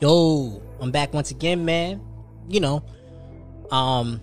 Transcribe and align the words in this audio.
Yo, 0.00 0.60
I'm 0.80 0.90
back 0.90 1.14
once 1.14 1.30
again, 1.30 1.64
man. 1.64 2.00
You 2.48 2.60
know, 2.60 2.84
um, 3.70 4.20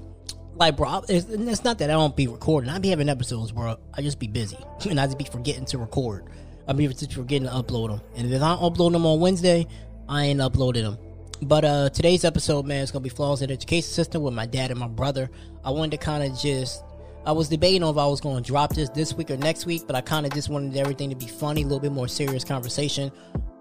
like, 0.56 0.76
bro, 0.78 1.04
it's, 1.08 1.26
it's 1.28 1.64
not 1.64 1.80
that 1.80 1.90
I 1.90 1.94
don't 1.94 2.16
be 2.16 2.28
recording. 2.28 2.70
I 2.70 2.78
be 2.78 2.90
having 2.90 3.10
episodes 3.10 3.54
where 3.54 3.78
I 3.94 4.02
just 4.02 4.20
be 4.20 4.28
busy 4.28 4.58
and 4.90 5.00
I 5.00 5.06
just 5.06 5.18
be 5.18 5.24
forgetting 5.24 5.66
to 5.66 5.78
record. 5.78 6.26
I 6.68 6.74
be 6.74 6.88
forgetting 6.88 7.48
to 7.48 7.54
upload 7.54 7.90
them. 7.90 8.02
And 8.16 8.32
if 8.32 8.42
I 8.42 8.56
upload 8.56 8.92
them 8.92 9.06
on 9.06 9.20
Wednesday, 9.20 9.66
I 10.08 10.26
ain't 10.26 10.42
uploading 10.42 10.84
them. 10.84 10.98
But 11.44 11.66
uh 11.66 11.90
today's 11.90 12.24
episode, 12.24 12.68
man, 12.68 12.84
is 12.84 12.92
gonna 12.92 13.02
be 13.02 13.10
flaws 13.10 13.42
in 13.42 13.48
the 13.48 13.54
education 13.54 13.90
system 13.90 14.22
with 14.22 14.36
my 14.36 14.46
dad 14.46 14.70
and 14.70 14.80
my 14.80 14.88
brother. 14.88 15.32
I 15.66 15.72
wanted 15.72 15.92
to 15.92 15.98
kind 15.98 16.24
of 16.24 16.38
just 16.38 16.84
I 17.26 17.32
was 17.32 17.50
debating 17.50 17.84
on 17.84 17.94
if 17.94 17.98
I 17.98 18.06
was 18.06 18.20
going 18.20 18.44
to 18.44 18.48
drop 18.48 18.74
this 18.74 18.90
this 18.90 19.14
week 19.14 19.30
or 19.30 19.38
next 19.38 19.66
week, 19.66 19.84
but 19.86 19.96
I 19.96 20.02
kind 20.02 20.26
of 20.26 20.34
just 20.34 20.50
wanted 20.50 20.76
everything 20.76 21.10
to 21.12 21.16
be 21.16 21.28
funny, 21.28 21.62
a 21.62 21.66
little 21.66 21.80
bit 21.80 21.92
more 21.92 22.08
serious 22.08 22.44
conversation. 22.44 23.12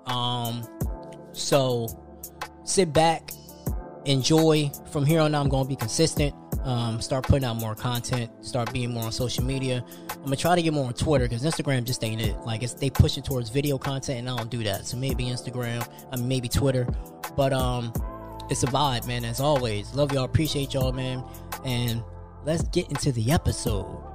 Um, 0.07 0.67
so 1.33 1.89
sit 2.65 2.93
back, 2.93 3.31
enjoy. 4.05 4.71
From 4.91 5.05
here 5.05 5.21
on 5.21 5.35
out, 5.35 5.43
I'm 5.43 5.49
going 5.49 5.65
to 5.65 5.69
be 5.69 5.77
consistent. 5.77 6.35
Um, 6.65 7.01
start 7.01 7.25
putting 7.25 7.45
out 7.45 7.57
more 7.57 7.75
content. 7.75 8.31
Start 8.45 8.73
being 8.73 8.93
more 8.93 9.05
on 9.05 9.13
social 9.13 9.45
media. 9.45 9.85
I'm 10.11 10.25
gonna 10.25 10.37
try 10.37 10.55
to 10.55 10.63
get 10.63 10.75
more 10.75 10.87
on 10.87 10.93
Twitter 10.93 11.25
because 11.27 11.43
Instagram 11.43 11.85
just 11.85 12.05
ain't 12.05 12.21
it. 12.21 12.37
Like 12.41 12.63
it's 12.63 12.75
they 12.75 12.91
push 12.91 13.17
it 13.17 13.25
towards 13.25 13.49
video 13.49 13.79
content, 13.79 14.19
and 14.19 14.29
I 14.29 14.37
don't 14.37 14.51
do 14.51 14.63
that. 14.65 14.87
So 14.87 14.99
maybe 14.99 15.25
Instagram, 15.25 15.89
I 16.13 16.17
mean 16.17 16.29
maybe 16.29 16.49
Twitter, 16.49 16.87
but 17.35 17.55
um, 17.55 17.93
it's 18.51 18.63
a 18.63 18.67
vibe, 18.67 19.07
man. 19.07 19.25
As 19.25 19.41
always, 19.41 19.95
love 19.95 20.13
y'all, 20.13 20.25
appreciate 20.25 20.75
y'all, 20.75 20.93
man, 20.93 21.25
and 21.65 22.03
let's 22.45 22.63
get 22.65 22.91
into 22.91 23.11
the 23.13 23.33
episode. 23.33 24.10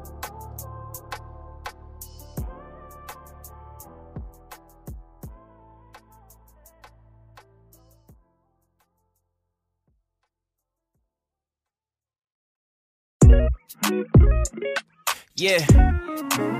Yeah, 15.35 15.65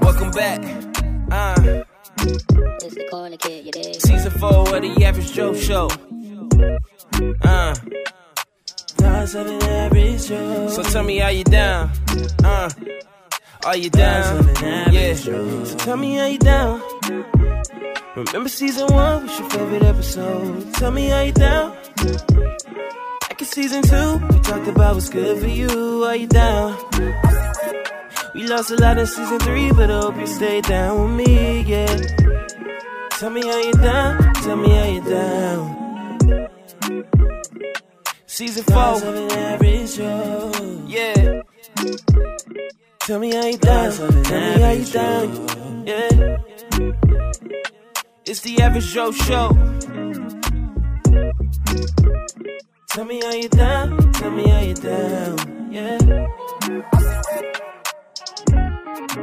welcome 0.02 0.32
back. 0.32 0.60
Uh, 1.32 1.84
It's 2.20 2.96
the 2.96 3.08
corner 3.10 3.38
kid, 3.38 3.66
you 3.66 3.72
dig? 3.72 3.96
season 4.02 4.32
four 4.32 4.76
of 4.76 4.82
the 4.82 5.04
Average 5.06 5.32
Joe 5.34 5.54
Show. 5.54 5.88
Uh, 7.42 7.76
so 9.28 10.84
tell 10.84 11.04
me 11.04 11.18
how 11.20 11.30
you 11.30 11.44
down. 11.46 11.90
Uh, 12.44 12.70
are 13.66 13.78
you 13.78 13.90
down? 13.90 14.46
Yeah. 14.92 15.14
So 15.16 15.76
tell 15.78 15.98
me 15.98 16.16
how 16.16 16.26
you 16.28 16.40
down. 16.40 16.82
Remember 18.16 18.50
season 18.50 18.88
one 18.94 19.24
was 19.28 19.40
your 19.40 19.50
favorite 19.50 19.84
episode. 19.84 20.74
Tell 20.76 20.92
me 20.92 21.08
how 21.08 21.22
you 21.22 21.32
down. 21.34 21.72
Back 23.22 23.40
in 23.42 23.46
season 23.46 23.84
two, 23.84 24.18
we 24.28 24.40
talked 24.40 24.68
about 24.68 24.96
what's 24.96 25.10
good 25.10 25.40
for 25.40 25.48
you. 25.48 26.04
Are 26.06 26.16
you 26.16 26.28
down? 26.28 26.78
We 28.36 28.46
lost 28.48 28.70
a 28.70 28.76
lot 28.76 28.98
in 28.98 29.08
season 29.08 29.40
three, 29.40 29.72
but 29.72 29.90
I 29.90 29.98
hope 29.98 30.18
you 30.18 30.28
stay 30.28 30.60
down 30.60 31.02
with 31.02 31.26
me, 31.26 31.62
yeah. 31.62 31.88
Tell 33.12 33.30
me 33.30 33.42
how 33.42 33.58
you 33.60 33.72
down, 33.72 34.34
tell 34.34 34.58
me 34.58 34.70
how 34.72 34.88
you 34.96 35.02
down. 35.02 36.50
Season 38.28 38.64
four, 38.66 39.00
yeah. 40.90 41.42
Tell 43.00 43.20
me 43.20 43.34
how 43.34 43.46
you 43.46 43.58
down, 43.58 43.92
tell 43.94 44.12
me 44.12 44.60
how 44.60 44.72
you 44.72 44.86
down, 44.86 45.88
yeah. 45.88 46.38
It's 48.26 48.42
the 48.42 48.62
average 48.62 48.88
Joe 48.88 49.12
show. 49.14 49.52
Tell 52.90 53.06
me 53.06 53.22
how 53.24 53.32
you 53.32 53.48
down, 53.48 54.12
tell 54.12 54.32
me 54.32 54.50
how 54.50 54.60
you 54.60 54.74
down, 54.74 55.72
yeah. 55.72 56.26
This 58.96 59.18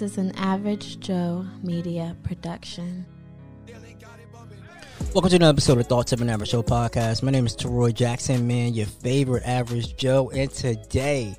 is 0.00 0.18
an 0.18 0.30
Average 0.36 1.00
Joe 1.00 1.46
Media 1.64 2.16
production. 2.22 3.06
Welcome 5.14 5.30
to 5.30 5.36
another 5.36 5.52
episode 5.52 5.78
of 5.78 5.86
Thoughts 5.86 6.12
of 6.12 6.22
an 6.22 6.28
Average 6.28 6.50
Show 6.50 6.64
podcast. 6.64 7.22
My 7.22 7.30
name 7.30 7.46
is 7.46 7.54
Teroy 7.54 7.94
Jackson, 7.94 8.48
man, 8.48 8.74
your 8.74 8.86
favorite 8.86 9.44
average 9.44 9.96
Joe, 9.96 10.28
and 10.30 10.50
today 10.50 11.36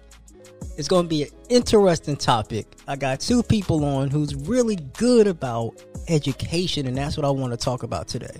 it's 0.77 0.87
going 0.87 1.03
to 1.03 1.09
be 1.09 1.23
an 1.23 1.29
interesting 1.49 2.15
topic. 2.15 2.67
I 2.87 2.95
got 2.95 3.19
two 3.19 3.43
people 3.43 3.83
on 3.83 4.09
who's 4.09 4.33
really 4.33 4.77
good 4.77 5.27
about 5.27 5.73
education, 6.07 6.87
and 6.87 6.95
that's 6.95 7.17
what 7.17 7.25
I 7.25 7.29
want 7.31 7.51
to 7.51 7.57
talk 7.57 7.83
about 7.83 8.07
today. 8.07 8.39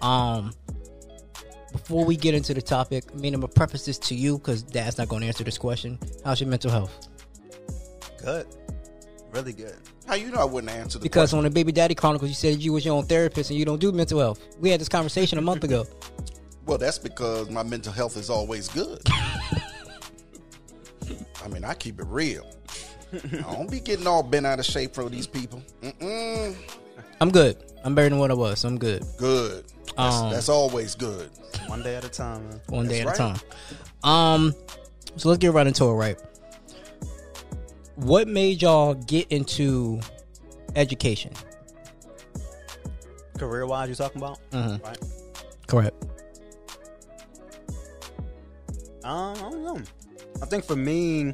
Um, 0.00 0.52
before 1.70 2.04
we 2.04 2.16
get 2.16 2.34
into 2.34 2.52
the 2.52 2.60
topic, 2.60 3.04
I 3.14 3.16
mean, 3.18 3.34
I'm 3.34 3.40
gonna 3.40 3.52
preface 3.52 3.84
this 3.84 3.98
to 3.98 4.16
you 4.16 4.38
because 4.38 4.64
Dad's 4.64 4.98
not 4.98 5.06
going 5.06 5.20
to 5.20 5.28
answer 5.28 5.44
this 5.44 5.58
question. 5.58 5.96
How's 6.24 6.40
your 6.40 6.50
mental 6.50 6.72
health? 6.72 7.08
Good. 8.20 8.48
Really 9.30 9.52
good. 9.52 9.76
How 10.12 10.16
you 10.18 10.30
know 10.30 10.40
I 10.40 10.44
wouldn't 10.44 10.70
answer 10.70 10.98
the 10.98 11.02
Because 11.04 11.30
question? 11.30 11.38
on 11.38 11.44
the 11.44 11.50
Baby 11.50 11.72
Daddy 11.72 11.94
Chronicles, 11.94 12.28
you 12.28 12.34
said 12.34 12.60
you 12.60 12.74
was 12.74 12.84
your 12.84 12.94
own 12.94 13.06
therapist 13.06 13.48
and 13.48 13.58
you 13.58 13.64
don't 13.64 13.78
do 13.80 13.92
mental 13.92 14.18
health. 14.20 14.44
We 14.60 14.68
had 14.68 14.78
this 14.78 14.90
conversation 14.90 15.38
a 15.38 15.40
month 15.40 15.64
ago. 15.64 15.86
Well, 16.66 16.78
that's 16.78 16.98
because 16.98 17.50
my 17.50 17.64
mental 17.64 17.92
health 17.92 18.16
is 18.16 18.30
always 18.30 18.68
good. 18.68 19.00
I 21.44 21.48
mean, 21.50 21.64
I 21.64 21.74
keep 21.74 21.98
it 21.98 22.06
real. 22.06 22.46
I 23.12 23.52
don't 23.54 23.68
be 23.68 23.80
getting 23.80 24.06
all 24.06 24.22
bent 24.22 24.46
out 24.46 24.60
of 24.60 24.64
shape 24.64 24.94
for 24.94 25.08
these 25.08 25.26
people. 25.26 25.60
Mm-mm. 25.82 26.54
I'm 27.20 27.32
good. 27.32 27.56
I'm 27.84 27.96
better 27.96 28.10
than 28.10 28.20
what 28.20 28.30
I 28.30 28.34
was. 28.34 28.60
So 28.60 28.68
I'm 28.68 28.78
good. 28.78 29.04
Good. 29.16 29.64
That's, 29.96 30.14
Um, 30.16 30.30
that's 30.30 30.48
always 30.48 30.94
good. 30.94 31.30
One 31.66 31.82
day 31.82 31.96
at 31.96 32.04
a 32.04 32.08
time, 32.08 32.48
man. 32.48 32.60
one 32.68 32.86
day 32.86 33.00
at 33.00 33.06
That's 33.06 33.18
a 33.18 33.22
time. 34.02 34.08
Um, 34.08 34.54
so 35.16 35.30
let's 35.30 35.38
get 35.40 35.52
right 35.52 35.66
into 35.66 35.84
it. 35.86 35.92
Right, 35.94 36.16
what 38.02 38.28
made 38.28 38.62
y'all 38.62 38.94
get 38.94 39.28
into 39.30 40.00
education? 40.76 41.32
Career 43.38 43.66
wise, 43.66 43.88
you're 43.88 43.96
talking 43.96 44.20
about? 44.20 44.38
Mm-hmm. 44.50 44.84
Right. 44.84 44.98
Correct. 45.66 46.04
Um, 49.04 49.34
I 49.34 49.34
don't 49.50 49.64
know. 49.64 49.80
I 50.40 50.46
think 50.46 50.64
for 50.64 50.76
me, 50.76 51.32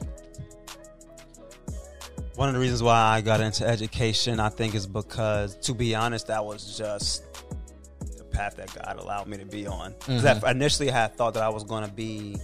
one 2.37 2.49
of 2.49 2.55
the 2.55 2.61
reasons 2.61 2.83
why 2.83 2.95
I 2.95 3.21
got 3.21 3.41
into 3.41 3.67
education, 3.67 4.41
I 4.41 4.49
think, 4.49 4.75
is 4.75 4.87
because, 4.87 5.57
to 5.57 5.75
be 5.75 5.95
honest, 5.95 6.29
that 6.29 6.45
was 6.45 6.79
just 6.79 7.25
the 8.17 8.25
path 8.25 8.57
that 8.57 8.73
God 8.75 8.99
allowed 8.99 9.27
me 9.27 9.37
to 9.39 9.45
be 9.45 9.67
on. 9.67 9.93
'Cause 10.01 10.23
Mm-hmm. 10.23 10.45
I 10.47 10.51
initially, 10.53 10.91
I 10.91 10.95
had 10.95 11.17
thought 11.17 11.35
that 11.35 11.43
I 11.43 11.49
was 11.49 11.65
going 11.65 11.85
to 11.85 11.93
be 11.93 12.37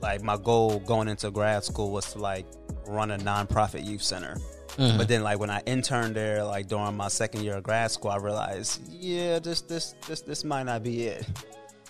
like 0.00 0.22
my 0.22 0.36
goal 0.36 0.80
going 0.80 1.08
into 1.08 1.30
grad 1.30 1.64
school 1.64 1.90
was 1.90 2.12
to 2.12 2.18
like 2.18 2.44
run 2.86 3.10
a 3.10 3.18
nonprofit 3.18 3.84
youth 3.84 4.02
center. 4.02 4.36
Mm-hmm. 4.76 4.98
But 4.98 5.08
then, 5.08 5.22
like 5.22 5.38
when 5.38 5.50
I 5.50 5.62
interned 5.64 6.16
there, 6.16 6.44
like 6.44 6.68
during 6.68 6.96
my 6.96 7.08
second 7.08 7.42
year 7.42 7.56
of 7.56 7.62
grad 7.62 7.90
school, 7.90 8.10
I 8.10 8.18
realized, 8.18 8.82
yeah, 8.92 9.38
this 9.38 9.62
this 9.62 9.94
this 10.06 10.20
this 10.20 10.44
might 10.44 10.64
not 10.64 10.82
be 10.82 11.06
it. 11.06 11.26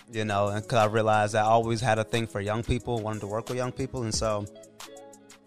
You 0.09 0.23
know, 0.23 0.47
and 0.47 0.65
cause 0.65 0.79
I 0.79 0.85
realized 0.85 1.35
I 1.35 1.41
always 1.41 1.81
had 1.81 1.99
a 1.99 2.03
thing 2.05 2.27
for 2.27 2.39
young 2.39 2.63
people, 2.63 2.99
wanted 2.99 3.19
to 3.21 3.27
work 3.27 3.49
with 3.49 3.57
young 3.57 3.73
people, 3.73 4.03
and 4.03 4.15
so 4.15 4.45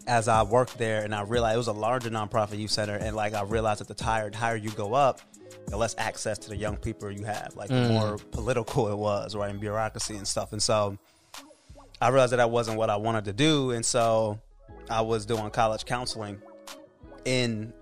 as 0.05 0.27
I 0.27 0.43
worked 0.43 0.77
there, 0.77 1.03
and 1.03 1.15
I 1.15 1.23
realized 1.23 1.55
it 1.55 1.57
was 1.57 1.67
a 1.67 1.73
larger 1.73 2.11
nonprofit 2.11 2.59
youth 2.59 2.69
center, 2.69 2.95
and 2.95 3.15
like 3.15 3.33
I 3.33 3.41
realized 3.41 3.81
that 3.81 3.97
the 3.97 4.03
higher 4.03 4.29
higher 4.31 4.55
you 4.55 4.69
go 4.71 4.93
up, 4.93 5.21
the 5.67 5.77
less 5.77 5.95
access 5.97 6.37
to 6.39 6.49
the 6.49 6.55
young 6.55 6.77
people 6.77 7.09
you 7.11 7.25
have. 7.25 7.55
Like 7.55 7.69
the 7.69 7.87
more 7.89 8.17
political 8.31 8.91
it 8.91 8.97
was, 8.97 9.35
right, 9.35 9.49
and 9.49 9.59
bureaucracy 9.59 10.15
and 10.15 10.27
stuff, 10.27 10.53
and 10.53 10.61
so 10.61 10.97
I 11.99 12.09
realized 12.09 12.33
that 12.33 12.37
that 12.37 12.51
wasn't 12.51 12.77
what 12.77 12.91
I 12.91 12.97
wanted 12.97 13.25
to 13.25 13.33
do, 13.33 13.71
and 13.71 13.83
so 13.83 14.39
I 14.89 15.01
was 15.01 15.25
doing 15.25 15.49
college 15.51 15.85
counseling 15.85 16.41
in 17.25 17.73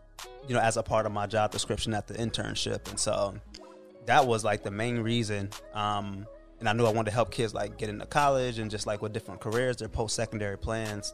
you 0.47 0.53
know 0.53 0.61
as 0.61 0.77
a 0.77 0.83
part 0.83 1.05
of 1.05 1.11
my 1.11 1.27
job 1.27 1.51
description 1.51 1.93
at 1.93 2.07
the 2.07 2.15
internship. 2.15 2.89
And 2.89 2.99
so 2.99 3.35
that 4.05 4.25
was 4.25 4.43
like 4.43 4.63
the 4.63 4.71
main 4.71 4.99
reason 4.99 5.49
um 5.73 6.25
and 6.59 6.67
i 6.67 6.73
knew 6.73 6.85
i 6.85 6.89
wanted 6.89 7.05
to 7.05 7.13
help 7.13 7.29
kids 7.29 7.53
like 7.53 7.77
get 7.77 7.89
into 7.89 8.05
college 8.05 8.57
and 8.57 8.71
just 8.71 8.87
like 8.87 9.01
with 9.01 9.13
different 9.13 9.39
careers 9.39 9.77
their 9.77 9.87
post-secondary 9.87 10.57
plans. 10.57 11.13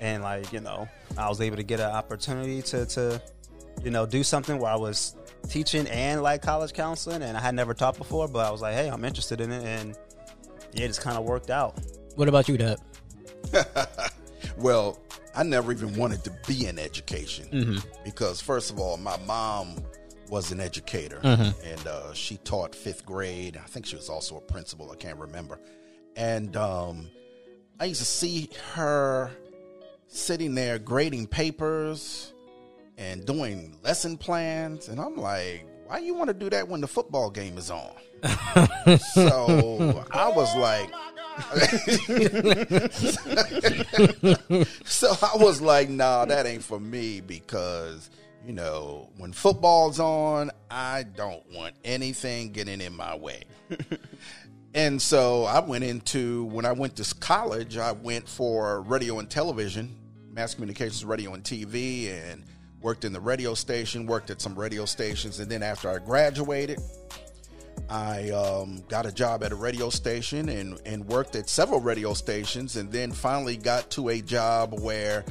And 0.00 0.22
like 0.22 0.52
you 0.52 0.60
know 0.60 0.88
i 1.16 1.28
was 1.28 1.40
able 1.40 1.56
to 1.56 1.62
get 1.62 1.80
an 1.80 1.90
opportunity 1.90 2.62
to 2.62 2.86
to 2.86 3.22
you 3.82 3.90
know 3.90 4.06
do 4.06 4.22
something 4.22 4.58
where 4.58 4.72
i 4.72 4.76
was 4.76 5.14
teaching 5.48 5.86
and 5.88 6.22
like 6.22 6.42
college 6.42 6.72
counseling 6.72 7.22
and 7.22 7.36
i 7.36 7.40
had 7.40 7.54
never 7.54 7.74
taught 7.74 7.96
before 7.96 8.28
but 8.28 8.46
i 8.46 8.50
was 8.50 8.60
like 8.60 8.74
hey 8.74 8.88
i'm 8.88 9.04
interested 9.04 9.40
in 9.40 9.52
it. 9.52 9.64
And 9.64 9.96
yeah, 10.72 10.86
it 10.86 10.88
just 10.88 11.00
kind 11.00 11.16
of 11.16 11.24
worked 11.24 11.50
out. 11.50 11.78
What 12.16 12.28
about 12.28 12.48
you, 12.48 12.58
Dad? 12.58 12.78
Well, 14.56 15.00
I 15.36 15.42
never 15.42 15.72
even 15.72 15.96
wanted 15.96 16.24
to 16.24 16.32
be 16.46 16.66
in 16.66 16.78
education 16.78 17.48
Mm-hmm. 17.52 18.02
because, 18.04 18.40
first 18.40 18.70
of 18.70 18.78
all, 18.78 18.96
my 18.96 19.16
mom 19.26 19.76
was 20.30 20.52
an 20.52 20.60
educator, 20.60 21.18
and 21.22 21.86
uh, 21.86 22.12
she 22.14 22.36
taught 22.38 22.74
fifth 22.74 23.04
grade. 23.04 23.56
I 23.56 23.66
think 23.66 23.84
she 23.86 23.96
was 23.96 24.08
also 24.08 24.36
a 24.36 24.40
principal. 24.40 24.90
I 24.90 24.96
can't 24.96 25.18
remember. 25.18 25.60
And 26.16 26.56
um, 26.56 27.10
I 27.78 27.86
used 27.86 28.00
to 28.00 28.06
see 28.06 28.48
her 28.72 29.30
sitting 30.08 30.54
there 30.54 30.78
grading 30.78 31.26
papers 31.26 32.32
and 32.96 33.24
doing 33.26 33.76
lesson 33.82 34.16
plans, 34.16 34.88
and 34.88 34.98
I'm 35.00 35.16
like, 35.16 35.66
why 35.86 36.00
do 36.00 36.06
you 36.06 36.14
want 36.14 36.28
to 36.28 36.34
do 36.34 36.48
that 36.50 36.68
when 36.68 36.80
the 36.80 36.88
football 36.88 37.28
game 37.30 37.58
is 37.58 37.70
on? 37.70 37.90
so 39.12 40.04
I 40.10 40.28
was 40.34 40.54
like. 40.56 40.90
so 44.84 45.16
I 45.20 45.36
was 45.36 45.60
like, 45.60 45.88
nah, 45.88 46.24
that 46.26 46.46
ain't 46.46 46.62
for 46.62 46.78
me 46.78 47.20
because, 47.20 48.08
you 48.46 48.52
know, 48.52 49.10
when 49.16 49.32
football's 49.32 49.98
on, 49.98 50.52
I 50.70 51.02
don't 51.02 51.42
want 51.52 51.74
anything 51.84 52.52
getting 52.52 52.80
in 52.80 52.96
my 52.96 53.16
way. 53.16 53.42
and 54.74 55.02
so 55.02 55.44
I 55.44 55.58
went 55.58 55.82
into, 55.82 56.44
when 56.46 56.64
I 56.64 56.72
went 56.72 56.94
to 56.96 57.14
college, 57.16 57.78
I 57.78 57.92
went 57.92 58.28
for 58.28 58.82
radio 58.82 59.18
and 59.18 59.28
television, 59.28 59.96
mass 60.32 60.54
communications, 60.54 61.04
radio 61.04 61.34
and 61.34 61.42
TV, 61.42 62.12
and 62.12 62.44
worked 62.80 63.04
in 63.04 63.12
the 63.12 63.20
radio 63.20 63.54
station, 63.54 64.06
worked 64.06 64.30
at 64.30 64.40
some 64.40 64.54
radio 64.54 64.84
stations. 64.84 65.40
And 65.40 65.50
then 65.50 65.64
after 65.64 65.90
I 65.90 65.98
graduated, 65.98 66.78
I 67.88 68.30
um, 68.30 68.82
got 68.88 69.06
a 69.06 69.12
job 69.12 69.42
at 69.44 69.52
a 69.52 69.54
radio 69.54 69.90
station 69.90 70.48
and, 70.48 70.80
and 70.86 71.06
worked 71.06 71.36
at 71.36 71.48
several 71.48 71.80
radio 71.80 72.14
stations, 72.14 72.76
and 72.76 72.90
then 72.90 73.12
finally 73.12 73.56
got 73.56 73.90
to 73.92 74.08
a 74.08 74.20
job 74.20 74.80
where 74.80 75.24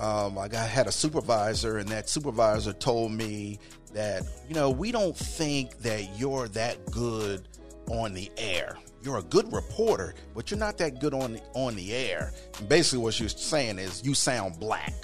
um, 0.00 0.38
I 0.38 0.48
got 0.48 0.68
had 0.68 0.86
a 0.86 0.92
supervisor, 0.92 1.78
and 1.78 1.88
that 1.90 2.08
supervisor 2.08 2.72
told 2.72 3.12
me 3.12 3.58
that 3.92 4.24
you 4.48 4.54
know 4.54 4.70
we 4.70 4.92
don't 4.92 5.16
think 5.16 5.78
that 5.78 6.18
you're 6.18 6.48
that 6.48 6.90
good 6.90 7.48
on 7.88 8.12
the 8.12 8.30
air. 8.36 8.76
You're 9.02 9.18
a 9.18 9.22
good 9.22 9.52
reporter, 9.52 10.14
but 10.34 10.50
you're 10.50 10.58
not 10.58 10.78
that 10.78 10.98
good 10.98 11.12
on 11.12 11.34
the, 11.34 11.42
on 11.52 11.76
the 11.76 11.92
air. 11.92 12.32
And 12.58 12.68
basically, 12.68 13.04
what 13.04 13.14
she 13.14 13.24
was 13.24 13.32
saying 13.32 13.78
is 13.78 14.04
you 14.04 14.14
sound 14.14 14.58
black. 14.58 14.94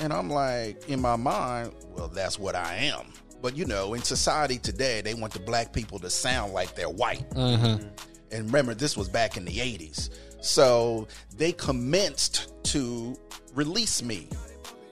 And 0.00 0.12
I'm 0.12 0.30
like, 0.30 0.88
in 0.88 1.00
my 1.00 1.16
mind, 1.16 1.72
well, 1.94 2.08
that's 2.08 2.38
what 2.38 2.54
I 2.54 2.76
am. 2.76 3.12
But 3.40 3.56
you 3.56 3.64
know, 3.64 3.94
in 3.94 4.02
society 4.02 4.58
today, 4.58 5.00
they 5.00 5.14
want 5.14 5.32
the 5.32 5.40
black 5.40 5.72
people 5.72 5.98
to 6.00 6.10
sound 6.10 6.52
like 6.52 6.74
they're 6.74 6.88
white. 6.88 7.28
Mm-hmm. 7.30 7.86
And 8.30 8.44
remember, 8.46 8.74
this 8.74 8.96
was 8.96 9.08
back 9.08 9.36
in 9.36 9.44
the 9.44 9.52
80s. 9.52 10.10
So 10.40 11.08
they 11.36 11.52
commenced 11.52 12.52
to 12.64 13.16
release 13.54 14.02
me, 14.02 14.28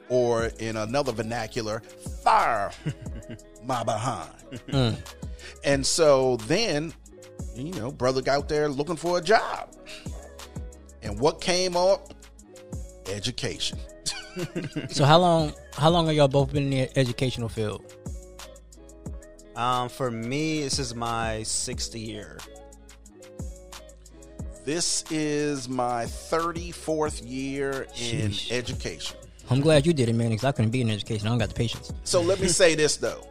or 0.09 0.47
in 0.59 0.77
another 0.77 1.13
vernacular, 1.13 1.81
fire 2.23 2.71
my 3.65 3.83
behind. 3.85 4.31
Mm. 4.69 4.97
And 5.65 5.85
so 5.85 6.37
then, 6.47 6.95
you 7.55 7.73
know, 7.73 7.91
brother 7.91 8.23
got 8.23 8.39
out 8.39 8.49
there 8.49 8.69
looking 8.69 8.97
for 8.97 9.19
a 9.19 9.21
job. 9.21 9.75
And 11.03 11.19
what 11.21 11.41
came 11.41 11.77
up? 11.77 12.13
Education. 13.09 13.79
So 14.91 15.07
how 15.07 15.19
long? 15.19 15.55
How 15.79 15.89
long 15.89 16.11
are 16.11 16.13
y'all 16.13 16.29
both 16.29 16.53
been 16.53 16.65
in 16.65 16.71
the 16.71 16.99
educational 16.99 17.49
field? 17.49 17.83
Um, 19.57 19.89
for 19.89 20.11
me, 20.11 20.63
this 20.63 20.79
is 20.79 20.95
my 20.95 21.43
sixth 21.43 21.95
year. 21.95 22.39
This 24.65 25.05
is 25.11 25.69
my 25.69 26.05
34th 26.05 27.23
year 27.25 27.87
in 27.97 28.31
Sheesh. 28.31 28.53
education. 28.53 29.17
I'm 29.49 29.61
glad 29.61 29.87
you 29.87 29.93
did 29.93 30.09
it, 30.09 30.15
man, 30.15 30.31
because 30.31 30.45
I 30.45 30.53
couldn't 30.53 30.73
be 30.73 30.81
in 30.81 30.91
education. 30.91 31.27
I 31.29 31.31
don't 31.31 31.39
got 31.39 31.49
the 31.49 31.55
patience. 31.55 31.93
So 32.05 32.21
let 32.21 32.41
me 32.41 32.49
say 32.49 32.75
this 32.77 32.97
though. 32.97 33.27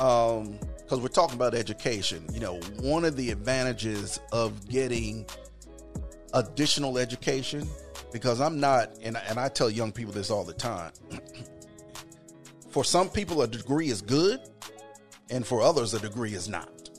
Um, 0.00 0.58
because 0.78 1.00
we're 1.00 1.08
talking 1.08 1.36
about 1.36 1.54
education, 1.54 2.22
you 2.34 2.40
know, 2.40 2.56
one 2.80 3.06
of 3.06 3.16
the 3.16 3.30
advantages 3.30 4.20
of 4.30 4.68
getting 4.68 5.24
additional 6.34 6.98
education, 6.98 7.66
because 8.12 8.42
I'm 8.42 8.60
not, 8.60 8.90
and, 9.02 9.16
and 9.26 9.38
I 9.38 9.48
tell 9.48 9.70
young 9.70 9.90
people 9.90 10.12
this 10.12 10.30
all 10.30 10.44
the 10.44 10.52
time. 10.52 10.92
for 12.70 12.84
some 12.84 13.08
people, 13.08 13.40
a 13.40 13.48
degree 13.48 13.88
is 13.88 14.02
good, 14.02 14.40
and 15.30 15.46
for 15.46 15.62
others, 15.62 15.94
a 15.94 16.00
degree 16.00 16.34
is 16.34 16.48
not. 16.48 16.90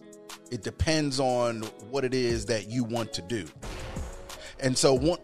It 0.52 0.64
depends 0.64 1.20
on 1.20 1.62
what 1.90 2.04
it 2.04 2.14
is 2.14 2.46
that 2.48 2.70
you 2.70 2.84
want 2.84 3.14
to 3.14 3.22
do. 3.24 3.46
And 4.60 4.78
so, 4.78 4.94
one, 4.94 5.20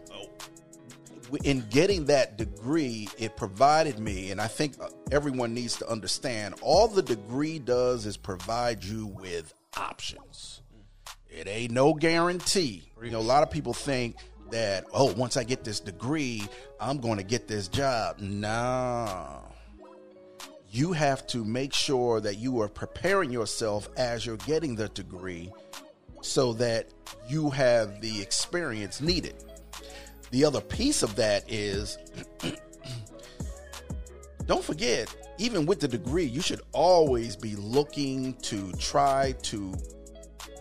in 1.44 1.64
getting 1.70 2.06
that 2.06 2.36
degree, 2.36 3.08
it 3.18 3.36
provided 3.36 3.98
me, 3.98 4.30
and 4.30 4.40
I 4.40 4.48
think 4.48 4.74
uh, 4.80 4.88
everyone 5.12 5.54
needs 5.54 5.76
to 5.78 5.88
understand 5.88 6.54
all 6.62 6.88
the 6.88 7.02
degree 7.02 7.58
does 7.58 8.06
is 8.06 8.16
provide 8.16 8.82
you 8.84 9.06
with 9.06 9.54
options. 9.76 10.62
It 11.28 11.46
ain't 11.46 11.72
no 11.72 11.94
guarantee. 11.94 12.90
You 13.02 13.10
know, 13.10 13.20
a 13.20 13.22
lot 13.22 13.42
of 13.42 13.50
people 13.50 13.72
think 13.72 14.16
that, 14.50 14.84
oh, 14.92 15.12
once 15.14 15.36
I 15.36 15.44
get 15.44 15.62
this 15.62 15.78
degree, 15.80 16.42
I'm 16.80 16.98
going 16.98 17.18
to 17.18 17.24
get 17.24 17.46
this 17.46 17.68
job. 17.68 18.18
No. 18.18 19.42
You 20.72 20.92
have 20.92 21.26
to 21.28 21.44
make 21.44 21.74
sure 21.74 22.20
that 22.20 22.38
you 22.38 22.60
are 22.60 22.68
preparing 22.68 23.30
yourself 23.30 23.88
as 23.96 24.24
you're 24.24 24.36
getting 24.38 24.76
the 24.76 24.88
degree 24.90 25.52
so 26.22 26.52
that 26.54 26.88
you 27.28 27.50
have 27.50 28.00
the 28.00 28.20
experience 28.22 29.00
needed. 29.00 29.34
The 30.30 30.44
other 30.44 30.60
piece 30.60 31.02
of 31.02 31.16
that 31.16 31.50
is 31.50 31.98
don't 34.46 34.62
forget, 34.62 35.14
even 35.38 35.66
with 35.66 35.80
the 35.80 35.88
degree, 35.88 36.24
you 36.24 36.40
should 36.40 36.60
always 36.72 37.34
be 37.34 37.56
looking 37.56 38.34
to 38.42 38.70
try 38.72 39.34
to 39.42 39.74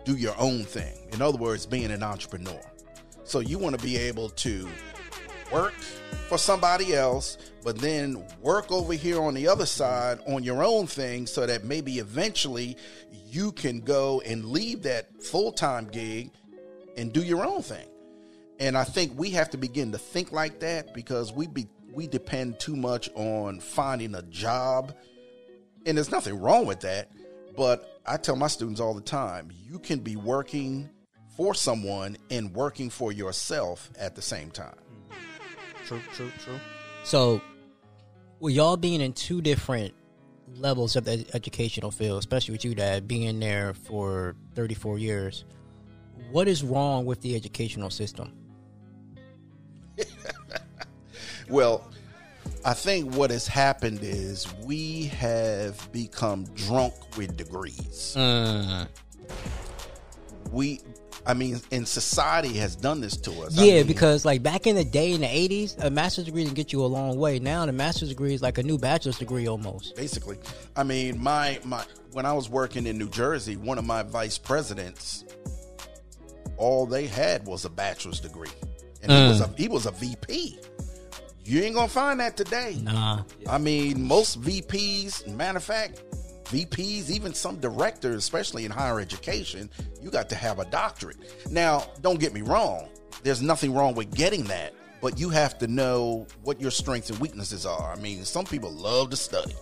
do 0.06 0.16
your 0.16 0.36
own 0.40 0.64
thing. 0.64 1.08
In 1.14 1.22
other 1.22 1.38
words, 1.38 1.68
being 1.68 1.92
an 1.92 2.02
entrepreneur. 2.02 2.62
So 3.24 3.42
you 3.42 3.60
want 3.60 3.78
to 3.78 3.86
be 3.86 3.96
able 3.96 4.30
to 4.30 4.68
work 5.52 5.74
for 6.30 6.38
somebody 6.38 6.96
else, 6.96 7.38
but 7.64 7.78
then 7.78 8.24
work 8.42 8.72
over 8.72 8.94
here 8.94 9.22
on 9.22 9.34
the 9.34 9.48
other 9.48 9.66
side 9.66 10.20
on 10.28 10.44
your 10.44 10.64
own 10.64 10.88
thing 10.88 11.28
so 11.28 11.46
that 11.46 11.64
maybe 11.64 12.00
eventually 12.00 12.78
you 13.26 13.52
can 13.52 13.82
go 13.82 14.22
and 14.22 14.46
leave 14.46 14.84
that 14.84 15.22
full 15.24 15.52
time 15.52 15.86
gig 15.86 16.32
and 16.98 17.14
do 17.14 17.22
your 17.22 17.46
own 17.46 17.62
thing. 17.62 17.88
And 18.60 18.78
I 18.78 18.84
think 18.84 19.18
we 19.18 19.32
have 19.32 19.50
to 19.52 19.58
begin 19.58 19.92
to 19.92 19.98
think 19.98 20.32
like 20.32 20.60
that 20.60 20.94
because 20.94 21.32
we 21.32 21.48
be 21.48 21.68
we 21.94 22.08
depend 22.08 22.60
too 22.60 22.76
much 22.76 23.10
on 23.16 23.60
finding 23.60 24.16
a 24.16 24.22
job. 24.24 24.94
And 25.86 25.98
there's 25.98 26.12
nothing 26.12 26.40
wrong 26.40 26.66
with 26.66 26.82
that, 26.82 27.10
but 27.56 28.00
I 28.06 28.18
tell 28.18 28.36
my 28.36 28.48
students 28.48 28.80
all 28.80 28.94
the 28.94 29.02
time, 29.02 29.50
you 29.52 29.80
can 29.80 30.00
be 30.00 30.16
working 30.16 30.90
for 31.36 31.56
someone 31.56 32.18
and 32.30 32.54
working 32.54 32.90
for 32.90 33.12
yourself 33.12 33.90
at 33.98 34.16
the 34.16 34.22
same 34.22 34.52
time. 34.52 34.76
True, 35.86 36.02
true, 36.14 36.32
true. 36.44 36.60
So, 37.10 37.42
with 38.40 38.54
y'all 38.54 38.78
being 38.78 39.02
in 39.02 39.14
two 39.14 39.42
different 39.42 39.96
levels 40.54 40.96
of 40.96 41.06
the 41.06 41.26
educational 41.34 41.90
field, 41.90 42.20
especially 42.20 42.52
with 42.52 42.64
you, 42.64 42.76
Dad, 42.76 43.08
being 43.08 43.40
there 43.40 43.74
for 43.74 44.36
34 44.54 45.00
years, 45.00 45.44
what 46.32 46.48
is 46.48 46.64
wrong 46.64 47.08
with 47.08 47.20
the 47.22 47.36
educational 47.36 47.90
system? 47.90 48.32
Well, 51.50 51.90
I 52.64 52.76
think 52.76 53.16
what 53.16 53.32
has 53.32 53.48
happened 53.48 54.02
is 54.04 54.46
we 54.64 55.06
have 55.06 55.92
become 55.92 56.44
drunk 56.54 56.94
with 57.18 57.36
degrees. 57.36 58.14
Mm. 58.16 58.88
We, 60.52 60.82
I 61.26 61.34
mean, 61.34 61.62
and 61.72 61.88
society 61.88 62.54
has 62.58 62.76
done 62.76 63.02
this 63.02 63.18
to 63.18 63.32
us. 63.42 63.58
I 63.58 63.64
Yeah, 63.64 63.74
mean, 63.78 63.88
because 63.88 64.26
like 64.26 64.42
back 64.42 64.68
in 64.68 64.76
the 64.76 64.86
day 64.86 65.12
in 65.12 65.22
the 65.22 65.28
80s, 65.28 65.84
a 65.84 65.90
master's 65.90 66.26
degree 66.26 66.46
can 66.46 66.54
get 66.54 66.72
you 66.74 66.84
a 66.84 66.88
long 66.88 67.18
way. 67.18 67.40
Now, 67.40 67.66
the 67.66 67.72
master's 67.72 68.10
degree 68.10 68.34
is 68.34 68.42
like 68.42 68.58
a 68.58 68.64
new 68.64 68.78
bachelor's 68.78 69.18
degree 69.18 69.48
almost. 69.48 69.96
basically, 69.96 70.38
I 70.76 70.84
mean, 70.84 71.22
my 71.22 71.60
my 71.64 71.84
when 72.12 72.26
I 72.26 72.34
was 72.34 72.50
working 72.50 72.88
in 72.88 72.98
New 72.98 73.10
Jersey, 73.10 73.56
one 73.58 73.78
of 73.78 73.86
my 73.86 74.04
vice 74.04 74.38
presidents, 74.38 75.26
all 76.58 76.86
they 76.86 77.06
had 77.06 77.46
was 77.46 77.66
a 77.66 77.70
bachelor's 77.70 78.20
degree, 78.20 78.50
and 79.04 79.12
he 79.12 79.28
was 79.28 79.42
mm. 79.42 79.54
a 79.54 79.62
he 79.62 79.68
was 79.68 79.86
a 79.86 79.92
VP. 79.92 80.60
You 81.46 81.62
ain't 81.64 81.76
gonna 81.76 81.88
find 81.88 82.20
that 82.20 82.38
today. 82.38 82.78
Nah. 82.82 83.24
I 83.50 83.58
mean, 83.58 84.08
most 84.08 84.42
VPs, 84.42 85.28
matter 85.36 85.58
of 85.58 85.64
fact, 85.64 86.04
VPs, 86.50 87.10
even 87.10 87.34
some 87.34 87.60
directors, 87.60 88.16
especially 88.16 88.66
in 88.66 88.72
higher 88.72 89.00
education, 89.00 89.70
you 90.02 90.10
got 90.10 90.30
to 90.30 90.36
have 90.36 90.60
a 90.60 90.66
doctorate. 90.66 91.18
Now, 91.50 91.86
don't 92.02 92.20
get 92.20 92.34
me 92.34 92.42
wrong, 92.42 92.90
there's 93.24 93.42
nothing 93.42 93.74
wrong 93.74 93.96
with 93.96 94.14
getting 94.16 94.44
that, 94.46 94.74
but 95.02 95.20
you 95.20 95.30
have 95.30 95.58
to 95.60 95.68
know 95.68 96.28
what 96.44 96.60
your 96.60 96.72
strengths 96.72 97.10
and 97.10 97.20
weaknesses 97.20 97.66
are. 97.66 97.92
I 97.92 97.96
mean, 98.00 98.26
some 98.26 98.46
people 98.46 98.72
love 98.72 99.10
to 99.12 99.16
study 99.16 99.56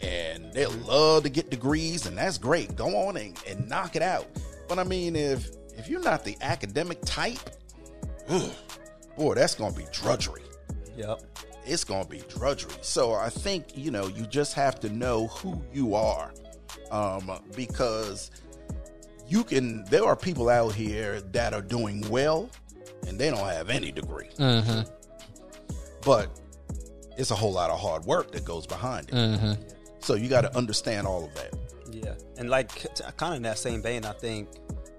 and 0.00 0.52
they 0.52 0.66
love 0.66 1.22
to 1.24 1.28
get 1.28 1.50
degrees, 1.50 2.06
and 2.06 2.16
that's 2.16 2.38
great. 2.38 2.76
Go 2.76 3.08
on 3.08 3.16
and, 3.16 3.38
and 3.46 3.68
knock 3.68 3.96
it 3.96 4.02
out. 4.02 4.26
But 4.68 4.78
I 4.78 4.84
mean, 4.84 5.16
if 5.16 5.48
if 5.76 5.88
you're 5.88 6.02
not 6.02 6.24
the 6.24 6.36
academic 6.40 7.00
type, 7.04 7.38
ugh, 8.28 8.50
boy, 9.16 9.34
that's 9.34 9.54
gonna 9.54 9.74
be 9.74 9.86
drudgery. 9.92 10.42
Yep. 10.96 11.22
It's 11.66 11.84
going 11.84 12.04
to 12.04 12.08
be 12.10 12.22
drudgery. 12.28 12.72
So 12.80 13.12
I 13.14 13.28
think, 13.28 13.76
you 13.76 13.90
know, 13.90 14.06
you 14.06 14.26
just 14.26 14.54
have 14.54 14.78
to 14.80 14.88
know 14.88 15.26
who 15.28 15.60
you 15.72 15.94
are 15.94 16.32
um, 16.90 17.30
because 17.54 18.30
you 19.28 19.42
can, 19.44 19.84
there 19.86 20.04
are 20.04 20.16
people 20.16 20.48
out 20.48 20.72
here 20.74 21.20
that 21.32 21.52
are 21.52 21.62
doing 21.62 22.08
well 22.08 22.48
and 23.06 23.18
they 23.18 23.30
don't 23.30 23.46
have 23.48 23.70
any 23.70 23.90
degree. 23.92 24.28
But 26.04 26.40
it's 27.16 27.30
a 27.30 27.34
whole 27.34 27.52
lot 27.52 27.70
of 27.70 27.80
hard 27.80 28.04
work 28.04 28.30
that 28.32 28.44
goes 28.44 28.66
behind 28.66 29.10
it. 29.10 29.14
So 30.00 30.14
you 30.14 30.28
got 30.28 30.42
to 30.42 30.56
understand 30.56 31.06
all 31.06 31.24
of 31.24 31.34
that. 31.34 31.54
Yeah, 31.90 32.14
and 32.38 32.50
like 32.50 32.68
kind 33.16 33.32
of 33.32 33.36
in 33.38 33.42
that 33.44 33.58
same 33.58 33.82
vein, 33.82 34.04
I 34.04 34.12
think 34.12 34.48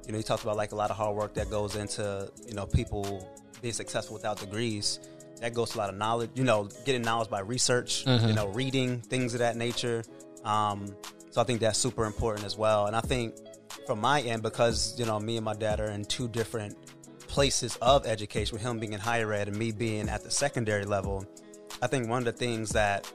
you 0.05 0.11
know 0.11 0.17
you 0.17 0.23
talked 0.23 0.43
about 0.43 0.57
like 0.57 0.71
a 0.71 0.75
lot 0.75 0.89
of 0.89 0.97
hard 0.97 1.15
work 1.15 1.33
that 1.35 1.49
goes 1.49 1.75
into 1.75 2.29
you 2.47 2.55
know 2.55 2.65
people 2.65 3.29
being 3.61 3.73
successful 3.73 4.15
without 4.15 4.39
degrees. 4.39 4.99
That 5.41 5.53
goes 5.53 5.71
to 5.71 5.77
a 5.77 5.79
lot 5.79 5.89
of 5.89 5.95
knowledge, 5.95 6.31
you 6.35 6.43
know, 6.43 6.69
getting 6.85 7.01
knowledge 7.01 7.29
by 7.29 7.39
research, 7.39 8.05
you 8.05 8.33
know, 8.33 8.47
reading 8.49 9.01
things 9.01 9.33
of 9.33 9.39
that 9.39 9.55
nature. 9.55 10.03
Um, 10.43 10.95
so 11.29 11.41
I 11.41 11.43
think 11.43 11.59
that's 11.59 11.77
super 11.77 12.05
important 12.05 12.45
as 12.45 12.57
well. 12.57 12.87
And 12.87 12.95
I 12.95 13.01
think 13.01 13.35
from 13.85 14.01
my 14.01 14.21
end, 14.21 14.41
because 14.41 14.97
you 14.99 15.05
know, 15.05 15.19
me 15.19 15.37
and 15.37 15.45
my 15.45 15.53
dad 15.53 15.79
are 15.79 15.91
in 15.91 16.05
two 16.05 16.27
different 16.27 16.75
places 17.27 17.77
of 17.81 18.05
education, 18.07 18.55
with 18.55 18.61
him 18.61 18.79
being 18.79 18.93
in 18.93 18.99
higher 18.99 19.31
ed 19.33 19.47
and 19.47 19.57
me 19.57 19.71
being 19.71 20.09
at 20.09 20.23
the 20.23 20.31
secondary 20.31 20.85
level, 20.85 21.25
I 21.81 21.87
think 21.87 22.09
one 22.09 22.19
of 22.19 22.25
the 22.25 22.31
things 22.31 22.69
that 22.69 23.11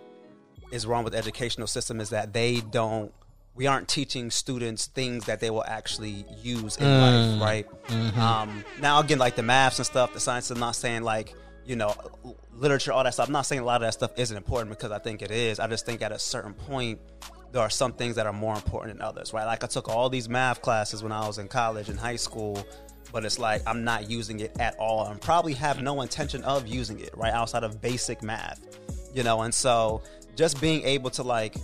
is 0.70 0.86
wrong 0.86 1.04
with 1.04 1.12
the 1.12 1.18
educational 1.18 1.66
system 1.66 2.00
is 2.00 2.10
that 2.10 2.32
they 2.32 2.60
don't 2.60 3.12
we 3.54 3.66
aren't 3.66 3.86
teaching 3.86 4.30
students 4.30 4.86
things 4.86 5.26
that 5.26 5.40
they 5.40 5.50
will 5.50 5.64
actually 5.64 6.24
use 6.42 6.76
in 6.78 6.86
life 6.86 7.40
right 7.42 8.16
um, 8.16 8.64
now 8.80 8.98
again 9.00 9.18
like 9.18 9.36
the 9.36 9.42
maths 9.42 9.78
and 9.78 9.84
stuff 9.84 10.14
the 10.14 10.20
science 10.20 10.50
i'm 10.50 10.58
not 10.58 10.74
saying 10.74 11.02
like 11.02 11.34
you 11.66 11.76
know 11.76 11.94
literature 12.54 12.92
all 12.92 13.04
that 13.04 13.14
stuff. 13.14 13.28
I'm 13.28 13.32
not 13.32 13.46
saying 13.46 13.60
a 13.60 13.64
lot 13.64 13.76
of 13.76 13.82
that 13.82 13.94
stuff 13.94 14.12
isn't 14.16 14.36
important 14.36 14.70
because 14.70 14.90
i 14.90 14.98
think 14.98 15.22
it 15.22 15.30
is. 15.30 15.60
I 15.60 15.66
just 15.66 15.86
think 15.86 16.02
at 16.02 16.12
a 16.12 16.18
certain 16.18 16.54
point 16.54 17.00
there 17.52 17.62
are 17.62 17.70
some 17.70 17.92
things 17.92 18.16
that 18.16 18.26
are 18.26 18.32
more 18.32 18.54
important 18.54 18.98
than 18.98 19.06
others 19.06 19.32
right? 19.32 19.44
Like 19.44 19.64
i 19.64 19.66
took 19.66 19.88
all 19.88 20.08
these 20.08 20.28
math 20.28 20.62
classes 20.62 21.02
when 21.02 21.12
i 21.12 21.26
was 21.26 21.38
in 21.38 21.48
college 21.48 21.88
and 21.88 21.98
high 21.98 22.16
school 22.16 22.64
but 23.12 23.24
it's 23.24 23.38
like 23.38 23.62
i'm 23.66 23.84
not 23.84 24.10
using 24.10 24.40
it 24.40 24.58
at 24.58 24.74
all. 24.78 25.06
And 25.06 25.20
probably 25.20 25.54
have 25.54 25.82
no 25.82 26.02
intention 26.02 26.42
of 26.44 26.66
using 26.66 26.98
it 27.00 27.10
right 27.16 27.32
outside 27.32 27.64
of 27.64 27.80
basic 27.80 28.22
math 28.22 28.60
you 29.14 29.22
know? 29.22 29.42
And 29.42 29.52
so 29.52 30.02
just 30.36 30.60
being 30.60 30.84
able 30.84 31.10
to 31.10 31.22
like 31.22 31.54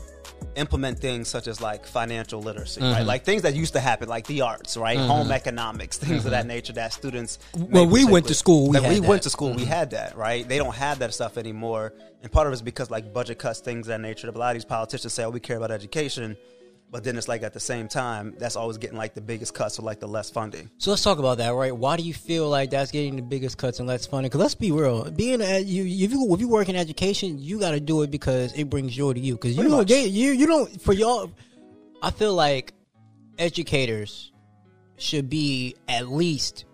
implement 0.57 0.99
things 0.99 1.29
such 1.29 1.47
as 1.47 1.61
like 1.61 1.87
financial 1.87 2.41
literacy 2.41 2.81
right? 2.81 3.03
Like 3.07 3.25
things 3.25 3.43
that 3.43 3.55
used 3.55 3.73
to 3.75 3.81
happen 3.81 4.09
like 4.09 4.27
the 4.27 4.41
arts 4.41 4.77
right? 4.77 4.99
Home 4.99 5.31
economics 5.31 5.99
things 5.99 6.25
of 6.25 6.33
that 6.33 6.47
nature 6.47 6.73
that 6.75 6.93
students 6.93 7.39
When 7.57 7.91
we 7.91 8.05
went 8.05 8.27
to 8.27 8.35
school, 8.35 8.71
we 8.71 8.81
we 8.81 8.81
that. 8.81 8.93
Mm-hmm. 8.93 9.07
went 9.07 9.23
to 9.23 9.31
school 9.31 9.55
we 9.55 9.65
had 9.65 9.91
that 9.91 10.17
right? 10.17 10.47
They 10.49 10.59
don't 10.59 10.75
have 10.75 10.99
that 11.01 11.15
stuff 11.15 11.39
anymore. 11.39 11.95
And 12.23 12.33
part 12.33 12.47
of 12.47 12.53
it 12.53 12.55
is 12.55 12.63
because 12.63 12.91
like 12.91 13.13
budget 13.13 13.39
cuts 13.39 13.61
things 13.61 13.87
of 13.87 13.89
that 13.89 14.01
nature. 14.01 14.29
A 14.29 14.33
lot 14.33 14.51
of 14.51 14.55
these 14.55 14.65
politicians 14.65 15.13
say 15.13 15.25
oh 15.25 15.31
we 15.31 15.41
care 15.41 15.57
about 15.57 15.71
education 15.71 16.37
but 16.91 17.05
then 17.05 17.17
it's 17.17 17.29
like 17.29 17.43
at 17.43 17.53
the 17.53 17.61
same 17.61 17.89
time 17.89 18.35
that's 18.39 18.57
always 18.57 18.79
getting 18.79 18.97
like 18.97 19.15
the 19.15 19.21
biggest 19.21 19.55
cuts 19.55 19.79
or 19.79 19.83
like 19.83 20.01
the 20.01 20.09
less 20.09 20.31
funding 20.31 20.71
So 20.79 20.91
let's 20.91 21.03
talk 21.03 21.19
about 21.19 21.39
that, 21.39 21.51
right? 21.51 21.75
Why 21.77 21.97
do 21.97 22.03
you 22.03 22.15
feel 22.15 22.49
like 22.49 22.71
that's 22.71 22.91
getting 22.91 23.17
the 23.17 23.23
biggest 23.23 23.59
cuts 23.59 23.79
and 23.79 23.89
less 23.89 24.07
funding? 24.07 24.29
Because 24.29 24.41
let's 24.41 24.55
be 24.55 24.73
real, 24.73 25.11
being 25.11 25.41
a, 25.41 25.61
you, 25.61 25.85
if 25.85 26.13
you 26.13 26.35
if 26.35 26.41
you 26.41 26.49
work 26.49 26.69
in 26.69 26.77
education, 26.77 27.39
you 27.39 27.59
got 27.59 27.73
to 27.73 27.81
do 27.81 28.03
it 28.03 28.11
because 28.11 28.53
it 28.55 28.71
brings 28.71 28.95
joy 28.95 29.13
to 29.13 29.21
you. 29.21 29.35
Because 29.35 29.57
you 29.57 29.85
get 29.85 30.11
you 30.11 30.33
you 30.33 30.47
don't 30.47 30.81
for 30.81 30.93
y'all. 30.93 31.31
I 32.03 32.11
feel 32.11 32.35
like 32.35 32.73
educators 33.39 34.33
should 34.97 35.29
be 35.29 35.77
at 35.89 36.09
least 36.09 36.65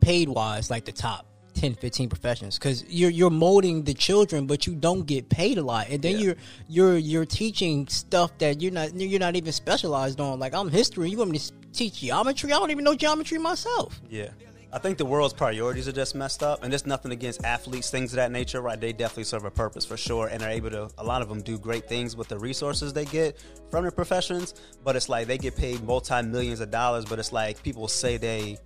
paid 0.00 0.28
wise 0.28 0.70
like 0.70 0.84
the 0.84 0.92
top 0.92 1.25
10 1.56 1.74
15 1.74 2.08
professions 2.08 2.58
because 2.58 2.84
you're 2.88 3.10
you're 3.10 3.30
molding 3.30 3.82
the 3.84 3.94
children 3.94 4.46
but 4.46 4.66
you 4.66 4.74
don't 4.74 5.06
get 5.06 5.28
paid 5.28 5.58
a 5.58 5.62
lot 5.62 5.88
and 5.88 6.02
then 6.02 6.12
Yeah. 6.12 6.18
you're 6.18 6.36
you're 6.68 6.96
you're 6.98 7.24
teaching 7.24 7.86
stuff 7.88 8.36
that 8.38 8.60
you're 8.60 8.72
not 8.72 8.94
you're 8.94 9.18
not 9.20 9.34
even 9.36 9.52
specialized 9.52 10.20
on 10.20 10.38
like 10.38 10.54
i'm 10.54 10.68
history 10.70 11.10
you 11.10 11.16
want 11.18 11.30
me 11.30 11.38
to 11.38 11.52
teach 11.72 12.00
geometry 12.00 12.52
i 12.52 12.58
don't 12.58 12.70
even 12.70 12.84
know 12.84 12.94
geometry 12.94 13.38
myself 13.38 14.00
Yeah. 14.10 14.28
I 14.72 14.78
think 14.78 14.98
the 14.98 15.06
world's 15.06 15.32
priorities 15.32 15.88
are 15.88 15.92
just 15.92 16.14
messed 16.14 16.42
up, 16.42 16.62
and 16.62 16.70
there's 16.70 16.84
nothing 16.84 17.10
against 17.12 17.42
athletes, 17.44 17.88
things 17.88 18.12
of 18.12 18.16
that 18.16 18.30
nature, 18.30 18.60
right? 18.60 18.78
They 18.78 18.92
definitely 18.92 19.24
serve 19.24 19.44
a 19.46 19.50
purpose 19.50 19.86
for 19.86 19.96
sure, 19.96 20.26
and 20.26 20.42
are 20.42 20.50
able 20.50 20.70
to, 20.70 20.90
a 20.98 21.04
lot 21.04 21.22
of 21.22 21.28
them 21.30 21.40
do 21.40 21.56
great 21.56 21.88
things 21.88 22.14
with 22.14 22.28
the 22.28 22.38
resources 22.38 22.92
they 22.92 23.06
get 23.06 23.38
from 23.70 23.84
their 23.84 23.92
professions, 23.92 24.54
but 24.84 24.94
it's 24.94 25.08
like 25.08 25.28
they 25.28 25.38
get 25.38 25.56
paid 25.56 25.82
multi 25.84 26.20
millions 26.20 26.60
of 26.60 26.70
dollars, 26.70 27.04
but 27.06 27.18
it's 27.18 27.32
like 27.32 27.62
people 27.62 27.88
say 27.88 28.18
they, 28.18 28.58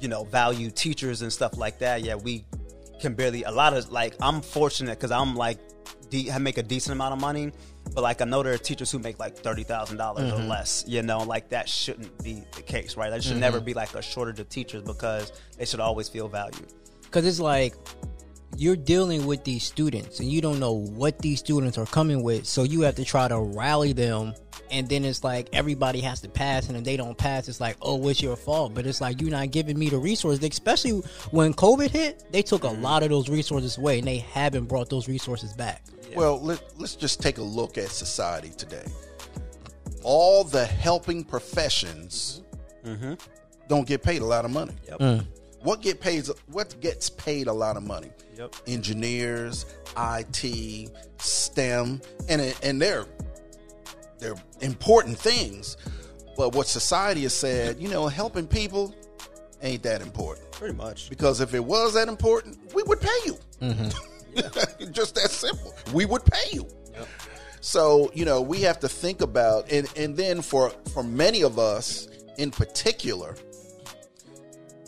you 0.00 0.08
know, 0.08 0.24
value 0.24 0.70
teachers 0.70 1.22
and 1.22 1.32
stuff 1.32 1.56
like 1.56 1.78
that. 1.78 2.02
Yeah, 2.02 2.14
we 2.14 2.44
can 3.00 3.14
barely, 3.14 3.42
a 3.44 3.50
lot 3.50 3.74
of, 3.74 3.90
like, 3.90 4.14
I'm 4.20 4.40
fortunate 4.40 4.98
because 4.98 5.10
I'm 5.10 5.34
like, 5.34 5.58
de- 6.10 6.30
I 6.30 6.38
make 6.38 6.58
a 6.58 6.62
decent 6.62 6.94
amount 6.94 7.14
of 7.14 7.20
money, 7.20 7.52
but 7.94 8.02
like 8.02 8.20
I 8.20 8.24
know 8.24 8.42
there 8.42 8.52
are 8.52 8.58
teachers 8.58 8.90
who 8.90 8.98
make 8.98 9.18
like 9.18 9.36
thirty 9.36 9.62
thousand 9.62 9.96
dollars 9.96 10.32
or 10.32 10.36
mm-hmm. 10.36 10.48
less. 10.48 10.84
You 10.86 11.02
know, 11.02 11.18
like 11.18 11.48
that 11.50 11.68
shouldn't 11.68 12.22
be 12.22 12.42
the 12.54 12.62
case, 12.62 12.96
right? 12.96 13.10
That 13.10 13.22
should 13.22 13.38
never 13.38 13.58
mm-hmm. 13.58 13.66
be 13.66 13.74
like 13.74 13.94
a 13.94 14.02
shortage 14.02 14.40
of 14.40 14.48
teachers 14.48 14.82
because 14.82 15.32
they 15.58 15.64
should 15.64 15.80
always 15.80 16.08
feel 16.08 16.28
valued. 16.28 16.72
because 17.06 17.26
it's 17.26 17.40
like 17.40 17.74
you're 18.58 18.76
dealing 18.76 19.26
with 19.26 19.44
these 19.44 19.64
students 19.64 20.20
and 20.20 20.30
you 20.30 20.40
don't 20.40 20.58
know 20.58 20.72
what 20.72 21.18
these 21.18 21.38
students 21.38 21.78
are 21.78 21.86
coming 21.86 22.22
with 22.22 22.46
so 22.46 22.62
you 22.62 22.82
have 22.82 22.94
to 22.96 23.04
try 23.04 23.28
to 23.28 23.38
rally 23.38 23.92
them. 23.92 24.34
And 24.70 24.88
then 24.88 25.04
it's 25.04 25.22
like 25.22 25.48
everybody 25.52 26.00
has 26.00 26.20
to 26.22 26.28
pass 26.28 26.68
and 26.68 26.76
if 26.76 26.84
they 26.84 26.96
don't 26.96 27.16
pass 27.16 27.48
it's 27.48 27.60
like 27.60 27.76
oh 27.82 28.08
it's 28.08 28.20
your 28.20 28.36
fault. 28.36 28.74
But 28.74 28.86
it's 28.86 29.00
like 29.00 29.20
you're 29.20 29.30
not 29.30 29.50
giving 29.50 29.78
me 29.78 29.88
the 29.88 29.98
resources. 29.98 30.42
Especially 30.44 31.02
when 31.30 31.54
covid 31.54 31.90
hit 31.90 32.24
they 32.32 32.42
took 32.42 32.64
a 32.64 32.68
mm-hmm. 32.68 32.82
lot 32.82 33.02
of 33.02 33.10
those 33.10 33.28
resources 33.28 33.78
away 33.78 33.98
and 33.98 34.08
they 34.08 34.18
haven't 34.18 34.64
brought 34.64 34.90
those 34.90 35.08
resources 35.08 35.52
back. 35.52 35.82
Well, 36.14 36.40
let, 36.40 36.62
let's 36.78 36.96
just 36.96 37.20
take 37.20 37.38
a 37.38 37.42
look 37.42 37.78
at 37.78 37.90
society 37.90 38.50
today. 38.50 38.84
All 40.02 40.44
the 40.44 40.64
helping 40.64 41.24
professions 41.24 42.42
mm-hmm. 42.84 43.14
don't 43.68 43.86
get 43.86 44.02
paid 44.02 44.22
a 44.22 44.24
lot 44.24 44.44
of 44.44 44.50
money. 44.50 44.72
Yep. 44.88 44.98
Mm. 44.98 45.26
What 45.66 45.82
get 45.82 46.00
paid? 46.00 46.28
What 46.46 46.80
gets 46.80 47.10
paid 47.10 47.48
a 47.48 47.52
lot 47.52 47.76
of 47.76 47.82
money? 47.82 48.12
Yep. 48.38 48.54
Engineers, 48.68 49.66
IT, 49.98 50.92
STEM, 51.18 52.00
and 52.28 52.56
and 52.62 52.80
they're 52.80 53.04
they're 54.20 54.36
important 54.60 55.18
things. 55.18 55.76
But 56.36 56.54
what 56.54 56.68
society 56.68 57.22
has 57.22 57.34
said, 57.34 57.80
you 57.80 57.88
know, 57.88 58.06
helping 58.06 58.46
people 58.46 58.94
ain't 59.60 59.82
that 59.82 60.02
important. 60.02 60.52
Pretty 60.52 60.74
much. 60.74 61.10
Because 61.10 61.40
if 61.40 61.52
it 61.52 61.64
was 61.64 61.94
that 61.94 62.06
important, 62.06 62.72
we 62.72 62.84
would 62.84 63.00
pay 63.00 63.18
you. 63.24 63.36
Mm-hmm. 63.60 64.90
Just 64.92 65.16
that 65.16 65.32
simple. 65.32 65.74
We 65.92 66.04
would 66.04 66.24
pay 66.24 66.48
you. 66.52 66.68
So, 67.60 68.12
you 68.14 68.24
know, 68.24 68.40
we 68.40 68.60
have 68.60 68.78
to 68.80 68.88
think 68.88 69.20
about 69.20 69.72
and 69.72 69.92
and 69.96 70.16
then 70.16 70.42
for 70.42 70.70
for 70.94 71.02
many 71.02 71.42
of 71.42 71.58
us 71.58 72.06
in 72.38 72.52
particular, 72.52 73.34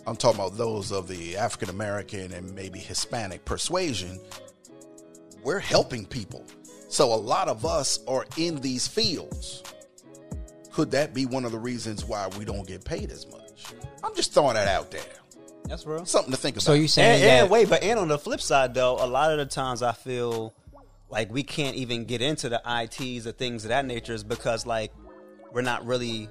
I'm 0.09 0.17
talking 0.17 0.41
about 0.41 0.57
those 0.57 0.91
of 0.91 1.07
the 1.07 1.37
African 1.37 1.69
American 1.69 2.33
and 2.33 2.55
maybe 2.55 2.79
Hispanic 2.79 3.45
persuasion, 3.45 4.19
we're 5.43 5.59
helping 5.59 6.07
people. 6.07 6.47
So 6.89 7.13
a 7.13 7.15
lot 7.15 7.49
of 7.49 7.67
us 7.67 8.01
are 8.09 8.25
in 8.39 8.59
these 8.63 8.89
fields. 8.89 9.63
Could 10.73 10.91
that 10.93 11.13
be 11.13 11.27
one 11.27 11.45
of 11.45 11.53
the 11.53 11.59
reasons 11.59 12.07
why 12.07 12.27
we 12.39 12.47
don't 12.47 12.67
get 12.67 12.87
paid 12.87 13.11
as 13.11 13.31
much? 13.31 13.67
I'm 14.03 14.15
just 14.15 14.33
throwing 14.33 14.55
that 14.55 14.67
out 14.67 14.91
there. 14.91 15.03
That's 15.65 15.85
real. 15.85 16.07
Something 16.07 16.33
to 16.33 16.39
think 16.39 16.57
about. 16.57 16.63
so 16.63 16.73
you 16.73 16.89
saying 16.89 17.21
And, 17.21 17.23
that 17.23 17.43
and 17.43 17.51
wait, 17.51 17.69
but 17.69 17.83
and 17.83 17.99
on 17.99 18.09
the 18.09 18.19
flip 18.19 18.41
side 18.41 18.73
though, 18.73 18.97
a 18.99 19.07
lot 19.07 19.31
of 19.31 19.37
the 19.37 19.45
times 19.45 19.83
I 19.83 19.93
feel 19.93 20.55
like 21.11 21.31
we 21.31 21.43
can't 21.43 21.77
even 21.77 22.07
get 22.07 22.23
into 22.23 22.49
the 22.49 22.63
ITs 22.65 23.27
or 23.27 23.33
things 23.33 23.67
of 23.67 23.69
that 23.69 23.85
nature 23.85 24.15
is 24.15 24.25
because 24.25 24.65
like 24.65 24.91
we're 25.53 25.61
not 25.61 25.85
really 25.85 26.31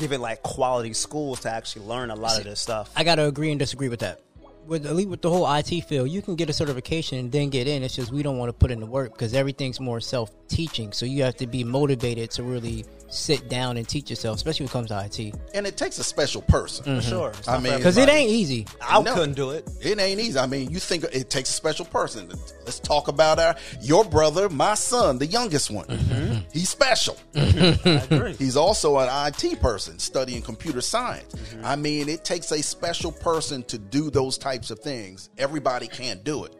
given 0.00 0.20
like 0.20 0.42
quality 0.42 0.92
schools 0.94 1.40
to 1.40 1.50
actually 1.50 1.86
learn 1.86 2.10
a 2.10 2.16
lot 2.16 2.38
of 2.38 2.44
this 2.44 2.58
stuff. 2.58 2.90
I 2.96 3.04
gotta 3.04 3.26
agree 3.26 3.50
and 3.50 3.58
disagree 3.58 3.88
with 3.88 4.00
that. 4.00 4.20
With 4.66 4.86
at 4.86 4.96
least 4.96 5.10
with 5.10 5.22
the 5.22 5.30
whole 5.30 5.50
IT 5.52 5.68
field, 5.84 6.10
you 6.10 6.22
can 6.22 6.34
get 6.34 6.48
a 6.48 6.52
certification 6.52 7.18
and 7.18 7.30
then 7.30 7.50
get 7.50 7.68
in. 7.68 7.82
It's 7.82 7.94
just 7.94 8.10
we 8.10 8.22
don't 8.22 8.38
want 8.38 8.48
to 8.48 8.52
put 8.52 8.70
in 8.70 8.80
the 8.80 8.86
work 8.86 9.12
because 9.12 9.34
everything's 9.34 9.78
more 9.78 10.00
self 10.00 10.30
teaching. 10.48 10.92
So 10.92 11.06
you 11.06 11.22
have 11.22 11.36
to 11.36 11.46
be 11.46 11.62
motivated 11.62 12.30
to 12.32 12.42
really 12.42 12.84
sit 13.10 13.48
down 13.48 13.76
and 13.76 13.88
teach 13.88 14.08
yourself, 14.08 14.36
especially 14.36 14.64
when 14.64 14.68
it 14.70 14.72
comes 14.72 14.88
to 14.88 15.04
IT. 15.24 15.34
and 15.54 15.66
it 15.66 15.76
takes 15.76 15.98
a 15.98 16.04
special 16.04 16.42
person. 16.42 16.84
Mm-hmm. 16.84 16.96
For 17.00 17.02
sure. 17.02 17.32
I 17.48 17.58
mean, 17.58 17.76
Because 17.76 17.96
it 17.96 18.08
ain't 18.08 18.30
easy. 18.30 18.66
I 18.80 19.02
No. 19.02 19.14
couldn't 19.14 19.34
do 19.34 19.50
it. 19.50 19.68
It 19.82 19.98
ain't 19.98 20.20
easy. 20.20 20.38
I 20.38 20.46
mean, 20.46 20.70
you 20.70 20.78
think 20.78 21.04
it 21.12 21.28
takes 21.28 21.50
a 21.50 21.52
special 21.52 21.84
person. 21.86 22.28
Let's 22.64 22.78
talk 22.78 23.08
about 23.08 23.38
our 23.40 23.56
your 23.80 24.04
brother, 24.04 24.48
my 24.48 24.74
son, 24.74 25.18
the 25.18 25.26
youngest 25.26 25.70
one. 25.70 25.86
Mm-hmm. 25.86 26.38
He's 26.52 26.68
special. 26.68 27.16
I 27.34 28.06
agree. 28.10 28.34
He's 28.34 28.56
also 28.56 28.98
an 28.98 29.08
IT 29.10 29.60
person 29.60 29.98
studying 29.98 30.40
computer 30.42 30.80
science. 30.80 31.34
Mm-hmm. 31.34 31.64
I 31.64 31.74
mean, 31.76 32.08
it 32.08 32.24
takes 32.24 32.52
a 32.52 32.62
special 32.62 33.10
person 33.10 33.64
to 33.64 33.78
do 33.78 34.10
those 34.10 34.38
types 34.38 34.70
of 34.70 34.78
things. 34.78 35.30
Everybody 35.36 35.88
can't 35.88 36.22
do 36.22 36.44
it. 36.44 36.54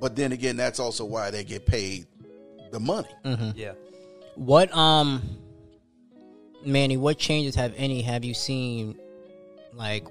But 0.00 0.16
then 0.16 0.32
again, 0.32 0.56
that's 0.56 0.80
also 0.80 1.04
why 1.04 1.30
they 1.30 1.44
get 1.44 1.66
paid 1.66 2.06
the 2.72 2.80
money. 2.80 3.08
yeah. 3.54 3.74
What 4.34 4.74
um, 4.76 5.22
Manny? 6.66 6.96
What 6.96 7.18
changes 7.18 7.54
have 7.54 7.74
any 7.76 8.02
have 8.02 8.24
you 8.24 8.34
seen, 8.34 8.98
like 9.72 10.06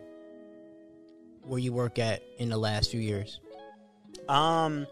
where 1.43 1.59
you 1.59 1.73
work 1.73 1.99
at 1.99 2.23
in 2.37 2.49
the 2.49 2.57
last 2.57 2.91
few 2.91 2.99
years? 2.99 3.39
Um, 4.29 4.87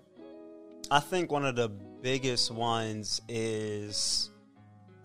I 0.89 0.99
think 0.99 1.31
one 1.31 1.45
of 1.45 1.55
the 1.55 1.69
biggest 1.69 2.51
ones 2.51 3.21
is, 3.29 4.29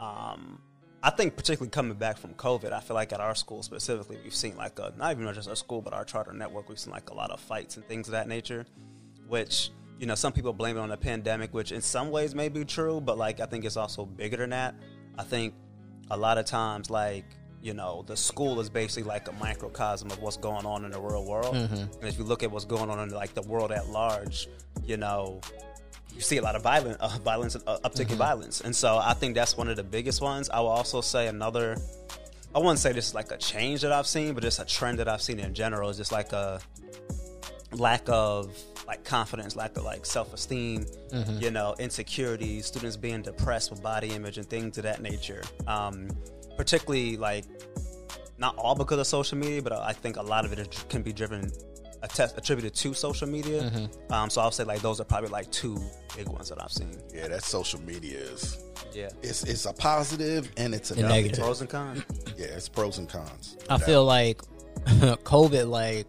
um, 0.00 0.60
I 1.02 1.10
think 1.10 1.36
particularly 1.36 1.70
coming 1.70 1.96
back 1.96 2.18
from 2.18 2.34
COVID, 2.34 2.72
I 2.72 2.80
feel 2.80 2.94
like 2.94 3.12
at 3.12 3.20
our 3.20 3.34
school 3.34 3.62
specifically, 3.62 4.18
we've 4.24 4.34
seen 4.34 4.56
like 4.56 4.78
a 4.78 4.92
not 4.96 5.12
even 5.12 5.32
just 5.32 5.48
our 5.48 5.56
school, 5.56 5.80
but 5.80 5.92
our 5.92 6.04
charter 6.04 6.32
network, 6.32 6.68
we've 6.68 6.78
seen 6.78 6.92
like 6.92 7.10
a 7.10 7.14
lot 7.14 7.30
of 7.30 7.40
fights 7.40 7.76
and 7.76 7.86
things 7.86 8.08
of 8.08 8.12
that 8.12 8.28
nature, 8.28 8.66
which 9.28 9.70
you 10.00 10.06
know 10.06 10.14
some 10.14 10.32
people 10.32 10.52
blame 10.52 10.76
it 10.76 10.80
on 10.80 10.88
the 10.88 10.96
pandemic, 10.96 11.54
which 11.54 11.70
in 11.70 11.80
some 11.80 12.10
ways 12.10 12.34
may 12.34 12.48
be 12.48 12.64
true, 12.64 13.00
but 13.00 13.16
like 13.16 13.40
I 13.40 13.46
think 13.46 13.64
it's 13.64 13.76
also 13.76 14.04
bigger 14.04 14.38
than 14.38 14.50
that. 14.50 14.74
I 15.18 15.22
think 15.22 15.54
a 16.10 16.16
lot 16.16 16.38
of 16.38 16.46
times 16.46 16.90
like 16.90 17.24
you 17.62 17.74
know 17.74 18.04
the 18.06 18.16
school 18.16 18.60
is 18.60 18.68
basically 18.68 19.08
like 19.08 19.28
a 19.28 19.32
microcosm 19.32 20.10
of 20.10 20.20
what's 20.20 20.36
going 20.36 20.64
on 20.66 20.84
in 20.84 20.90
the 20.90 21.00
real 21.00 21.24
world 21.24 21.54
and 21.54 21.88
if 22.02 22.18
you 22.18 22.24
look 22.24 22.42
at 22.42 22.50
what's 22.50 22.64
going 22.64 22.90
on 22.90 22.98
in 23.00 23.10
like 23.10 23.34
the 23.34 23.42
world 23.42 23.72
at 23.72 23.88
large 23.88 24.48
you 24.84 24.96
know 24.96 25.40
you 26.16 26.22
see 26.22 26.38
a 26.38 26.42
lot 26.42 26.56
of 26.56 26.62
violent, 26.62 26.98
uh, 26.98 27.08
violence, 27.22 27.56
uh, 27.66 27.78
uptick 27.84 28.10
in 28.10 28.16
violence, 28.16 28.62
and 28.62 28.74
so 28.74 28.96
I 28.96 29.12
think 29.12 29.34
that's 29.34 29.56
one 29.56 29.68
of 29.68 29.76
the 29.76 29.84
biggest 29.84 30.22
ones. 30.22 30.48
I 30.48 30.60
will 30.60 30.68
also 30.68 31.02
say 31.02 31.28
another. 31.28 31.76
I 32.54 32.58
wouldn't 32.58 32.78
say 32.78 32.92
this 32.92 33.08
is 33.08 33.14
like 33.14 33.30
a 33.32 33.36
change 33.36 33.82
that 33.82 33.92
I've 33.92 34.06
seen, 34.06 34.32
but 34.32 34.42
just 34.42 34.58
a 34.58 34.64
trend 34.64 34.98
that 34.98 35.08
I've 35.08 35.20
seen 35.20 35.38
in 35.38 35.52
general 35.52 35.90
is 35.90 35.98
just 35.98 36.12
like 36.12 36.32
a 36.32 36.58
lack 37.72 38.08
of 38.08 38.56
like 38.86 39.04
confidence, 39.04 39.56
lack 39.56 39.76
of 39.76 39.84
like 39.84 40.06
self 40.06 40.32
esteem, 40.32 40.86
you 41.40 41.50
know, 41.50 41.74
insecurity, 41.78 42.62
students 42.62 42.96
being 42.96 43.22
depressed 43.22 43.70
with 43.70 43.82
body 43.82 44.08
image 44.12 44.38
and 44.38 44.46
things 44.48 44.76
of 44.78 44.84
that 44.84 45.02
nature. 45.02 45.42
Um, 45.66 46.08
particularly 46.56 47.16
like 47.16 47.44
not 48.38 48.56
all 48.56 48.74
because 48.74 48.98
of 48.98 49.06
social 49.06 49.38
media, 49.38 49.62
but 49.62 49.72
I 49.72 49.92
think 49.92 50.16
a 50.16 50.22
lot 50.22 50.44
of 50.44 50.52
it 50.52 50.58
is, 50.58 50.68
can 50.88 51.02
be 51.02 51.12
driven 51.12 51.50
attest, 52.02 52.36
attributed 52.38 52.74
to 52.74 52.94
social 52.94 53.26
media. 53.28 53.88
Um, 54.10 54.30
so 54.30 54.40
I'll 54.40 54.50
say 54.50 54.64
like 54.64 54.80
those 54.82 55.00
are 55.00 55.04
probably 55.04 55.30
like 55.30 55.50
two 55.50 55.76
big 56.16 56.28
ones 56.28 56.48
that 56.50 56.62
I've 56.62 56.70
seen. 56.72 56.96
Yeah, 57.14 57.28
that 57.28 57.42
social 57.42 57.80
media 57.80 58.18
is 58.20 58.62
Yeah, 58.94 59.08
it's 59.22 59.42
it's 59.44 59.64
a 59.66 59.72
positive 59.72 60.50
and 60.56 60.74
it's 60.74 60.90
a 60.90 60.94
And 60.94 61.02
negative. 61.08 61.38
negative. 61.38 61.44
pros 61.44 61.60
and 61.60 61.70
cons. 61.70 62.02
Yeah, 62.36 62.46
it's 62.48 62.68
pros 62.68 62.98
and 62.98 63.08
cons. 63.08 63.56
I 63.70 63.78
feel 63.78 64.04
like 64.04 64.42
COVID, 64.86 65.68
like, 65.70 66.06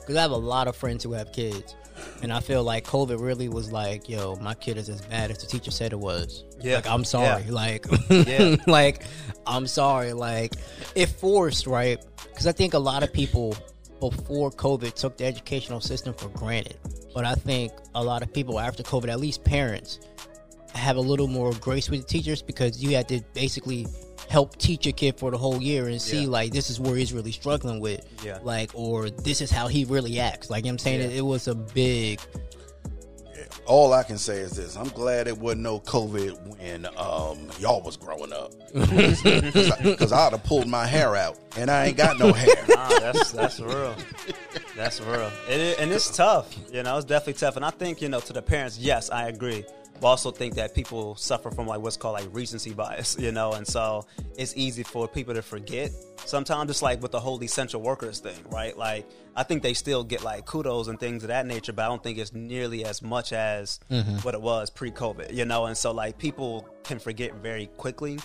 because 0.00 0.16
I 0.16 0.22
have 0.22 0.32
a 0.32 0.36
lot 0.36 0.66
of 0.66 0.74
friends 0.76 1.04
who 1.04 1.12
have 1.12 1.32
kids, 1.32 1.76
and 2.22 2.32
I 2.32 2.40
feel 2.40 2.62
like 2.62 2.86
COVID 2.86 3.20
really 3.20 3.48
was 3.48 3.70
like, 3.72 4.08
yo, 4.08 4.36
my 4.36 4.54
kid 4.54 4.76
is 4.76 4.88
as 4.88 5.00
bad 5.02 5.30
as 5.30 5.38
the 5.38 5.46
teacher 5.46 5.70
said 5.70 5.92
it 5.92 5.98
was. 5.98 6.44
Yeah. 6.60 6.76
Like, 6.76 6.86
I'm 6.86 7.04
sorry. 7.04 7.44
Yeah. 7.44 7.52
Like, 7.52 7.86
Yeah. 8.10 8.56
like, 8.66 9.04
I'm 9.46 9.66
sorry. 9.66 10.12
Like, 10.12 10.54
it 10.94 11.06
forced, 11.06 11.66
right? 11.66 12.04
Because 12.24 12.46
I 12.46 12.52
think 12.52 12.74
a 12.74 12.78
lot 12.78 13.02
of 13.02 13.12
people 13.12 13.56
before 14.00 14.50
COVID 14.50 14.94
took 14.94 15.16
the 15.16 15.24
educational 15.24 15.80
system 15.80 16.14
for 16.14 16.28
granted. 16.28 16.76
But 17.14 17.24
I 17.24 17.34
think 17.34 17.72
a 17.94 18.02
lot 18.02 18.22
of 18.22 18.32
people 18.32 18.60
after 18.60 18.82
COVID, 18.82 19.08
at 19.08 19.20
least 19.20 19.44
parents, 19.44 20.00
have 20.74 20.96
a 20.96 21.00
little 21.00 21.26
more 21.26 21.52
grace 21.54 21.90
with 21.90 22.02
the 22.02 22.06
teachers 22.06 22.42
because 22.42 22.82
you 22.82 22.94
had 22.94 23.08
to 23.08 23.20
basically 23.34 23.86
help 24.28 24.56
teach 24.58 24.86
a 24.86 24.92
kid 24.92 25.18
for 25.18 25.30
the 25.30 25.38
whole 25.38 25.60
year 25.62 25.88
and 25.88 26.00
see 26.00 26.22
Yeah. 26.24 26.28
like 26.28 26.52
this 26.52 26.68
is 26.70 26.78
where 26.78 26.94
he's 26.96 27.12
really 27.12 27.32
struggling 27.32 27.80
with 27.80 28.04
Yeah. 28.24 28.38
like 28.42 28.70
or 28.74 29.08
this 29.10 29.40
is 29.40 29.50
how 29.50 29.68
he 29.68 29.84
really 29.84 30.20
acts 30.20 30.50
like 30.50 30.64
you 30.64 30.70
know 30.70 30.74
what 30.74 30.80
i'm 30.82 30.84
saying 30.84 31.00
Yeah. 31.00 31.06
it, 31.06 31.16
it 31.18 31.22
was 31.22 31.48
a 31.48 31.54
big 31.54 32.20
All 33.66 33.92
I 33.92 34.02
can 34.02 34.16
say 34.18 34.38
is 34.40 34.52
this: 34.52 34.76
I'm 34.76 34.88
glad 34.88 35.28
it 35.28 35.36
wasn't 35.36 35.60
no 35.62 35.80
COVID 35.80 36.58
when 36.58 36.86
um, 36.96 37.50
y'all 37.60 37.82
was 37.82 37.98
growing 37.98 38.32
up, 38.32 38.52
because 38.72 40.10
I'd 40.12 40.32
have 40.32 40.42
pulled 40.44 40.66
my 40.68 40.86
hair 40.86 41.14
out, 41.16 41.38
and 41.56 41.70
I 41.70 41.86
ain't 41.86 41.96
got 41.96 42.18
no 42.18 42.32
hair. 42.32 42.54
Nah, 42.68 42.88
that's 43.00 43.32
that's 43.32 43.60
real. 43.60 43.94
That's 44.76 45.00
real. 45.02 45.30
It, 45.50 45.60
is- 45.60 45.76
and 45.78 45.90
it's 45.92 46.14
tough. 46.16 46.54
You 46.72 46.82
know, 46.82 46.96
it's 46.96 47.04
definitely 47.04 47.34
tough. 47.34 47.56
And 47.56 47.64
I 47.64 47.70
think 47.70 48.00
you 48.00 48.08
know, 48.08 48.20
to 48.20 48.32
the 48.32 48.40
parents, 48.42 48.78
yes, 48.78 49.10
I 49.10 49.28
agree. 49.28 49.64
Also 50.02 50.30
think 50.30 50.54
that 50.54 50.74
people 50.74 51.16
suffer 51.16 51.50
from 51.50 51.66
like 51.66 51.80
what's 51.80 51.96
called 51.96 52.14
like 52.14 52.28
recency 52.32 52.72
bias. 52.72 53.16
You 53.18 53.32
know, 53.32 53.52
and 53.52 53.66
so 53.66 54.06
it's 54.36 54.56
easy 54.56 54.82
for 54.82 55.08
people 55.08 55.34
to 55.34 55.42
forget. 55.42 55.90
Sometimes 56.24 56.70
it's 56.70 56.82
like 56.82 57.00
with 57.00 57.12
the 57.12 57.20
whole 57.20 57.42
essential 57.42 57.80
workers 57.80 58.18
thing, 58.20 58.38
right? 58.50 58.76
Like 58.76 59.06
I 59.36 59.42
think 59.42 59.62
they 59.62 59.74
still 59.74 60.04
get 60.04 60.22
like 60.22 60.46
kudos 60.46 60.88
and 60.88 60.98
things 60.98 61.22
of 61.22 61.28
that 61.28 61.46
nature, 61.46 61.72
but 61.72 61.84
I 61.84 61.88
don't 61.88 62.02
think 62.02 62.18
it's 62.18 62.32
nearly 62.32 62.84
as 62.84 63.02
much 63.02 63.32
as 63.32 63.80
what 64.22 64.34
it 64.34 64.40
was 64.42 64.70
pre-COVID. 64.70 65.32
You 65.32 65.44
know, 65.44 65.66
and 65.66 65.76
so 65.76 65.92
like 65.92 66.18
people 66.18 66.68
can 66.84 66.98
forget 66.98 67.34
very 67.36 67.66
quickly. 67.76 68.18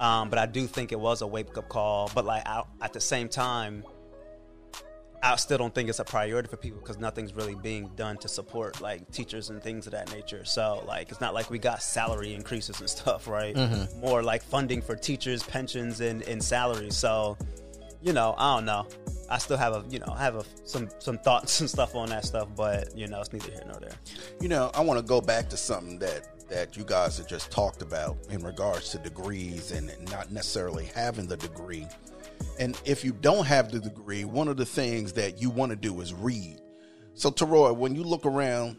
Um, 0.00 0.30
but 0.30 0.38
I 0.38 0.46
do 0.46 0.66
think 0.66 0.92
it 0.92 1.00
was 1.00 1.22
a 1.22 1.26
wake 1.26 1.56
up 1.56 1.68
call. 1.68 2.10
But 2.14 2.24
like 2.24 2.46
I, 2.46 2.62
at 2.82 2.92
the 2.92 3.00
same 3.00 3.28
time. 3.28 3.84
I 5.22 5.36
still 5.36 5.58
don't 5.58 5.74
think 5.74 5.88
it's 5.88 5.98
a 5.98 6.04
priority 6.04 6.48
for 6.48 6.56
people 6.56 6.80
because 6.80 6.98
nothing's 6.98 7.34
really 7.34 7.54
being 7.54 7.90
done 7.96 8.16
to 8.18 8.28
support 8.28 8.80
like 8.80 9.10
teachers 9.12 9.50
and 9.50 9.62
things 9.62 9.86
of 9.86 9.92
that 9.92 10.10
nature. 10.12 10.44
So 10.44 10.82
like 10.86 11.10
it's 11.10 11.20
not 11.20 11.34
like 11.34 11.50
we 11.50 11.58
got 11.58 11.82
salary 11.82 12.34
increases 12.34 12.80
and 12.80 12.88
stuff, 12.88 13.28
right? 13.28 13.54
Mm-hmm. 13.54 14.00
More 14.00 14.22
like 14.22 14.42
funding 14.42 14.80
for 14.80 14.96
teachers, 14.96 15.42
pensions, 15.42 16.00
and, 16.00 16.22
and 16.22 16.42
salaries. 16.42 16.96
So 16.96 17.36
you 18.02 18.12
know, 18.12 18.34
I 18.38 18.56
don't 18.56 18.64
know. 18.64 18.86
I 19.28 19.38
still 19.38 19.58
have 19.58 19.72
a 19.72 19.84
you 19.88 19.98
know 19.98 20.12
I 20.14 20.22
have 20.22 20.36
a, 20.36 20.44
some 20.64 20.88
some 20.98 21.18
thoughts 21.18 21.60
and 21.60 21.68
stuff 21.68 21.94
on 21.94 22.08
that 22.08 22.24
stuff, 22.24 22.48
but 22.56 22.96
you 22.96 23.06
know 23.06 23.20
it's 23.20 23.32
neither 23.32 23.50
here 23.50 23.62
nor 23.66 23.78
there. 23.78 23.94
You 24.40 24.48
know, 24.48 24.70
I 24.74 24.80
want 24.80 24.98
to 24.98 25.04
go 25.04 25.20
back 25.20 25.48
to 25.50 25.56
something 25.56 25.98
that 25.98 26.48
that 26.48 26.76
you 26.76 26.84
guys 26.84 27.16
have 27.18 27.28
just 27.28 27.50
talked 27.50 27.80
about 27.80 28.16
in 28.28 28.42
regards 28.42 28.90
to 28.90 28.98
degrees 28.98 29.70
and 29.70 29.92
not 30.10 30.32
necessarily 30.32 30.86
having 30.94 31.26
the 31.28 31.36
degree. 31.36 31.86
And 32.60 32.78
if 32.84 33.04
you 33.04 33.12
don't 33.12 33.46
have 33.46 33.72
the 33.72 33.80
degree, 33.80 34.24
one 34.24 34.46
of 34.46 34.56
the 34.56 34.66
things 34.66 35.14
that 35.14 35.40
you 35.40 35.50
want 35.50 35.70
to 35.70 35.76
do 35.76 36.00
is 36.02 36.12
read. 36.14 36.60
So, 37.14 37.30
Teroy, 37.30 37.74
when 37.74 37.96
you 37.96 38.04
look 38.04 38.26
around, 38.26 38.76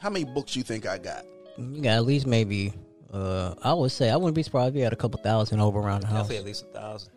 how 0.00 0.10
many 0.10 0.24
books 0.24 0.56
you 0.56 0.62
think 0.62 0.86
I 0.86 0.98
got? 0.98 1.24
you 1.58 1.82
got 1.82 1.96
at 1.96 2.04
least 2.04 2.24
maybe 2.24 2.72
uh 3.12 3.52
i 3.64 3.72
would 3.74 3.90
say 3.90 4.10
i 4.10 4.16
wouldn't 4.16 4.36
be 4.36 4.44
surprised 4.44 4.74
if 4.74 4.78
you 4.78 4.84
had 4.84 4.92
a 4.92 4.96
couple 4.96 5.18
thousand 5.20 5.58
over 5.58 5.80
around 5.80 6.02
the 6.02 6.06
house 6.06 6.28
Definitely 6.28 6.36
at 6.36 6.44
least 6.44 6.62
a 6.62 6.78
thousand, 6.78 7.12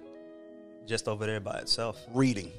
just 0.87 1.07
over 1.07 1.27
there 1.27 1.39
by 1.39 1.59
itself. 1.59 2.03
reading. 2.13 2.51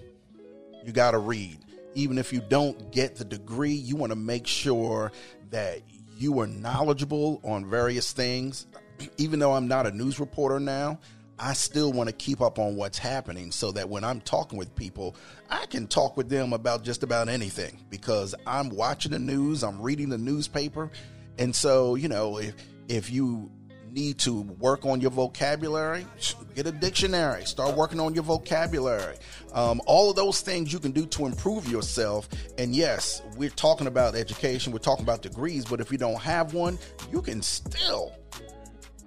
You 0.84 0.92
got 0.92 1.10
to 1.12 1.18
read. 1.18 1.58
Even 1.94 2.18
if 2.18 2.32
you 2.32 2.40
don't 2.48 2.92
get 2.92 3.16
the 3.16 3.24
degree, 3.24 3.72
you 3.72 3.96
want 3.96 4.10
to 4.12 4.16
make 4.16 4.46
sure 4.46 5.10
that 5.50 5.80
you 6.16 6.38
are 6.40 6.46
knowledgeable 6.46 7.40
on 7.44 7.68
various 7.68 8.12
things. 8.12 8.66
Even 9.18 9.40
though 9.40 9.52
I'm 9.54 9.66
not 9.66 9.86
a 9.86 9.90
news 9.90 10.20
reporter 10.20 10.60
now, 10.60 10.98
I 11.42 11.54
still 11.54 11.92
want 11.92 12.08
to 12.08 12.14
keep 12.14 12.40
up 12.40 12.60
on 12.60 12.76
what's 12.76 12.98
happening 12.98 13.50
so 13.50 13.72
that 13.72 13.88
when 13.88 14.04
I'm 14.04 14.20
talking 14.20 14.56
with 14.56 14.72
people, 14.76 15.16
I 15.50 15.66
can 15.66 15.88
talk 15.88 16.16
with 16.16 16.28
them 16.28 16.52
about 16.52 16.84
just 16.84 17.02
about 17.02 17.28
anything 17.28 17.80
because 17.90 18.32
I'm 18.46 18.68
watching 18.68 19.10
the 19.10 19.18
news, 19.18 19.64
I'm 19.64 19.82
reading 19.82 20.08
the 20.08 20.18
newspaper. 20.18 20.92
And 21.38 21.54
so, 21.54 21.96
you 21.96 22.08
know, 22.08 22.38
if 22.38 22.54
if 22.88 23.10
you 23.10 23.50
need 23.90 24.18
to 24.18 24.42
work 24.42 24.86
on 24.86 25.00
your 25.00 25.10
vocabulary, 25.10 26.06
get 26.54 26.66
a 26.68 26.72
dictionary, 26.72 27.44
start 27.44 27.76
working 27.76 27.98
on 27.98 28.14
your 28.14 28.22
vocabulary. 28.22 29.16
Um, 29.52 29.80
all 29.84 30.10
of 30.10 30.16
those 30.16 30.42
things 30.42 30.72
you 30.72 30.78
can 30.78 30.92
do 30.92 31.06
to 31.06 31.26
improve 31.26 31.68
yourself. 31.68 32.28
And 32.56 32.72
yes, 32.72 33.20
we're 33.36 33.50
talking 33.50 33.88
about 33.88 34.14
education, 34.14 34.72
we're 34.72 34.78
talking 34.78 35.02
about 35.02 35.22
degrees, 35.22 35.64
but 35.64 35.80
if 35.80 35.90
you 35.90 35.98
don't 35.98 36.20
have 36.20 36.54
one, 36.54 36.78
you 37.10 37.20
can 37.20 37.42
still. 37.42 38.12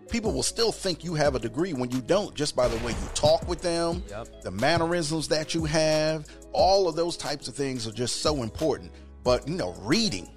People 0.09 0.31
will 0.31 0.43
still 0.43 0.71
think 0.71 1.03
you 1.03 1.13
have 1.15 1.35
a 1.35 1.39
degree 1.39 1.73
when 1.73 1.91
you 1.91 1.99
don't, 2.01 2.33
just 2.35 2.55
by 2.55 2.67
the 2.67 2.77
way 2.85 2.91
you 2.91 3.07
talk 3.13 3.47
with 3.47 3.61
them, 3.61 4.03
Yep. 4.09 4.43
the 4.43 4.51
mannerisms 4.51 5.27
that 5.29 5.53
you 5.53 5.65
have. 5.65 6.27
All 6.53 6.87
of 6.87 6.95
those 6.95 7.17
types 7.17 7.47
of 7.47 7.55
things 7.55 7.87
are 7.87 7.91
just 7.91 8.17
so 8.21 8.43
important. 8.43 8.91
But 9.23 9.47
you 9.47 9.55
know, 9.55 9.73
reading, 9.79 10.29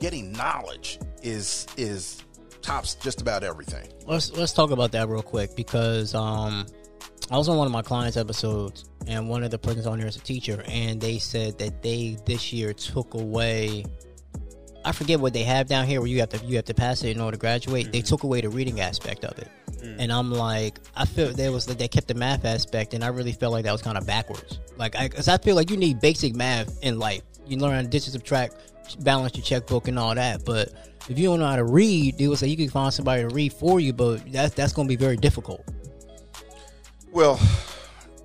getting 0.00 0.32
knowledge 0.32 0.98
is 1.22 1.66
is 1.76 2.22
tops 2.60 2.94
just 2.96 3.20
about 3.20 3.44
everything. 3.44 3.86
let's 4.06 4.32
let's 4.32 4.52
talk 4.52 4.70
about 4.70 4.90
that 4.92 5.08
real 5.08 5.22
quick 5.22 5.54
because 5.54 6.14
um 6.14 6.66
I 7.30 7.36
was 7.38 7.48
on 7.48 7.56
one 7.56 7.66
of 7.66 7.72
my 7.72 7.82
clients' 7.82 8.16
episodes 8.16 8.84
and 9.06 9.28
one 9.28 9.42
of 9.44 9.50
the 9.50 9.58
persons 9.58 9.86
on 9.86 9.98
there 9.98 10.08
is 10.08 10.16
a 10.16 10.20
teacher 10.20 10.62
and 10.66 11.00
they 11.00 11.18
said 11.18 11.58
that 11.58 11.82
they 11.82 12.16
this 12.26 12.52
year 12.52 12.72
took 12.72 13.14
away 13.14 13.84
I 14.84 14.92
forget 14.92 15.18
what 15.18 15.32
they 15.32 15.44
have 15.44 15.66
down 15.66 15.86
here 15.86 16.00
where 16.00 16.08
you 16.08 16.20
have 16.20 16.28
to 16.30 16.44
you 16.44 16.56
have 16.56 16.66
to 16.66 16.74
pass 16.74 17.02
it 17.02 17.16
in 17.16 17.20
order 17.20 17.36
to 17.36 17.40
graduate. 17.40 17.90
They 17.90 17.98
mm-hmm. 17.98 18.06
took 18.06 18.22
away 18.22 18.40
the 18.40 18.50
reading 18.50 18.80
aspect 18.80 19.24
of 19.24 19.38
it. 19.38 19.48
Mm. 19.84 19.96
And 19.98 20.12
I'm 20.12 20.30
like, 20.30 20.78
I 20.96 21.04
feel 21.04 21.32
there 21.32 21.52
was 21.52 21.68
like 21.68 21.78
they 21.78 21.88
kept 21.88 22.08
the 22.08 22.14
math 22.14 22.44
aspect, 22.44 22.94
and 22.94 23.02
I 23.04 23.08
really 23.08 23.32
felt 23.32 23.52
like 23.52 23.64
that 23.64 23.72
was 23.72 23.82
kind 23.82 23.98
of 23.98 24.06
backwards. 24.06 24.60
Like, 24.76 24.96
I, 24.96 25.08
cause 25.08 25.28
I 25.28 25.38
feel 25.38 25.56
like 25.56 25.70
you 25.70 25.76
need 25.76 26.00
basic 26.00 26.34
math 26.34 26.82
in 26.82 26.98
life. 26.98 27.22
You 27.46 27.58
learn 27.58 27.74
how 27.74 27.80
to 27.80 27.86
addition, 27.86 28.12
subtract, 28.12 29.04
balance 29.04 29.36
your 29.36 29.44
checkbook, 29.44 29.88
and 29.88 29.98
all 29.98 30.14
that. 30.14 30.44
But 30.44 30.72
if 31.08 31.18
you 31.18 31.26
don't 31.26 31.38
know 31.38 31.46
how 31.46 31.56
to 31.56 31.64
read, 31.64 32.18
they 32.18 32.28
will 32.28 32.36
say 32.36 32.48
you 32.48 32.56
can 32.56 32.70
find 32.70 32.92
somebody 32.92 33.22
to 33.22 33.28
read 33.28 33.52
for 33.52 33.80
you, 33.80 33.92
but 33.92 34.30
that's 34.32 34.54
that's 34.54 34.72
going 34.72 34.88
to 34.88 34.92
be 34.92 34.96
very 34.96 35.16
difficult. 35.16 35.64
Well, 37.12 37.38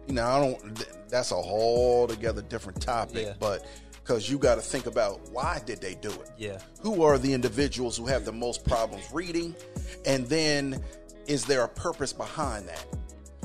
you 0.07 0.13
know, 0.13 0.25
I 0.25 0.39
don't. 0.39 0.85
That's 1.09 1.31
a 1.31 1.35
whole 1.35 2.07
together 2.07 2.41
different 2.41 2.81
topic, 2.81 3.25
Yeah. 3.27 3.33
but 3.39 3.65
because 4.09 4.27
you 4.27 4.39
got 4.39 4.55
to 4.55 4.61
think 4.61 4.87
about 4.87 5.21
why 5.29 5.61
did 5.67 5.79
they 5.79 5.93
do 5.93 6.09
it? 6.09 6.31
Yeah. 6.35 6.57
Who 6.81 7.03
are 7.03 7.19
the 7.19 7.31
individuals 7.31 7.95
who 7.95 8.07
have 8.07 8.25
the 8.25 8.31
most 8.31 8.65
problems 8.65 9.07
reading, 9.13 9.55
and 10.03 10.25
then 10.25 10.83
is 11.27 11.45
there 11.45 11.63
a 11.63 11.67
purpose 11.67 12.11
behind 12.11 12.67
that? 12.67 12.87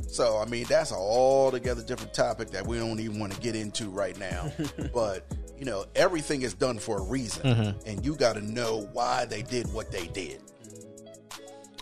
So, 0.09 0.39
I 0.39 0.47
mean, 0.47 0.65
that's 0.67 0.91
a 0.91 0.95
altogether 0.95 1.83
different 1.83 2.15
topic 2.15 2.49
that 2.53 2.67
we 2.67 2.79
don't 2.79 2.99
even 2.99 3.21
want 3.21 3.35
to 3.35 3.41
get 3.43 3.55
into 3.55 3.91
right 3.91 4.19
now. 4.19 4.51
but 4.95 5.27
you 5.59 5.67
know, 5.67 5.85
everything 5.97 6.41
is 6.41 6.55
done 6.55 6.79
for 6.79 7.01
a 7.01 7.03
reason, 7.03 7.43
mm-hmm. 7.43 7.87
and 7.87 8.03
you 8.03 8.17
got 8.17 8.33
to 8.37 8.41
know 8.41 8.89
why 8.95 9.27
they 9.27 9.43
did 9.43 9.71
what 9.75 9.93
they 9.93 10.07
did. 10.07 10.41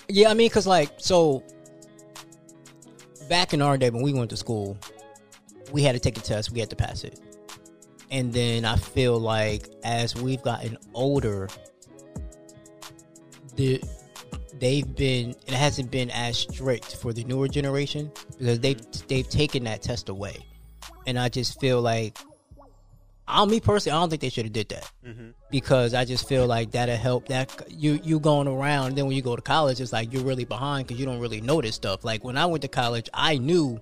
Yeah, 0.09 0.29
I 0.29 0.35
mean, 0.35 0.51
cause 0.51 0.67
like 0.67 0.91
so, 0.97 1.45
back 3.29 3.55
in 3.55 3.63
our 3.63 3.79
day 3.79 3.91
when 3.91 4.03
we 4.03 4.13
went 4.13 4.31
to 4.31 4.37
school, 4.37 4.77
we 5.71 5.85
had 5.85 5.93
to 5.93 6.01
take 6.01 6.19
a 6.19 6.21
test, 6.21 6.51
we 6.51 6.59
had 6.59 6.71
to 6.71 6.77
pass 6.77 7.05
it, 7.05 7.21
and 8.13 8.31
then 8.31 8.67
I 8.67 8.77
feel 8.77 9.19
like 9.19 9.69
as 9.83 10.15
we've 10.15 10.43
gotten 10.43 10.77
older, 10.95 11.49
the 13.57 13.83
they've 14.61 14.95
been 14.95 15.31
it 15.31 15.55
hasn't 15.55 15.91
been 15.91 16.11
as 16.11 16.39
strict 16.39 16.97
for 16.97 17.13
the 17.13 17.25
newer 17.25 17.49
generation 17.49 18.13
because 18.39 18.61
they've 18.61 18.81
they've 19.09 19.29
taken 19.29 19.65
that 19.65 19.83
test 19.83 20.11
away, 20.11 20.47
and 21.07 21.19
I 21.19 21.29
just 21.29 21.59
feel 21.59 21.81
like. 21.81 22.17
I, 23.29 23.45
me 23.47 23.61
personally, 23.61 23.97
I 23.97 24.01
don't 24.01 24.11
think 24.11 24.21
they 24.21 24.29
should 24.29 24.47
have 24.47 24.53
did 24.53 24.69
that 24.71 24.91
mm-hmm. 25.07 25.31
because 25.49 25.95
I 25.95 26.05
just 26.05 26.29
feel 26.29 26.47
like 26.47 26.73
that'll 26.73 26.97
help. 26.97 27.29
That 27.29 27.67
you 27.71 28.01
you 28.03 28.19
going 28.19 28.49
around, 28.49 28.97
then 28.97 29.07
when 29.07 29.15
you 29.15 29.23
go 29.23 29.37
to 29.37 29.41
college, 29.41 29.81
it's 29.81 29.93
like 29.93 30.13
you're 30.13 30.25
really 30.25 30.45
behind 30.45 30.89
because 30.89 30.99
you 31.01 31.07
don't 31.07 31.21
really 31.21 31.41
know 31.41 31.63
this 31.63 31.77
stuff. 31.77 32.05
Like 32.05 32.25
when 32.25 32.37
I 32.37 32.45
went 32.47 32.63
to 32.63 32.69
college, 32.69 33.09
I 33.15 33.39
knew, 33.39 33.81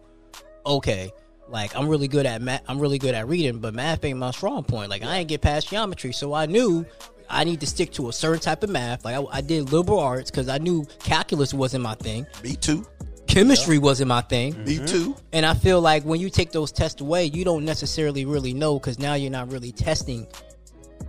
okay, 0.66 1.11
like 1.50 1.76
I'm 1.76 1.88
really 1.88 2.08
good 2.08 2.26
at 2.26 2.42
math. 2.42 2.62
I'm 2.68 2.78
really 2.78 2.98
good 2.98 3.14
at 3.14 3.28
reading, 3.28 3.58
but 3.58 3.74
math 3.74 4.04
ain't 4.04 4.18
my 4.18 4.30
strong 4.30 4.64
point. 4.64 4.90
Like 4.90 5.02
I 5.02 5.18
ain't 5.18 5.28
get 5.28 5.40
past 5.40 5.68
geometry, 5.68 6.12
so 6.12 6.32
I 6.32 6.46
knew 6.46 6.86
I 7.28 7.44
need 7.44 7.60
to 7.60 7.66
stick 7.66 7.92
to 7.92 8.08
a 8.08 8.12
certain 8.12 8.40
type 8.40 8.62
of 8.62 8.70
math. 8.70 9.04
Like 9.04 9.16
I, 9.16 9.24
I 9.30 9.40
did 9.40 9.72
liberal 9.72 10.00
arts 10.00 10.30
because 10.30 10.48
I 10.48 10.58
knew 10.58 10.86
calculus 11.00 11.54
wasn't 11.54 11.82
my 11.84 11.94
thing, 11.94 12.26
Me 12.42 12.56
too. 12.56 12.86
chemistry 13.26 13.78
wasn't 13.78 14.08
my 14.08 14.20
thing. 14.22 14.62
Me 14.64 14.76
mm-hmm. 14.76 14.86
too. 14.86 15.16
And 15.32 15.46
I 15.46 15.54
feel 15.54 15.80
like 15.80 16.04
when 16.04 16.20
you 16.20 16.30
take 16.30 16.52
those 16.52 16.72
tests 16.72 17.00
away, 17.00 17.26
you 17.26 17.44
don't 17.44 17.64
necessarily 17.64 18.24
really 18.24 18.52
know 18.54 18.78
because 18.78 18.98
now 18.98 19.14
you're 19.14 19.30
not 19.30 19.52
really 19.52 19.72
testing 19.72 20.26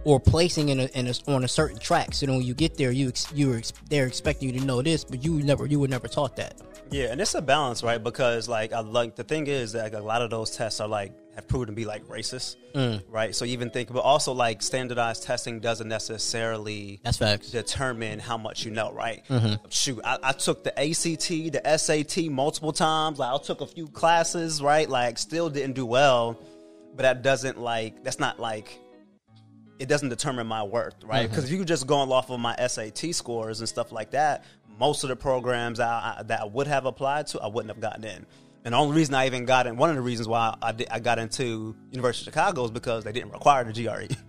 or 0.03 0.19
placing 0.19 0.69
in 0.69 0.79
a, 0.79 0.85
in 0.97 1.07
a 1.07 1.13
on 1.27 1.43
a 1.43 1.47
certain 1.47 1.77
track. 1.77 2.13
So 2.13 2.25
then 2.25 2.35
when 2.37 2.45
you 2.45 2.53
get 2.53 2.77
there, 2.77 2.91
you 2.91 3.09
ex, 3.09 3.31
you 3.33 3.53
ex, 3.55 3.71
they're 3.89 4.07
expecting 4.07 4.53
you 4.53 4.59
to 4.59 4.65
know 4.65 4.81
this, 4.81 5.03
but 5.03 5.23
you 5.23 5.41
never 5.43 5.65
you 5.65 5.79
were 5.79 5.87
never 5.87 6.07
taught 6.07 6.35
that. 6.37 6.59
Yeah, 6.89 7.05
and 7.05 7.21
it's 7.21 7.35
a 7.35 7.41
balance, 7.41 7.83
right? 7.83 8.03
Because 8.03 8.49
like, 8.49 8.73
I 8.73 8.81
like 8.81 9.15
the 9.15 9.23
thing 9.23 9.47
is 9.47 9.71
that 9.71 9.83
like, 9.83 9.93
a 9.93 9.99
lot 10.03 10.21
of 10.21 10.29
those 10.29 10.51
tests 10.57 10.81
are 10.81 10.89
like 10.89 11.13
have 11.35 11.47
proven 11.47 11.67
to 11.67 11.71
be 11.73 11.85
like 11.85 12.03
racist, 12.09 12.57
Mm. 12.75 13.01
right? 13.09 13.33
So 13.33 13.45
even 13.45 13.69
think, 13.69 13.93
but 13.93 13.99
also 14.01 14.33
like 14.33 14.61
standardized 14.61 15.23
testing 15.23 15.61
doesn't 15.61 15.87
necessarily 15.87 16.99
That's 17.03 17.17
facts. 17.17 17.51
determine 17.51 18.19
how 18.19 18.37
much 18.37 18.65
you 18.65 18.71
know, 18.71 18.91
right? 18.91 19.23
Mm-hmm. 19.29 19.55
Shoot, 19.69 20.01
I, 20.03 20.17
I 20.21 20.31
took 20.33 20.63
the 20.65 20.77
ACT, 20.77 21.27
the 21.53 21.61
SAT 21.77 22.25
multiple 22.29 22.73
times. 22.73 23.19
Like 23.19 23.33
I 23.33 23.37
took 23.41 23.61
a 23.61 23.67
few 23.67 23.87
classes, 23.87 24.61
right? 24.61 24.89
Like 24.89 25.17
still 25.17 25.49
didn't 25.49 25.73
do 25.75 25.85
well, 25.85 26.37
but 26.95 27.03
that 27.03 27.21
doesn't 27.21 27.57
like 27.57 28.03
that's 28.03 28.19
not 28.19 28.39
like 28.39 28.77
it 29.81 29.89
doesn't 29.89 30.09
determine 30.09 30.47
my 30.47 30.63
worth, 30.63 30.95
right? 31.03 31.23
Mm-hmm. 31.23 31.31
Because 31.31 31.45
if 31.45 31.51
you 31.51 31.65
just 31.65 31.87
going 31.87 32.11
off 32.11 32.29
of 32.29 32.39
my 32.39 32.55
SAT 32.67 33.15
scores 33.15 33.59
and 33.59 33.67
stuff 33.67 33.91
like 33.91 34.11
that, 34.11 34.45
most 34.79 35.03
of 35.03 35.09
the 35.09 35.15
programs 35.15 35.79
I, 35.79 36.17
I, 36.19 36.23
that 36.23 36.41
I 36.41 36.45
would 36.45 36.67
have 36.67 36.85
applied 36.85 37.27
to, 37.27 37.41
I 37.41 37.47
wouldn't 37.47 37.73
have 37.73 37.81
gotten 37.81 38.03
in. 38.03 38.25
And 38.63 38.73
the 38.73 38.77
only 38.77 38.95
reason 38.95 39.15
I 39.15 39.25
even 39.25 39.45
got 39.45 39.65
in, 39.65 39.75
one 39.75 39.89
of 39.89 39.95
the 39.95 40.03
reasons 40.03 40.27
why 40.27 40.55
I, 40.61 40.71
did, 40.71 40.87
I 40.91 40.99
got 40.99 41.17
into 41.17 41.75
University 41.91 42.29
of 42.29 42.33
Chicago 42.33 42.65
is 42.65 42.71
because 42.71 43.03
they 43.03 43.11
didn't 43.11 43.31
require 43.31 43.63
the 43.63 43.73
GRE. 43.73 44.13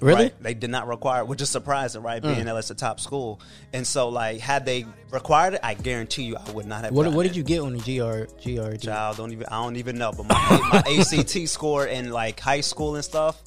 Really? 0.00 0.24
Right? 0.24 0.42
They 0.42 0.54
did 0.54 0.70
not 0.70 0.88
require, 0.88 1.24
which 1.24 1.40
is 1.42 1.48
surprising, 1.48 2.02
right? 2.02 2.20
Being 2.20 2.44
that 2.46 2.56
it's 2.56 2.70
a 2.70 2.74
top 2.74 2.98
school, 2.98 3.40
and 3.72 3.86
so 3.86 4.08
like 4.08 4.40
had 4.40 4.66
they 4.66 4.84
required 5.12 5.54
it, 5.54 5.60
I 5.62 5.74
guarantee 5.74 6.24
you, 6.24 6.36
I 6.36 6.50
would 6.50 6.66
not 6.66 6.82
have. 6.82 6.92
What 6.92 7.12
what 7.12 7.22
did 7.22 7.36
you 7.36 7.44
get 7.44 7.60
on 7.60 7.74
the 7.74 7.78
GR 7.78 8.32
GRE? 8.42 8.76
Child, 8.78 9.18
don't 9.18 9.30
even 9.30 9.46
I 9.46 9.62
don't 9.62 9.76
even 9.76 9.98
know. 9.98 10.10
But 10.10 10.24
my, 10.24 10.82
my 10.84 10.98
ACT 10.98 11.48
score 11.48 11.86
in 11.86 12.10
like 12.10 12.40
high 12.40 12.62
school 12.62 12.96
and 12.96 13.04
stuff, 13.04 13.40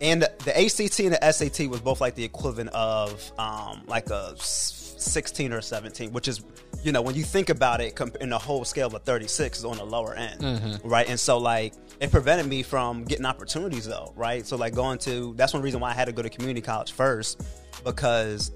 and 0.00 0.22
the, 0.22 0.58
ACT 0.58 1.00
and 1.00 1.14
the 1.14 1.32
SAT 1.32 1.68
was 1.68 1.80
both 1.80 2.00
like 2.00 2.14
the 2.14 2.24
equivalent 2.24 2.70
of 2.70 3.32
um 3.38 3.82
like 3.86 4.10
a 4.10 4.34
sixteen 4.38 5.52
or 5.52 5.60
seventeen, 5.60 6.12
which 6.12 6.28
is 6.28 6.44
you 6.82 6.92
know 6.92 7.02
when 7.02 7.14
you 7.14 7.22
think 7.22 7.48
about 7.48 7.80
it 7.80 7.96
comp- 7.96 8.16
in 8.16 8.30
the 8.30 8.38
whole 8.38 8.64
scale 8.64 8.94
of 8.94 9.02
thirty 9.02 9.26
six 9.26 9.58
is 9.58 9.64
on 9.64 9.78
the 9.78 9.84
lower 9.84 10.14
end, 10.14 10.40
mm-hmm. 10.40 10.88
right? 10.88 11.08
And 11.08 11.18
so 11.18 11.38
like 11.38 11.74
it 12.00 12.10
prevented 12.10 12.46
me 12.46 12.62
from 12.62 13.04
getting 13.04 13.24
opportunities 13.24 13.86
though, 13.86 14.12
right? 14.16 14.46
So 14.46 14.56
like 14.56 14.74
going 14.74 14.98
to 15.00 15.34
that's 15.36 15.54
one 15.54 15.62
reason 15.62 15.80
why 15.80 15.90
I 15.90 15.94
had 15.94 16.06
to 16.06 16.12
go 16.12 16.22
to 16.22 16.30
community 16.30 16.60
college 16.60 16.92
first 16.92 17.42
because 17.84 18.50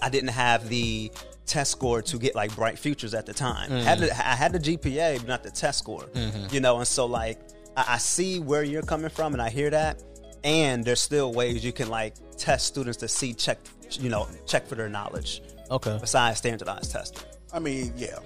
I 0.00 0.08
didn't 0.08 0.30
have 0.30 0.68
the 0.68 1.10
test 1.46 1.72
score 1.72 2.02
to 2.02 2.18
get 2.18 2.34
like 2.34 2.54
bright 2.54 2.78
futures 2.78 3.14
at 3.14 3.26
the 3.26 3.34
time. 3.34 3.70
Mm. 3.70 3.82
Had 3.82 3.98
the, 3.98 4.10
I 4.12 4.34
had 4.34 4.52
the 4.52 4.58
GPA, 4.58 5.18
but 5.18 5.28
not 5.28 5.42
the 5.42 5.50
test 5.50 5.78
score. 5.78 6.04
Mm-hmm. 6.04 6.54
You 6.54 6.60
know, 6.60 6.78
and 6.78 6.86
so 6.86 7.06
like 7.06 7.38
I, 7.76 7.94
I 7.94 7.98
see 7.98 8.40
where 8.40 8.62
you're 8.62 8.82
coming 8.82 9.10
from, 9.10 9.32
and 9.32 9.42
I 9.42 9.50
hear 9.50 9.70
that. 9.70 10.02
And 10.44 10.84
there's 10.84 11.00
still 11.00 11.32
ways 11.32 11.64
you 11.64 11.72
can 11.72 11.88
like 11.88 12.14
test 12.36 12.66
students 12.66 12.98
to 12.98 13.08
see 13.08 13.32
check, 13.34 13.58
you 13.92 14.08
know, 14.08 14.26
check 14.46 14.66
for 14.66 14.74
their 14.74 14.88
knowledge 14.88 15.42
Okay. 15.70 15.96
besides 16.00 16.38
standardized 16.38 16.90
testing. 16.92 17.22
I 17.52 17.58
mean, 17.58 17.92
yeah. 17.96 18.18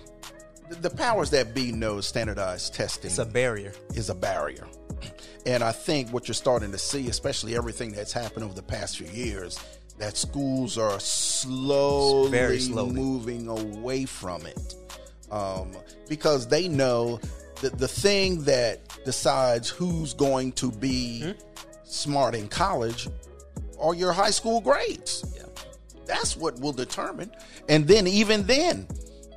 The, 0.70 0.76
the 0.76 0.90
powers 0.90 1.30
that 1.30 1.54
be 1.54 1.72
know 1.72 2.00
standardized 2.00 2.74
testing 2.74 3.10
It's 3.10 3.18
a 3.18 3.24
barrier. 3.26 3.72
is 3.94 4.08
a 4.10 4.14
barrier. 4.14 4.66
And 5.44 5.62
I 5.62 5.72
think 5.72 6.10
what 6.12 6.26
you're 6.26 6.34
starting 6.34 6.72
to 6.72 6.78
see, 6.78 7.08
especially 7.08 7.54
everything 7.56 7.92
that's 7.92 8.12
happened 8.12 8.44
over 8.44 8.54
the 8.54 8.62
past 8.62 8.96
few 8.98 9.06
years, 9.08 9.60
that 9.98 10.16
schools 10.16 10.76
are 10.78 10.98
slowly, 10.98 12.30
Very 12.30 12.58
slowly. 12.60 12.92
moving 12.94 13.48
away 13.48 14.04
from 14.06 14.44
it. 14.46 14.74
Um, 15.30 15.72
because 16.08 16.48
they 16.48 16.66
know 16.68 17.20
that 17.60 17.78
the 17.78 17.88
thing 17.88 18.42
that 18.44 18.80
decides 19.04 19.68
who's 19.68 20.14
going 20.14 20.52
to 20.52 20.70
be 20.70 21.20
Hmm? 21.22 21.30
Smart 21.86 22.34
in 22.34 22.48
college 22.48 23.08
or 23.78 23.94
your 23.94 24.12
high 24.12 24.30
school 24.30 24.60
grades. 24.60 25.24
Yeah. 25.36 25.42
That's 26.06 26.36
what 26.36 26.58
will 26.60 26.72
determine. 26.72 27.30
And 27.68 27.86
then, 27.86 28.06
even 28.06 28.44
then, 28.44 28.86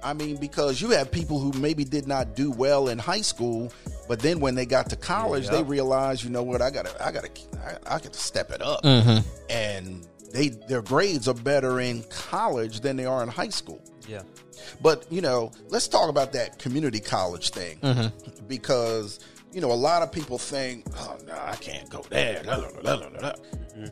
I 0.03 0.13
mean, 0.13 0.37
because 0.37 0.81
you 0.81 0.91
have 0.91 1.11
people 1.11 1.39
who 1.39 1.51
maybe 1.59 1.83
did 1.83 2.07
not 2.07 2.35
do 2.35 2.51
well 2.51 2.89
in 2.89 2.99
high 2.99 3.21
school, 3.21 3.71
but 4.07 4.19
then 4.19 4.39
when 4.39 4.55
they 4.55 4.65
got 4.65 4.89
to 4.91 4.95
college, 4.95 5.45
Yeah. 5.45 5.51
they 5.51 5.63
realized, 5.63 6.23
you 6.23 6.29
know 6.29 6.43
what, 6.43 6.61
I 6.61 6.69
gotta, 6.69 7.05
I 7.05 7.11
gotta, 7.11 7.29
I, 7.63 7.95
I 7.95 7.99
got 7.99 8.13
to 8.13 8.19
step 8.19 8.51
it 8.51 8.61
up, 8.61 8.83
mm-hmm. 8.83 9.27
and 9.49 10.07
they 10.31 10.49
their 10.49 10.81
grades 10.81 11.27
are 11.27 11.33
better 11.33 11.79
in 11.79 12.03
college 12.03 12.81
than 12.81 12.95
they 12.95 13.05
are 13.05 13.23
in 13.23 13.29
high 13.29 13.49
school. 13.49 13.81
Yeah. 14.07 14.21
But 14.81 15.05
you 15.11 15.21
know, 15.21 15.51
let's 15.69 15.87
talk 15.87 16.09
about 16.09 16.33
that 16.33 16.59
community 16.59 16.99
college 16.99 17.49
thing 17.49 17.79
mm-hmm. 17.79 18.45
because 18.47 19.19
you 19.51 19.61
know 19.61 19.71
a 19.71 19.73
lot 19.73 20.01
of 20.01 20.11
people 20.11 20.37
think, 20.37 20.85
"Oh 20.95 21.17
no, 21.25 21.33
I 21.33 21.55
can't 21.55 21.89
go 21.89 22.03
there." 22.09 22.43
La, 22.43 22.55
la, 22.55 22.67
la, 22.83 22.93
la. 22.93 23.33
Mm-hmm. 23.75 23.85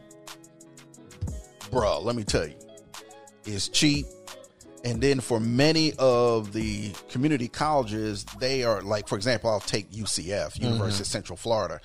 Bruh, 1.71 2.03
let 2.03 2.15
me 2.15 2.23
tell 2.23 2.47
you, 2.47 2.55
it's 3.45 3.67
cheap. 3.67 4.05
And 4.85 5.01
then 5.01 5.19
for 5.19 5.39
many 5.39 5.93
of 5.97 6.53
the 6.53 6.93
community 7.09 7.47
colleges, 7.47 8.25
they 8.39 8.63
are 8.63 8.81
like, 8.81 9.07
for 9.07 9.15
example, 9.15 9.49
I'll 9.49 9.59
take 9.59 9.91
UCF, 9.91 10.53
mm-hmm. 10.53 10.63
University 10.63 11.01
of 11.01 11.07
Central 11.07 11.35
Florida. 11.35 11.81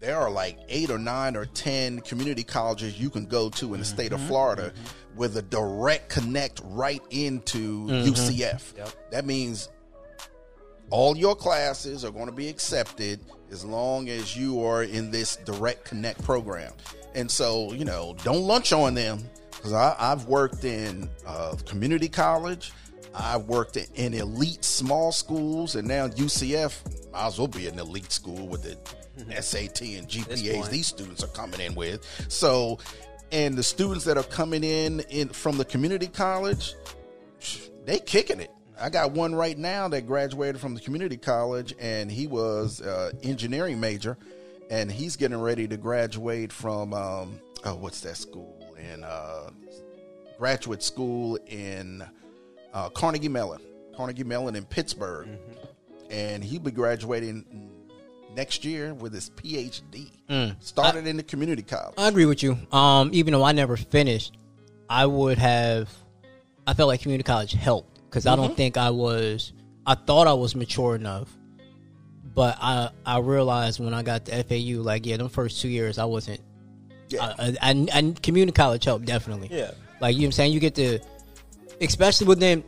There 0.00 0.18
are 0.18 0.30
like 0.30 0.58
eight 0.68 0.90
or 0.90 0.98
nine 0.98 1.36
or 1.36 1.46
ten 1.46 2.00
community 2.00 2.42
colleges 2.42 2.98
you 2.98 3.08
can 3.08 3.24
go 3.24 3.48
to 3.50 3.66
in 3.66 3.80
the 3.80 3.86
mm-hmm. 3.86 3.94
state 3.94 4.12
of 4.12 4.20
Florida 4.22 4.72
with 5.14 5.36
a 5.36 5.42
direct 5.42 6.08
connect 6.08 6.60
right 6.64 7.02
into 7.10 7.86
UCF. 7.86 8.94
That 9.10 9.24
means 9.24 9.68
all 10.92 11.16
your 11.16 11.34
classes 11.34 12.04
are 12.04 12.10
going 12.10 12.26
to 12.26 12.32
be 12.32 12.48
accepted 12.48 13.18
as 13.50 13.64
long 13.64 14.10
as 14.10 14.36
you 14.36 14.62
are 14.62 14.82
in 14.84 15.10
this 15.10 15.36
direct 15.36 15.86
connect 15.86 16.22
program. 16.22 16.70
And 17.14 17.30
so, 17.30 17.72
you 17.72 17.86
know, 17.86 18.14
don't 18.22 18.42
lunch 18.42 18.74
on 18.74 18.92
them 18.92 19.18
because 19.50 19.72
I've 19.72 20.26
worked 20.26 20.64
in 20.64 21.08
uh, 21.26 21.56
community 21.66 22.10
college. 22.10 22.72
I've 23.14 23.44
worked 23.44 23.78
in, 23.78 23.86
in 23.94 24.14
elite 24.14 24.64
small 24.64 25.12
schools, 25.12 25.76
and 25.76 25.88
now 25.88 26.08
UCF 26.08 27.10
might 27.10 27.26
as 27.26 27.38
well 27.38 27.48
be 27.48 27.66
an 27.68 27.78
elite 27.78 28.12
school 28.12 28.46
with 28.46 28.62
the 28.62 29.42
SAT 29.42 29.80
and 29.82 30.08
GPAs 30.08 30.68
these 30.68 30.86
students 30.86 31.24
are 31.24 31.28
coming 31.28 31.60
in 31.60 31.74
with. 31.74 32.04
So, 32.28 32.78
and 33.30 33.54
the 33.54 33.62
students 33.62 34.04
that 34.04 34.18
are 34.18 34.24
coming 34.24 34.62
in, 34.62 35.00
in 35.08 35.30
from 35.30 35.56
the 35.56 35.64
community 35.64 36.06
college, 36.06 36.74
they 37.86 37.98
kicking 37.98 38.40
it. 38.40 38.50
I 38.80 38.90
got 38.90 39.12
one 39.12 39.34
right 39.34 39.56
now 39.56 39.88
that 39.88 40.06
graduated 40.06 40.60
from 40.60 40.74
the 40.74 40.80
community 40.80 41.16
college, 41.16 41.74
and 41.78 42.10
he 42.10 42.26
was 42.26 42.80
uh, 42.80 43.12
engineering 43.22 43.78
major, 43.78 44.16
and 44.70 44.90
he's 44.90 45.16
getting 45.16 45.40
ready 45.40 45.68
to 45.68 45.76
graduate 45.76 46.52
from 46.52 46.94
um, 46.94 47.40
oh, 47.64 47.74
what's 47.76 48.00
that 48.00 48.16
school 48.16 48.74
in 48.78 49.04
uh, 49.04 49.50
graduate 50.38 50.82
school 50.82 51.38
in 51.46 52.02
uh, 52.72 52.88
Carnegie 52.90 53.28
Mellon, 53.28 53.60
Carnegie 53.96 54.24
Mellon 54.24 54.56
in 54.56 54.64
Pittsburgh, 54.64 55.28
and 56.10 56.42
he'll 56.42 56.60
be 56.60 56.70
graduating 56.70 57.44
next 58.34 58.64
year 58.64 58.94
with 58.94 59.12
his 59.12 59.30
PhD. 59.30 60.10
Started 60.60 61.06
in 61.06 61.18
the 61.18 61.22
community 61.22 61.62
college. 61.62 61.94
I 61.98 62.08
agree 62.08 62.26
with 62.26 62.42
you. 62.42 62.56
Um, 62.72 63.10
even 63.12 63.32
though 63.32 63.44
I 63.44 63.52
never 63.52 63.76
finished, 63.76 64.36
I 64.88 65.06
would 65.06 65.38
have. 65.38 65.90
I 66.66 66.74
felt 66.74 66.88
like 66.88 67.02
community 67.02 67.26
college 67.26 67.52
helped 67.52 67.91
because 68.12 68.26
I 68.26 68.36
don't 68.36 68.48
mm-hmm. 68.48 68.54
think 68.56 68.76
I 68.76 68.90
was. 68.90 69.54
I 69.86 69.94
thought 69.94 70.26
I 70.26 70.34
was 70.34 70.54
mature 70.54 70.94
enough, 70.94 71.34
But 72.34 72.58
I 72.60 72.90
I 73.06 73.18
realized 73.20 73.80
when 73.80 73.94
I 73.94 74.02
got 74.02 74.26
to 74.26 74.44
FAU, 74.44 74.82
like 74.82 75.06
yeah, 75.06 75.16
them 75.16 75.30
first 75.30 75.62
two 75.62 75.68
years 75.68 75.98
I 75.98 76.04
wasn't. 76.04 76.40
Yeah. 77.08 77.34
I, 77.38 77.56
I, 77.60 77.86
I 77.92 78.14
community 78.22 78.54
college 78.54 78.84
helped 78.84 79.06
definitely. 79.06 79.48
Yeah. 79.50 79.70
Like 80.00 80.14
you 80.14 80.20
know 80.20 80.24
what 80.24 80.28
I'm 80.28 80.32
saying, 80.32 80.52
you 80.52 80.60
get 80.60 80.74
to, 80.74 80.98
especially 81.80 82.26
with 82.26 82.38
them. 82.38 82.62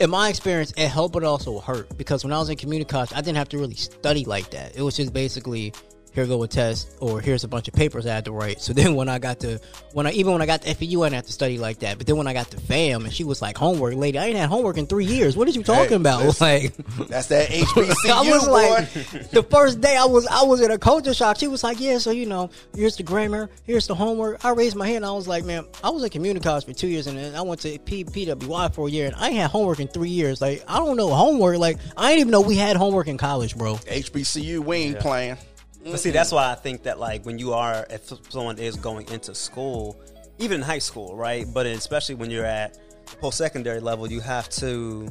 In 0.00 0.08
my 0.08 0.30
experience, 0.30 0.72
it 0.78 0.88
helped, 0.88 1.12
but 1.12 1.22
it 1.22 1.26
also 1.26 1.60
hurt 1.60 1.96
because 1.98 2.24
when 2.24 2.32
I 2.32 2.38
was 2.38 2.48
in 2.48 2.56
community 2.56 2.88
college, 2.88 3.12
I 3.12 3.20
didn't 3.20 3.36
have 3.36 3.50
to 3.50 3.58
really 3.58 3.74
study 3.74 4.24
like 4.24 4.50
that. 4.50 4.74
It 4.74 4.80
was 4.80 4.96
just 4.96 5.12
basically 5.12 5.74
here 6.12 6.26
go 6.26 6.42
a 6.42 6.48
test 6.48 6.90
or 7.00 7.20
here's 7.20 7.44
a 7.44 7.48
bunch 7.48 7.68
of 7.68 7.74
papers 7.74 8.04
I 8.06 8.14
had 8.14 8.24
to 8.26 8.32
write. 8.32 8.60
So 8.60 8.72
then 8.80 8.94
when 8.94 9.08
I 9.08 9.18
got 9.18 9.40
to 9.40 9.60
when 9.92 10.06
I 10.06 10.12
even 10.12 10.32
when 10.32 10.42
I 10.42 10.46
got 10.46 10.62
to 10.62 10.74
FAU, 10.74 11.02
I 11.02 11.06
didn't 11.06 11.12
have 11.14 11.26
to 11.26 11.32
study 11.32 11.58
like 11.58 11.80
that. 11.80 11.98
But 11.98 12.06
then 12.06 12.16
when 12.16 12.26
I 12.26 12.32
got 12.32 12.50
to 12.50 12.56
FAMU 12.56 13.04
and 13.04 13.12
she 13.12 13.24
was 13.24 13.40
like 13.42 13.56
homework 13.56 13.94
lady, 13.94 14.18
I 14.18 14.26
ain't 14.26 14.36
had 14.36 14.48
homework 14.48 14.76
in 14.78 14.86
three 14.86 15.04
years. 15.04 15.36
What 15.36 15.48
are 15.48 15.52
you 15.52 15.62
talking 15.62 15.88
Hey, 15.88 15.94
about? 15.96 16.20
Like 16.40 16.74
That's 17.08 17.26
that 17.28 17.48
HBCU, 17.50 18.10
I 18.10 18.30
was 18.30 18.46
boy. 18.46 18.52
like, 18.52 19.30
the 19.30 19.42
first 19.42 19.80
day 19.80 19.96
I 19.96 20.04
was 20.04 20.26
I 20.26 20.42
was 20.42 20.60
in 20.60 20.70
a 20.70 20.78
culture 20.78 21.14
shock. 21.14 21.38
She 21.38 21.48
was 21.48 21.62
like, 21.62 21.80
"Yeah, 21.80 21.98
so 21.98 22.10
you 22.10 22.26
know, 22.26 22.50
here's 22.74 22.96
the 22.96 23.02
grammar, 23.02 23.50
here's 23.64 23.86
the 23.86 23.94
homework." 23.94 24.44
I 24.44 24.50
raised 24.50 24.76
my 24.76 24.86
hand. 24.88 25.04
I 25.04 25.12
was 25.12 25.28
like, 25.28 25.44
"Man, 25.44 25.64
I 25.84 25.90
was 25.90 26.02
at 26.04 26.12
community 26.12 26.42
college 26.42 26.64
for 26.64 26.72
two 26.72 26.88
years, 26.88 27.06
and 27.06 27.16
then 27.18 27.34
I 27.34 27.42
went 27.42 27.60
to 27.62 27.78
P- 27.80 28.04
PWI 28.04 28.74
for 28.74 28.88
a 28.88 28.90
year, 28.90 29.06
and 29.06 29.14
I 29.16 29.28
ain't 29.28 29.36
had 29.36 29.50
homework 29.50 29.80
in 29.80 29.88
three 29.88 30.08
years. 30.08 30.40
Like, 30.40 30.64
I 30.68 30.78
don't 30.78 30.96
know 30.96 31.08
homework. 31.10 31.58
Like, 31.58 31.78
I 31.96 32.08
didn't 32.10 32.20
even 32.20 32.30
know 32.32 32.40
we 32.40 32.56
had 32.56 32.76
homework 32.76 33.06
in 33.08 33.18
college, 33.18 33.56
bro. 33.56 33.74
HBCU, 33.76 34.60
we 34.60 34.76
ain't 34.78 34.98
playing. 35.00 35.36
But 35.84 36.00
see, 36.00 36.10
that's 36.10 36.32
why 36.32 36.50
I 36.50 36.54
think 36.54 36.82
that 36.82 36.98
like 36.98 37.24
when 37.24 37.38
you 37.38 37.54
are, 37.54 37.86
if 37.88 38.12
someone 38.30 38.58
is 38.58 38.76
going 38.76 39.08
into 39.10 39.34
school, 39.34 40.00
even 40.38 40.56
in 40.56 40.62
high 40.62 40.78
school, 40.78 41.16
right? 41.16 41.46
But 41.52 41.66
especially 41.66 42.16
when 42.16 42.30
you're 42.30 42.44
at 42.44 42.78
post 43.20 43.38
secondary 43.38 43.80
level, 43.80 44.10
you 44.10 44.20
have 44.20 44.48
to. 44.50 45.08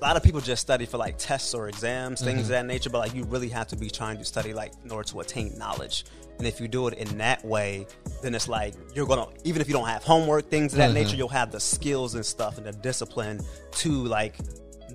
A 0.00 0.02
lot 0.02 0.16
of 0.16 0.22
people 0.22 0.40
just 0.40 0.62
study 0.62 0.86
for 0.86 0.96
like 0.96 1.16
tests 1.18 1.54
or 1.54 1.68
exams, 1.68 2.20
things 2.22 2.32
mm-hmm. 2.32 2.40
of 2.40 2.48
that 2.48 2.66
nature. 2.66 2.90
But 2.90 2.98
like 2.98 3.14
you 3.14 3.24
really 3.24 3.50
have 3.50 3.68
to 3.68 3.76
be 3.76 3.90
trying 3.90 4.16
to 4.18 4.24
study 4.24 4.52
like 4.52 4.72
in 4.84 4.90
order 4.90 5.08
to 5.10 5.20
attain 5.20 5.56
knowledge. 5.58 6.06
And 6.38 6.46
if 6.46 6.60
you 6.60 6.66
do 6.66 6.88
it 6.88 6.94
in 6.94 7.18
that 7.18 7.44
way, 7.44 7.86
then 8.22 8.34
it's 8.34 8.48
like 8.48 8.74
you're 8.94 9.06
gonna 9.06 9.26
even 9.44 9.60
if 9.60 9.68
you 9.68 9.74
don't 9.74 9.86
have 9.86 10.02
homework, 10.02 10.50
things 10.50 10.72
of 10.72 10.78
that 10.78 10.86
mm-hmm. 10.86 10.94
nature, 10.94 11.16
you'll 11.16 11.28
have 11.28 11.52
the 11.52 11.60
skills 11.60 12.14
and 12.14 12.24
stuff 12.24 12.56
and 12.56 12.66
the 12.66 12.72
discipline 12.72 13.40
to 13.72 13.90
like 13.90 14.38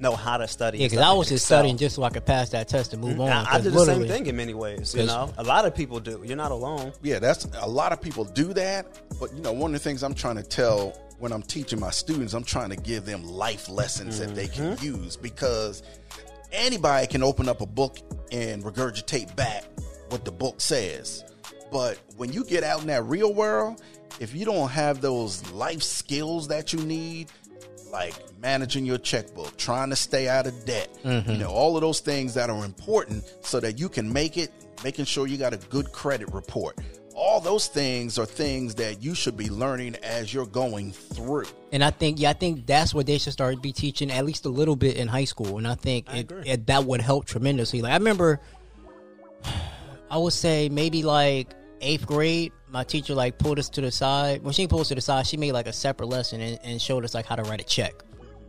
know 0.02 0.16
how 0.16 0.38
to 0.38 0.48
study. 0.48 0.80
Yeah, 0.80 0.88
because 0.88 1.00
I 1.00 1.14
was 1.14 1.30
just 1.30 1.44
excel. 1.44 1.60
studying 1.60 1.78
just 1.78 1.96
so 1.96 2.04
I 2.04 2.10
could 2.10 2.26
pass 2.26 2.50
that 2.50 2.68
test 2.68 2.94
and 2.94 3.02
move 3.02 3.14
mm-hmm. 3.14 3.22
on. 3.22 3.30
I, 3.30 3.42
I 3.42 3.46
'cause 3.46 3.64
did 3.64 3.74
the 3.74 3.86
same 3.86 4.08
thing 4.08 4.26
in 4.28 4.36
many 4.36 4.54
ways. 4.54 4.96
You 4.96 5.06
know, 5.06 5.34
a 5.38 5.44
lot 5.44 5.66
of 5.66 5.76
people 5.76 6.00
do. 6.00 6.22
You're 6.26 6.38
not 6.38 6.52
alone. 6.52 6.94
Yeah, 7.02 7.20
that's 7.20 7.46
a 7.60 7.68
lot 7.68 7.92
of 7.92 8.02
people 8.02 8.26
do 8.26 8.54
that. 8.54 9.02
But 9.20 9.34
you 9.34 9.42
know, 9.42 9.52
one 9.52 9.74
of 9.74 9.82
the 9.82 9.84
things 9.84 10.04
I'm 10.04 10.14
trying 10.14 10.38
to 10.38 10.44
tell 10.44 10.94
when 11.20 11.32
I'm 11.32 11.42
teaching 11.42 11.80
my 11.80 11.92
students, 11.92 12.34
I'm 12.34 12.44
trying 12.44 12.70
to 12.70 12.76
give 12.76 13.06
them 13.06 13.24
life 13.24 13.70
lessons 13.70 14.20
that 14.20 14.36
they 14.36 14.48
can 14.48 14.76
mm-hmm. 14.76 14.86
use 14.86 15.18
because 15.18 15.84
anybody 16.52 17.08
can 17.08 17.24
open 17.24 17.50
up 17.50 17.62
a 17.62 17.66
book 17.66 17.98
and 18.32 18.64
regurgitate 18.64 19.36
back 19.36 19.66
what 20.10 20.26
the 20.26 20.32
book 20.32 20.62
says. 20.62 21.24
But 21.72 21.98
when 22.16 22.32
you 22.32 22.46
get 22.46 22.64
out 22.64 22.82
in 22.82 22.88
that 22.88 23.04
real 23.06 23.34
world, 23.34 23.82
if 24.20 24.34
you 24.34 24.46
don't 24.46 24.70
have 24.70 25.02
those 25.02 25.50
life 25.52 25.84
skills 25.84 26.48
that 26.48 26.74
you 26.74 26.80
need, 26.80 27.32
like 27.98 28.14
managing 28.40 28.86
your 28.86 29.00
checkbook, 29.00 29.58
trying 29.58 29.90
to 29.90 29.96
stay 29.96 30.28
out 30.28 30.46
of 30.46 30.66
debt, 30.66 30.88
you 31.04 31.10
mm-hmm. 31.10 31.40
know, 31.40 31.50
all 31.50 31.76
of 31.76 31.82
those 31.82 32.00
things 32.00 32.34
that 32.36 32.50
are 32.50 32.64
important 32.64 33.24
so 33.42 33.60
that 33.60 33.80
you 33.80 33.90
can 33.90 34.12
make 34.12 34.38
it, 34.38 34.52
making 34.84 35.06
sure 35.06 35.26
you 35.26 35.38
got 35.38 35.54
a 35.54 35.58
good 35.58 35.92
credit 35.92 36.32
report. 36.32 36.78
All 37.16 37.40
those 37.40 37.68
things 37.68 38.20
are 38.20 38.28
things 38.28 38.76
that 38.76 39.02
you 39.02 39.16
should 39.16 39.36
be 39.36 39.50
learning 39.50 39.96
as 40.04 40.32
you're 40.32 40.46
going 40.46 40.92
through. 40.92 41.48
And 41.72 41.84
I 41.84 41.90
think, 41.90 42.20
yeah, 42.20 42.30
I 42.30 42.34
think 42.34 42.68
that's 42.68 42.94
what 42.94 43.08
they 43.08 43.18
should 43.18 43.34
start 43.34 43.60
be 43.64 43.74
teaching 43.74 44.12
at 44.12 44.24
least 44.24 44.46
a 44.46 44.50
little 44.50 44.76
bit 44.76 44.98
in 44.98 45.08
high 45.08 45.26
school. 45.26 45.58
And 45.58 45.68
I 45.68 45.74
think 45.74 46.08
it, 46.14 46.32
it, 46.46 46.68
that 46.68 46.84
would 46.84 47.02
help 47.02 47.26
tremendously. 47.26 47.82
Like 47.82 47.94
I 47.94 47.98
remember, 47.98 48.40
I 50.12 50.18
would 50.20 50.34
say 50.34 50.70
maybe 50.70 51.02
like 51.02 51.50
eighth 51.82 52.06
grade, 52.06 52.52
my 52.70 52.84
teacher 52.84 53.14
like 53.14 53.38
pulled 53.38 53.60
us 53.60 53.70
to 53.70 53.82
the 53.82 53.92
side. 53.92 54.44
When 54.44 54.54
she 54.54 54.68
pulled 54.68 54.82
us 54.82 54.88
to 54.90 54.96
the 54.96 55.02
side, 55.02 55.28
she 55.28 55.38
made 55.38 55.54
like 55.54 55.68
a 55.68 55.74
separate 55.74 56.08
lesson 56.08 56.42
and, 56.42 56.60
and 56.64 56.82
showed 56.82 57.06
us 57.06 57.14
like 57.14 57.26
how 57.26 57.36
to 57.36 57.44
write 57.44 57.62
a 57.62 57.66
check. 57.66 58.04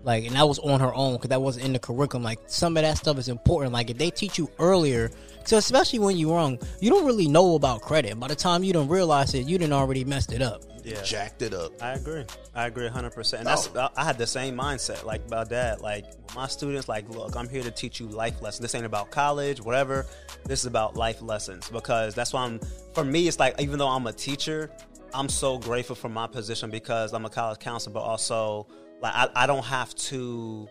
Like, 0.05 0.27
and 0.27 0.37
that 0.37 0.49
was 0.49 0.59
on 0.61 0.81
her 0.81 0.95
own 0.95 1.15
because 1.15 1.31
that 1.31 1.43
wasn't 1.43 1.67
in 1.67 1.73
the 1.73 1.79
curriculum. 1.79 2.23
Like, 2.23 2.39
some 2.47 2.77
of 2.77 2.83
that 2.83 2.97
stuff 2.99 3.19
is 3.19 3.29
important. 3.29 3.73
Like, 3.73 3.91
if 3.91 3.99
they 3.99 4.11
teach 4.11 4.39
you 4.39 4.49
earlier, 4.59 5.11
so 5.49 5.57
especially 5.57 5.99
when 5.99 6.19
you're 6.19 6.35
wrong, 6.35 6.59
you 6.79 6.91
don't 6.91 7.07
really 7.07 7.27
know 7.27 7.55
about 7.55 7.81
credit. 7.81 8.21
By 8.21 8.29
the 8.29 8.37
time 8.37 8.63
you 8.63 8.75
don't 8.75 8.89
realize 8.89 9.33
it, 9.33 9.47
you 9.47 9.57
didn't 9.57 9.73
already 9.73 10.05
messed 10.05 10.31
it 10.31 10.43
up. 10.43 10.63
Yeah. 10.85 11.01
Jacked 11.01 11.41
it 11.41 11.55
up. 11.55 11.73
I 11.83 11.93
agree. 11.93 12.27
I 12.55 12.67
agree 12.67 12.87
100%. 12.87 13.33
And 13.39 13.47
that's 13.47 13.71
oh. 13.75 13.89
I 13.97 14.03
I 14.03 14.05
had 14.05 14.19
the 14.19 14.27
same 14.27 14.55
mindset 14.55 15.05
like 15.05 15.25
about 15.25 15.49
that. 15.49 15.81
Like 15.81 16.05
my 16.37 16.47
students 16.49 16.87
like, 16.87 17.09
look, 17.09 17.35
I'm 17.35 17.49
here 17.49 17.63
to 17.63 17.71
teach 17.71 17.99
you 17.99 18.09
life 18.09 18.43
lessons. 18.43 18.61
This 18.61 18.75
ain't 18.75 18.85
about 18.85 19.11
college, 19.11 19.63
whatever. 19.63 20.05
This 20.45 20.61
is 20.61 20.67
about 20.67 20.97
life 20.97 21.23
lessons 21.23 21.71
because 21.71 22.15
that's 22.15 22.35
why 22.35 22.45
I'm 22.45 22.61
for 22.93 23.05
me 23.05 23.27
it's 23.27 23.39
like 23.39 23.59
even 23.59 23.79
though 23.79 23.89
I'm 23.89 24.07
a 24.07 24.13
teacher, 24.13 24.71
I'm 25.15 25.31
so 25.31 25.57
grateful 25.57 25.97
for 25.97 26.11
my 26.11 26.27
position 26.27 26.69
because 26.69 27.15
I'm 27.15 27.25
a 27.25 27.31
college 27.31 27.59
counselor 27.59 27.95
but 27.95 28.01
also 28.01 28.67
like 29.01 29.15
I, 29.15 29.29
I 29.35 29.47
don't 29.47 29.65
have 29.65 29.95
to 29.95 30.69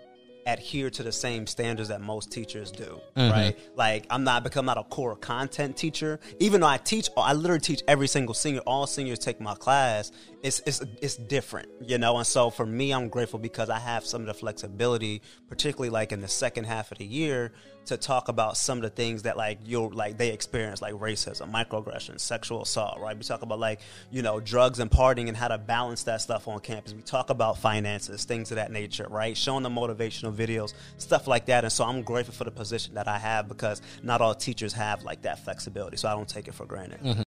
adhere 0.47 0.89
to 0.89 1.03
the 1.03 1.11
same 1.11 1.45
standards 1.45 1.89
that 1.89 2.01
most 2.01 2.31
teachers 2.31 2.71
do, 2.71 2.99
mm-hmm. 3.15 3.31
right? 3.31 3.59
Like 3.75 4.05
I'm 4.09 4.23
not 4.23 4.43
because 4.43 4.57
I'm 4.57 4.65
not 4.65 4.77
a 4.77 4.83
core 4.83 5.15
content 5.15 5.77
teacher. 5.77 6.19
Even 6.39 6.61
though 6.61 6.67
I 6.67 6.77
teach, 6.77 7.09
I 7.15 7.33
literally 7.33 7.59
teach 7.59 7.83
every 7.87 8.07
single 8.07 8.33
senior. 8.33 8.61
All 8.61 8.87
seniors 8.87 9.19
take 9.19 9.39
my 9.41 9.55
class. 9.55 10.11
It's 10.43 10.61
it's 10.65 10.81
it's 11.01 11.15
different, 11.15 11.69
you 11.81 11.97
know. 11.97 12.17
And 12.17 12.27
so 12.27 12.49
for 12.49 12.65
me, 12.65 12.93
I'm 12.93 13.09
grateful 13.09 13.39
because 13.39 13.69
I 13.69 13.79
have 13.79 14.05
some 14.05 14.21
of 14.21 14.27
the 14.27 14.33
flexibility, 14.33 15.21
particularly 15.49 15.89
like 15.89 16.11
in 16.11 16.21
the 16.21 16.27
second 16.27 16.65
half 16.65 16.91
of 16.91 16.99
the 16.99 17.05
year, 17.05 17.53
to 17.87 17.97
talk 17.97 18.27
about 18.27 18.57
some 18.57 18.77
of 18.77 18.83
the 18.83 18.89
things 18.89 19.23
that 19.23 19.35
like 19.35 19.59
you'll 19.65 19.89
like 19.89 20.17
they 20.17 20.31
experience, 20.31 20.81
like 20.81 20.93
racism, 20.93 21.51
microaggressions, 21.51 22.19
sexual 22.19 22.61
assault, 22.61 22.99
right? 22.99 23.17
We 23.17 23.23
talk 23.23 23.41
about 23.41 23.59
like 23.59 23.79
you 24.11 24.21
know 24.21 24.39
drugs 24.39 24.79
and 24.79 24.91
partying 24.91 25.27
and 25.27 25.35
how 25.35 25.47
to 25.47 25.57
balance 25.57 26.03
that 26.03 26.21
stuff 26.21 26.47
on 26.47 26.59
campus. 26.59 26.93
We 26.93 27.01
talk 27.01 27.29
about 27.29 27.57
finances, 27.57 28.25
things 28.25 28.51
of 28.51 28.55
that 28.55 28.71
nature, 28.71 29.07
right? 29.09 29.35
Showing 29.35 29.63
the 29.63 29.69
motivational 29.69 30.35
videos, 30.35 30.73
stuff 30.97 31.27
like 31.27 31.47
that. 31.47 31.63
And 31.63 31.73
so 31.73 31.85
I'm 31.85 32.03
grateful 32.03 32.35
for 32.35 32.43
the 32.43 32.51
position 32.51 32.93
that 32.95 33.07
I 33.07 33.17
have 33.17 33.47
because 33.47 33.81
not 34.03 34.21
all 34.21 34.35
teachers 34.35 34.73
have 34.73 35.03
like 35.03 35.23
that 35.23 35.43
flexibility, 35.43 35.97
so 35.97 36.09
I 36.09 36.11
don't 36.11 36.29
take 36.29 36.47
it 36.47 36.53
for 36.53 36.65
granted. 36.65 36.99
Mm-hmm. 37.01 37.21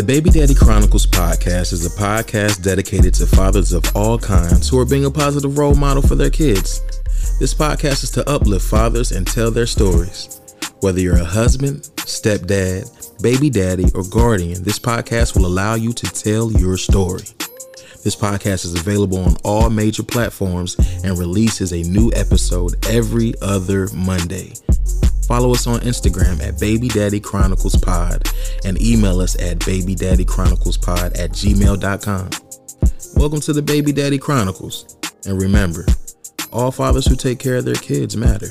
The 0.00 0.06
Baby 0.06 0.30
Daddy 0.30 0.54
Chronicles 0.54 1.06
podcast 1.06 1.74
is 1.74 1.84
a 1.84 1.90
podcast 1.90 2.62
dedicated 2.62 3.12
to 3.12 3.26
fathers 3.26 3.74
of 3.74 3.84
all 3.94 4.18
kinds 4.18 4.66
who 4.66 4.78
are 4.78 4.86
being 4.86 5.04
a 5.04 5.10
positive 5.10 5.58
role 5.58 5.74
model 5.74 6.02
for 6.02 6.14
their 6.14 6.30
kids. 6.30 6.80
This 7.38 7.52
podcast 7.52 8.02
is 8.02 8.10
to 8.12 8.26
uplift 8.26 8.64
fathers 8.64 9.12
and 9.12 9.26
tell 9.26 9.50
their 9.50 9.66
stories. 9.66 10.40
Whether 10.80 11.00
you're 11.00 11.20
a 11.20 11.24
husband, 11.24 11.90
stepdad, 11.96 13.20
baby 13.20 13.50
daddy, 13.50 13.90
or 13.94 14.02
guardian, 14.04 14.62
this 14.62 14.78
podcast 14.78 15.36
will 15.36 15.44
allow 15.44 15.74
you 15.74 15.92
to 15.92 16.06
tell 16.06 16.50
your 16.50 16.78
story. 16.78 17.24
This 18.02 18.16
podcast 18.16 18.64
is 18.64 18.72
available 18.72 19.18
on 19.18 19.36
all 19.44 19.68
major 19.68 20.02
platforms 20.02 20.76
and 21.04 21.18
releases 21.18 21.74
a 21.74 21.82
new 21.82 22.10
episode 22.14 22.86
every 22.86 23.34
other 23.42 23.88
Monday. 23.92 24.54
Follow 25.30 25.52
us 25.52 25.68
on 25.68 25.78
Instagram 25.82 26.42
at 26.42 26.58
Baby 26.58 26.88
Daddy 26.88 27.20
Chronicles 27.20 27.76
Pod 27.76 28.28
and 28.64 28.82
email 28.82 29.20
us 29.20 29.40
at 29.40 29.60
babydaddychroniclespod 29.60 31.16
at 31.16 31.30
gmail.com. 31.30 32.30
Welcome 33.14 33.40
to 33.42 33.52
the 33.52 33.62
Baby 33.62 33.92
Daddy 33.92 34.18
Chronicles. 34.18 34.96
And 35.26 35.40
remember, 35.40 35.86
all 36.52 36.72
fathers 36.72 37.06
who 37.06 37.14
take 37.14 37.38
care 37.38 37.58
of 37.58 37.64
their 37.64 37.76
kids 37.76 38.16
matter. 38.16 38.48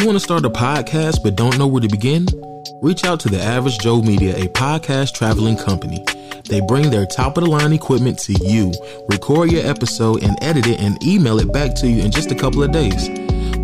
You 0.00 0.06
want 0.06 0.16
to 0.16 0.24
start 0.24 0.46
a 0.46 0.50
podcast 0.50 1.22
but 1.22 1.36
don't 1.36 1.58
know 1.58 1.66
where 1.66 1.82
to 1.82 1.88
begin? 1.88 2.26
Reach 2.80 3.04
out 3.04 3.20
to 3.20 3.28
the 3.28 3.38
Average 3.38 3.80
Joe 3.80 4.00
Media, 4.00 4.34
a 4.34 4.48
podcast 4.48 5.12
traveling 5.12 5.58
company. 5.58 6.02
They 6.48 6.62
bring 6.62 6.90
their 6.90 7.04
top 7.04 7.36
of 7.36 7.44
the 7.44 7.50
line 7.50 7.74
equipment 7.74 8.18
to 8.20 8.32
you, 8.32 8.72
record 9.10 9.52
your 9.52 9.66
episode, 9.66 10.22
and 10.22 10.42
edit 10.42 10.66
it 10.66 10.80
and 10.80 11.02
email 11.04 11.38
it 11.38 11.52
back 11.52 11.74
to 11.76 11.88
you 11.88 12.02
in 12.02 12.10
just 12.10 12.30
a 12.30 12.34
couple 12.34 12.62
of 12.62 12.72
days. 12.72 13.10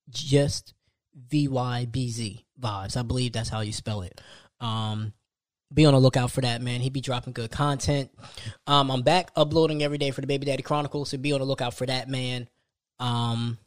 just 0.09 0.73
V 1.15 1.47
Y 1.47 1.87
B 1.89 2.09
Z 2.09 2.45
vibes. 2.59 2.97
I 2.97 3.01
believe 3.01 3.33
that's 3.33 3.49
how 3.49 3.61
you 3.61 3.73
spell 3.73 4.01
it. 4.01 4.19
Um, 4.59 5.13
be 5.73 5.85
on 5.85 5.93
the 5.93 5.99
lookout 5.99 6.31
for 6.31 6.41
that, 6.41 6.61
man. 6.61 6.81
He 6.81 6.89
be 6.89 7.01
dropping 7.01 7.33
good 7.33 7.51
content. 7.51 8.11
Um, 8.67 8.91
I'm 8.91 9.01
back 9.01 9.31
uploading 9.35 9.81
every 9.81 9.97
day 9.97 10.11
for 10.11 10.21
the 10.21 10.27
Baby 10.27 10.45
Daddy 10.45 10.63
Chronicles, 10.63 11.09
so 11.09 11.17
be 11.17 11.33
on 11.33 11.39
the 11.39 11.45
lookout 11.45 11.73
for 11.73 11.85
that, 11.85 12.07
man. 12.07 12.47
Um, 12.99 13.57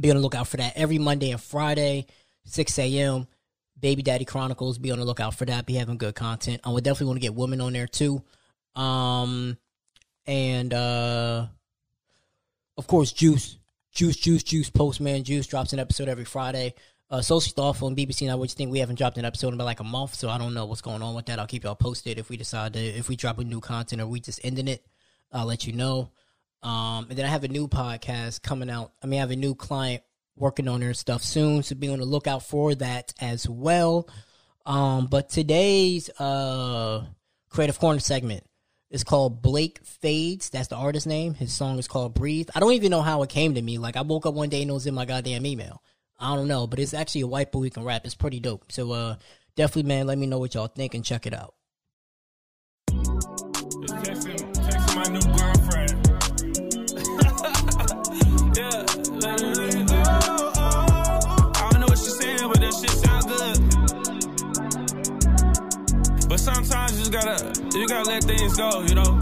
be 0.00 0.10
on 0.10 0.16
the 0.16 0.22
lookout 0.22 0.48
for 0.48 0.56
that 0.56 0.72
every 0.76 0.98
Monday 0.98 1.30
and 1.30 1.40
Friday, 1.40 2.06
6 2.46 2.78
a.m. 2.78 3.28
Baby 3.78 4.02
Daddy 4.02 4.24
Chronicles. 4.24 4.78
Be 4.78 4.90
on 4.90 4.98
the 4.98 5.04
lookout 5.04 5.34
for 5.34 5.44
that. 5.44 5.66
Be 5.66 5.74
having 5.74 5.98
good 5.98 6.14
content. 6.14 6.60
I 6.64 6.70
would 6.70 6.84
definitely 6.84 7.06
want 7.06 7.16
to 7.18 7.22
get 7.22 7.34
women 7.34 7.60
on 7.60 7.72
there 7.72 7.86
too. 7.86 8.22
Um, 8.74 9.56
and 10.26 10.74
uh, 10.74 11.46
of 12.76 12.86
course, 12.86 13.12
Juice, 13.12 13.56
Juice, 14.00 14.16
Juice, 14.16 14.42
Juice, 14.42 14.70
Postman 14.70 15.24
Juice 15.24 15.46
drops 15.46 15.74
an 15.74 15.78
episode 15.78 16.08
every 16.08 16.24
Friday. 16.24 16.72
Uh, 17.10 17.20
Socially 17.20 17.52
Thoughtful 17.54 17.86
and 17.86 17.94
BBC 17.94 18.26
Now, 18.26 18.38
which 18.38 18.54
think 18.54 18.70
we 18.70 18.78
haven't 18.78 18.96
dropped 18.96 19.18
an 19.18 19.26
episode 19.26 19.48
in 19.48 19.54
about 19.56 19.66
like 19.66 19.80
a 19.80 19.84
month, 19.84 20.14
so 20.14 20.30
I 20.30 20.38
don't 20.38 20.54
know 20.54 20.64
what's 20.64 20.80
going 20.80 21.02
on 21.02 21.14
with 21.14 21.26
that. 21.26 21.38
I'll 21.38 21.46
keep 21.46 21.64
y'all 21.64 21.74
posted 21.74 22.18
if 22.18 22.30
we 22.30 22.38
decide 22.38 22.72
to, 22.72 22.80
if 22.80 23.10
we 23.10 23.16
drop 23.16 23.38
a 23.38 23.44
new 23.44 23.60
content 23.60 24.00
or 24.00 24.06
we 24.06 24.18
just 24.18 24.40
ending 24.42 24.68
it. 24.68 24.86
I'll 25.30 25.44
let 25.44 25.66
you 25.66 25.74
know. 25.74 26.08
Um, 26.62 27.08
and 27.10 27.18
then 27.18 27.26
I 27.26 27.28
have 27.28 27.44
a 27.44 27.48
new 27.48 27.68
podcast 27.68 28.40
coming 28.40 28.70
out. 28.70 28.92
I 29.02 29.06
mean, 29.06 29.18
I 29.18 29.20
have 29.20 29.32
a 29.32 29.36
new 29.36 29.54
client 29.54 30.02
working 30.34 30.66
on 30.66 30.80
their 30.80 30.94
stuff 30.94 31.22
soon, 31.22 31.62
so 31.62 31.74
be 31.74 31.90
on 31.90 31.98
the 31.98 32.06
lookout 32.06 32.42
for 32.42 32.74
that 32.76 33.12
as 33.20 33.46
well. 33.46 34.08
Um, 34.64 35.08
but 35.08 35.28
today's 35.28 36.08
uh 36.18 37.04
creative 37.50 37.78
corner 37.78 38.00
segment 38.00 38.44
is 38.90 39.04
called 39.04 39.42
Blake 39.42 39.80
Fades. 39.84 40.50
That's 40.50 40.68
the 40.68 40.76
artist 40.76 41.06
name. 41.06 41.34
His 41.34 41.52
song 41.52 41.78
is 41.78 41.88
called 41.88 42.14
Breathe. 42.14 42.48
I 42.54 42.60
don't 42.60 42.72
even 42.72 42.90
know 42.90 43.02
how 43.02 43.22
it 43.22 43.30
came 43.30 43.54
to 43.54 43.62
me. 43.62 43.78
Like 43.78 43.96
I 43.96 44.02
woke 44.02 44.26
up 44.26 44.34
one 44.34 44.48
day 44.48 44.62
and 44.62 44.70
it 44.70 44.74
was 44.74 44.86
in 44.86 44.94
my 44.94 45.04
goddamn 45.04 45.46
email. 45.46 45.82
I 46.18 46.34
don't 46.34 46.48
know, 46.48 46.66
but 46.66 46.78
it's 46.78 46.94
actually 46.94 47.22
a 47.22 47.26
white 47.26 47.52
boy 47.52 47.62
who 47.62 47.70
can 47.70 47.84
rap. 47.84 48.04
It's 48.04 48.14
pretty 48.14 48.40
dope. 48.40 48.72
So 48.72 48.92
uh 48.92 49.16
definitely 49.56 49.88
man, 49.88 50.06
let 50.06 50.18
me 50.18 50.26
know 50.26 50.38
what 50.38 50.54
y'all 50.54 50.66
think 50.66 50.94
and 50.94 51.04
check 51.04 51.26
it 51.26 51.34
out. 51.34 51.54
Just 67.10 67.26
gotta, 67.26 67.78
you 67.78 67.88
gotta 67.88 68.08
let 68.08 68.24
things 68.24 68.56
go, 68.56 68.82
you 68.82 68.94
know. 68.94 69.18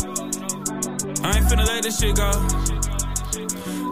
I 1.22 1.37
ain't 1.37 1.46
finna 1.46 1.66
let 1.66 1.83
this 1.83 1.98
shit 1.98 2.16
go. 2.16 2.78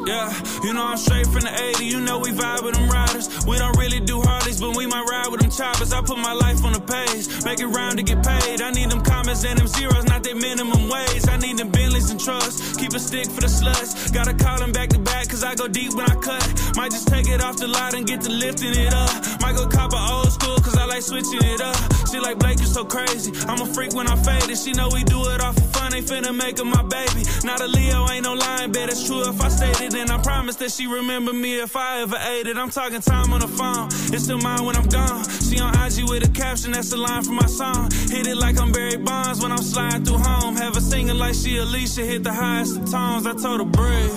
Yeah, 0.06 0.30
you 0.62 0.72
know 0.72 0.86
I'm 0.86 0.96
straight 0.96 1.26
from 1.26 1.42
the 1.42 1.50
80, 1.50 1.84
you 1.84 2.00
know 2.00 2.20
we 2.20 2.30
vibe 2.30 2.62
with 2.62 2.74
them 2.74 2.88
riders. 2.88 3.26
We 3.44 3.58
don't 3.58 3.76
really 3.76 3.98
do 3.98 4.22
Harleys, 4.22 4.60
but 4.60 4.76
we 4.76 4.86
might 4.86 5.02
ride 5.02 5.26
with 5.32 5.40
them 5.40 5.50
choppers. 5.50 5.92
I 5.92 6.00
put 6.00 6.18
my 6.18 6.32
life 6.32 6.62
on 6.64 6.74
the 6.74 6.80
page, 6.80 7.26
make 7.44 7.58
it 7.58 7.66
round 7.66 7.98
to 7.98 8.04
get 8.04 8.22
paid. 8.22 8.62
I 8.62 8.70
need 8.70 8.88
them 8.88 9.02
commas 9.02 9.44
and 9.44 9.58
them 9.58 9.66
zeros, 9.66 10.04
not 10.04 10.22
their 10.22 10.36
minimum 10.36 10.88
wage. 10.88 11.26
I 11.28 11.38
need 11.38 11.58
them 11.58 11.70
Bentleys 11.70 12.10
and 12.10 12.20
trucks, 12.20 12.76
keep 12.76 12.92
a 12.94 13.00
stick 13.00 13.26
for 13.26 13.40
the 13.40 13.50
sluts. 13.50 14.14
Gotta 14.14 14.32
call 14.34 14.58
them 14.60 14.70
back 14.70 14.90
to 14.90 15.00
back, 15.00 15.28
cause 15.28 15.42
I 15.42 15.56
go 15.56 15.66
deep 15.66 15.92
when 15.94 16.06
I 16.06 16.14
cut. 16.22 16.46
Might 16.76 16.92
just 16.92 17.08
take 17.08 17.26
it 17.26 17.42
off 17.42 17.56
the 17.56 17.66
lot 17.66 17.94
and 17.94 18.06
get 18.06 18.20
to 18.22 18.30
lifting 18.30 18.78
it 18.78 18.94
up. 18.94 19.10
Might 19.42 19.56
go 19.56 19.66
cop 19.66 19.92
a 19.92 19.98
old 20.14 20.30
school, 20.30 20.54
cause 20.62 20.76
I 20.78 20.86
like 20.86 21.02
switching 21.02 21.42
it 21.42 21.60
up. 21.60 21.74
She 22.12 22.20
like 22.20 22.38
Blake, 22.38 22.60
you 22.60 22.66
so 22.66 22.84
crazy. 22.84 23.32
I'm 23.50 23.60
a 23.60 23.66
freak 23.66 23.92
when 23.92 24.06
I'm 24.06 24.22
faded. 24.22 24.56
She 24.56 24.70
know 24.70 24.88
we 24.92 25.02
do 25.02 25.18
it 25.34 25.40
off 25.42 25.56
for 25.56 25.66
fun, 25.74 25.94
ain't 25.94 26.06
finna 26.06 26.30
make 26.30 26.58
her 26.58 26.64
my 26.64 26.82
baby. 26.86 27.26
Not 27.42 27.60
a 27.60 27.66
Leo, 27.66 28.06
ain't 28.08 28.22
no 28.22 28.34
lying, 28.34 28.70
bet 28.70 28.88
it's 28.88 29.04
true 29.04 29.26
if 29.26 29.40
I 29.42 29.48
stated 29.48 29.95
and 29.96 30.10
I 30.10 30.18
promise 30.18 30.56
that 30.56 30.70
she 30.70 30.86
remember 30.86 31.32
me 31.32 31.60
if 31.60 31.76
I 31.76 32.02
ever 32.02 32.16
ate 32.16 32.46
it. 32.46 32.56
I'm 32.56 32.70
talking 32.70 33.00
time 33.00 33.32
on 33.32 33.40
the 33.40 33.48
phone. 33.48 33.88
It's 34.12 34.24
still 34.24 34.38
mine 34.38 34.64
when 34.64 34.76
I'm 34.76 34.88
gone. 34.88 35.24
She 35.28 35.58
on 35.58 35.72
IG 35.74 36.08
with 36.08 36.28
a 36.28 36.32
caption, 36.32 36.72
that's 36.72 36.90
the 36.90 36.96
line 36.96 37.22
from 37.22 37.36
my 37.36 37.46
song. 37.46 37.90
Hit 38.10 38.26
it 38.26 38.36
like 38.36 38.60
I'm 38.60 38.72
Barry 38.72 38.96
Bonds 38.96 39.42
when 39.42 39.52
I'm 39.52 39.62
sliding 39.62 40.04
through 40.04 40.18
home. 40.18 40.56
Have 40.56 40.74
her 40.74 40.80
singing 40.80 41.16
like 41.16 41.34
she 41.34 41.56
Alicia, 41.56 42.02
hit 42.02 42.22
the 42.24 42.32
highest 42.32 42.76
of 42.78 42.90
tones. 42.90 43.26
I 43.26 43.34
told 43.34 43.60
her 43.60 43.66
breathe. 43.66 44.12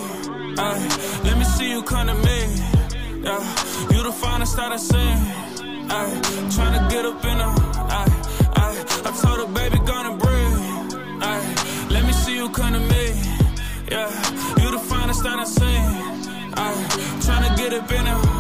Ay, 0.58 0.80
let 1.24 1.38
me 1.38 1.46
see 1.46 1.70
you 1.70 1.84
come 1.84 2.08
to 2.08 2.16
me. 2.16 2.40
Yeah, 3.24 3.40
you 3.92 4.04
the 4.04 4.12
finest 4.12 4.58
I've 4.60 4.80
seen. 4.80 5.18
Ay, 5.90 6.10
tryna 6.56 6.90
get 6.90 7.06
up 7.06 7.24
in 7.24 7.38
her. 7.38 7.56
Ay, 8.00 8.10
ay, 8.56 8.86
I 9.06 9.12
told 9.22 9.40
her 9.40 9.54
baby 9.54 9.78
gonna 9.86 10.18
breathe. 10.18 10.58
Ay, 11.22 11.88
let 11.90 12.06
me 12.06 12.12
see 12.14 12.36
you 12.36 12.50
come 12.50 12.74
to 12.74 12.80
me. 12.80 13.40
Yeah, 13.90 14.29
finest 15.24 15.62
I've 15.62 15.68
seen. 15.70 16.54
Ay, 16.56 16.74
tryna 17.20 17.58
get 17.58 17.74
up 17.74 17.92
in 17.92 18.06
her. 18.06 18.39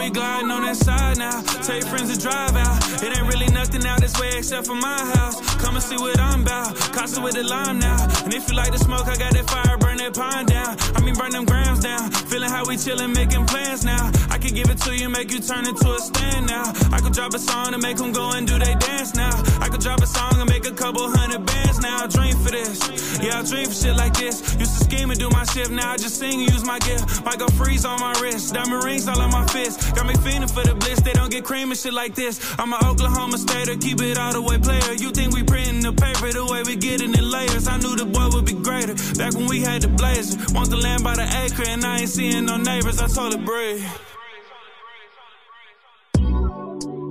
We 0.00 0.08
gliding 0.08 0.50
on 0.50 0.62
that 0.62 0.76
side 0.76 1.18
now. 1.18 1.42
Tell 1.62 1.76
your 1.76 1.86
friends 1.86 2.08
to 2.12 2.18
drive 2.18 2.56
out. 2.56 3.02
It 3.02 3.16
ain't 3.16 3.28
really 3.28 3.48
nothing 3.48 3.84
out 3.84 4.00
this 4.00 4.18
way 4.18 4.30
except 4.38 4.66
for 4.66 4.74
my 4.74 4.98
house. 5.16 5.36
Come 5.56 5.74
and 5.74 5.84
see 5.84 5.96
what 5.96 6.18
I'm 6.18 6.40
about. 6.42 6.74
Casa 6.96 7.20
with 7.20 7.34
the 7.34 7.42
lime 7.42 7.78
now. 7.78 8.00
And 8.24 8.32
if 8.32 8.48
you 8.48 8.56
like 8.56 8.72
the 8.72 8.78
smoke, 8.78 9.06
I 9.06 9.16
got 9.16 9.32
that 9.32 9.46
fire, 9.50 9.76
burn 9.76 9.98
that 9.98 10.14
pine 10.14 10.46
down. 10.46 10.76
I 10.96 11.00
mean, 11.04 11.14
burn 11.14 11.32
them 11.32 11.44
grams 11.44 11.80
down. 11.80 12.10
Feeling 12.32 12.48
how 12.48 12.64
we 12.64 12.76
chillin', 12.76 13.14
making 13.14 13.44
plans 13.46 13.84
now. 13.84 14.10
I 14.30 14.38
can 14.38 14.54
give 14.54 14.70
it 14.70 14.78
to 14.88 14.96
you, 14.96 15.10
make 15.10 15.30
you 15.30 15.40
turn 15.40 15.66
into 15.68 15.92
a 15.92 15.98
stand 15.98 16.46
now. 16.46 16.72
I 16.92 17.00
could 17.00 17.12
drop 17.12 17.34
a 17.34 17.38
song 17.38 17.74
and 17.74 17.82
make 17.82 17.98
them 17.98 18.12
go 18.12 18.32
and 18.32 18.46
do 18.46 18.58
they 18.58 18.74
dance 18.76 19.14
now. 19.14 19.36
I 19.60 19.68
could 19.68 19.80
drop 19.80 20.00
a 20.00 20.06
song 20.06 20.40
and 20.40 20.48
make 20.48 20.64
a 20.66 20.72
couple 20.72 21.04
hundred 21.10 21.44
bands 21.44 21.78
now. 21.80 22.04
I 22.04 22.06
dream 22.06 22.36
for 22.38 22.50
this. 22.50 22.80
Yeah, 23.20 23.40
I 23.40 23.42
dream 23.42 23.66
for 23.66 23.74
shit 23.74 23.96
like 23.96 24.14
this. 24.14 24.40
Used 24.56 24.78
to 24.78 24.84
scheme 24.84 25.10
and 25.10 25.20
do 25.20 25.28
my 25.28 25.44
shift. 25.44 25.70
Now 25.70 25.92
I 25.92 25.96
just 25.98 26.16
sing 26.16 26.40
and 26.40 26.50
use 26.50 26.64
my 26.64 26.78
gift. 26.78 27.24
Might 27.24 27.38
go 27.38 27.48
freeze 27.48 27.84
on 27.84 28.00
my 28.00 28.12
wrist. 28.20 28.54
Diamond 28.54 28.82
rings 28.84 29.06
all 29.06 29.20
on 29.20 29.30
my 29.30 29.46
fist. 29.48 29.89
Got 29.94 30.06
me 30.06 30.14
feeling 30.14 30.48
for 30.48 30.62
the 30.62 30.74
bliss. 30.74 31.00
They 31.00 31.12
don't 31.12 31.30
get 31.30 31.44
cream 31.44 31.70
and 31.70 31.78
shit 31.78 31.92
like 31.92 32.14
this. 32.14 32.40
I'm 32.58 32.72
an 32.72 32.80
Oklahoma 32.84 33.38
stater. 33.38 33.76
Keep 33.76 34.00
it 34.02 34.18
all 34.18 34.32
the 34.32 34.42
way 34.42 34.58
player. 34.58 34.92
You 34.94 35.10
think 35.10 35.34
we 35.34 35.42
printing 35.42 35.80
the 35.80 35.92
paper 35.92 36.32
the 36.32 36.46
way 36.46 36.62
we 36.62 36.76
get 36.76 37.00
it 37.00 37.18
in 37.18 37.30
layers. 37.30 37.66
I 37.68 37.76
knew 37.78 37.96
the 37.96 38.06
boy 38.06 38.28
would 38.32 38.46
be 38.46 38.54
greater. 38.54 38.94
Back 39.18 39.34
when 39.34 39.46
we 39.46 39.60
had 39.60 39.82
the 39.82 39.88
blazer. 39.88 40.38
Want 40.54 40.70
the 40.70 40.76
land 40.76 41.02
by 41.02 41.14
the 41.16 41.26
acre 41.42 41.68
and 41.68 41.84
I 41.84 42.00
ain't 42.00 42.08
seeing 42.08 42.46
no 42.46 42.56
neighbors. 42.56 43.00
I 43.00 43.08
told 43.08 43.32
her 43.34 43.44
breathe. 43.44 43.84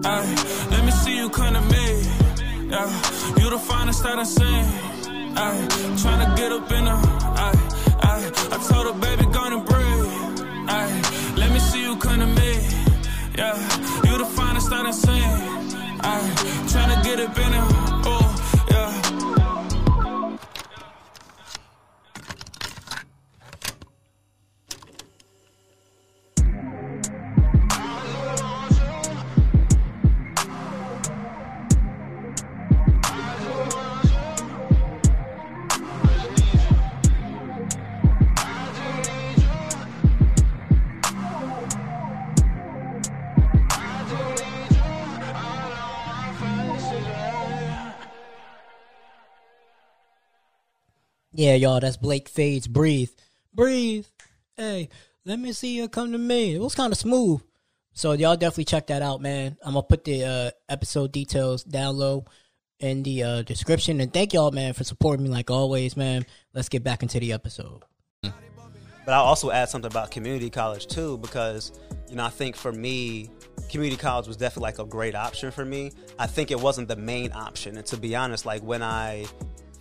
Ay, 0.05 0.25
let 0.71 0.85
me 0.85 0.91
see 0.91 1.17
you 1.17 1.29
come 1.29 1.53
to 1.53 1.61
me. 1.61 1.85
Yeah, 2.71 2.89
you 3.37 3.49
the 3.49 3.59
finest 3.59 4.03
that 4.03 4.17
I 4.17 4.23
seen. 4.23 4.65
Ay, 5.35 5.67
tryna 6.01 6.35
get 6.37 6.51
up 6.51 6.71
in. 6.71 6.87
Ay, 6.87 7.55
ay, 8.01 8.31
I 8.53 8.57
told 8.67 8.85
her 8.87 8.99
baby 8.99 9.25
gonna 9.31 9.59
breathe. 9.63 10.09
Ay, 10.69 11.01
let 11.35 11.51
me 11.51 11.59
see 11.59 11.81
you 11.81 11.95
come 11.97 12.19
to 12.19 12.27
me. 12.27 12.48
Yeah, 13.39 13.55
you 14.03 14.17
the 14.17 14.25
finest 14.25 14.69
that 14.69 14.85
I 14.85 14.91
seen. 14.91 15.23
Ay, 16.03 16.19
tryna 16.67 17.01
get 17.05 17.21
up 17.21 17.37
in 17.37 17.53
her. 17.53 17.78
Yeah, 51.39 51.55
y'all, 51.55 51.79
that's 51.79 51.95
Blake 51.95 52.27
Fades. 52.27 52.67
Breathe. 52.67 53.11
Breathe. 53.53 54.05
Hey, 54.57 54.89
let 55.23 55.39
me 55.39 55.53
see 55.53 55.73
you 55.73 55.87
come 55.87 56.11
to 56.11 56.17
me. 56.17 56.53
It 56.53 56.59
was 56.59 56.75
kind 56.75 56.91
of 56.91 56.97
smooth. 56.97 57.39
So 57.93 58.11
y'all 58.11 58.35
definitely 58.35 58.65
check 58.65 58.87
that 58.87 59.01
out, 59.01 59.21
man. 59.21 59.55
I'm 59.63 59.75
gonna 59.75 59.83
put 59.83 60.03
the 60.03 60.25
uh, 60.25 60.51
episode 60.67 61.13
details 61.13 61.63
down 61.63 61.95
low 61.95 62.25
in 62.81 63.03
the 63.03 63.23
uh, 63.23 63.41
description. 63.43 64.01
And 64.01 64.13
thank 64.13 64.33
y'all, 64.33 64.51
man, 64.51 64.73
for 64.73 64.83
supporting 64.83 65.23
me 65.23 65.29
like 65.29 65.49
always, 65.49 65.95
man. 65.95 66.25
Let's 66.53 66.67
get 66.67 66.83
back 66.83 67.03
into 67.03 67.21
the 67.21 67.31
episode. 67.31 67.85
But 68.21 68.33
I'll 69.07 69.23
also 69.23 69.49
add 69.49 69.69
something 69.69 69.89
about 69.89 70.11
community 70.11 70.49
college 70.49 70.87
too, 70.87 71.19
because 71.19 71.71
you 72.09 72.17
know 72.17 72.25
I 72.25 72.31
think 72.31 72.57
for 72.57 72.73
me, 72.73 73.29
community 73.69 73.95
college 73.95 74.27
was 74.27 74.35
definitely 74.35 74.63
like 74.63 74.79
a 74.79 74.85
great 74.85 75.15
option 75.15 75.51
for 75.51 75.63
me. 75.63 75.93
I 76.19 76.27
think 76.27 76.51
it 76.51 76.59
wasn't 76.59 76.89
the 76.89 76.97
main 76.97 77.31
option, 77.31 77.77
and 77.77 77.85
to 77.85 77.95
be 77.95 78.13
honest, 78.13 78.45
like 78.45 78.61
when 78.61 78.83
I 78.83 79.25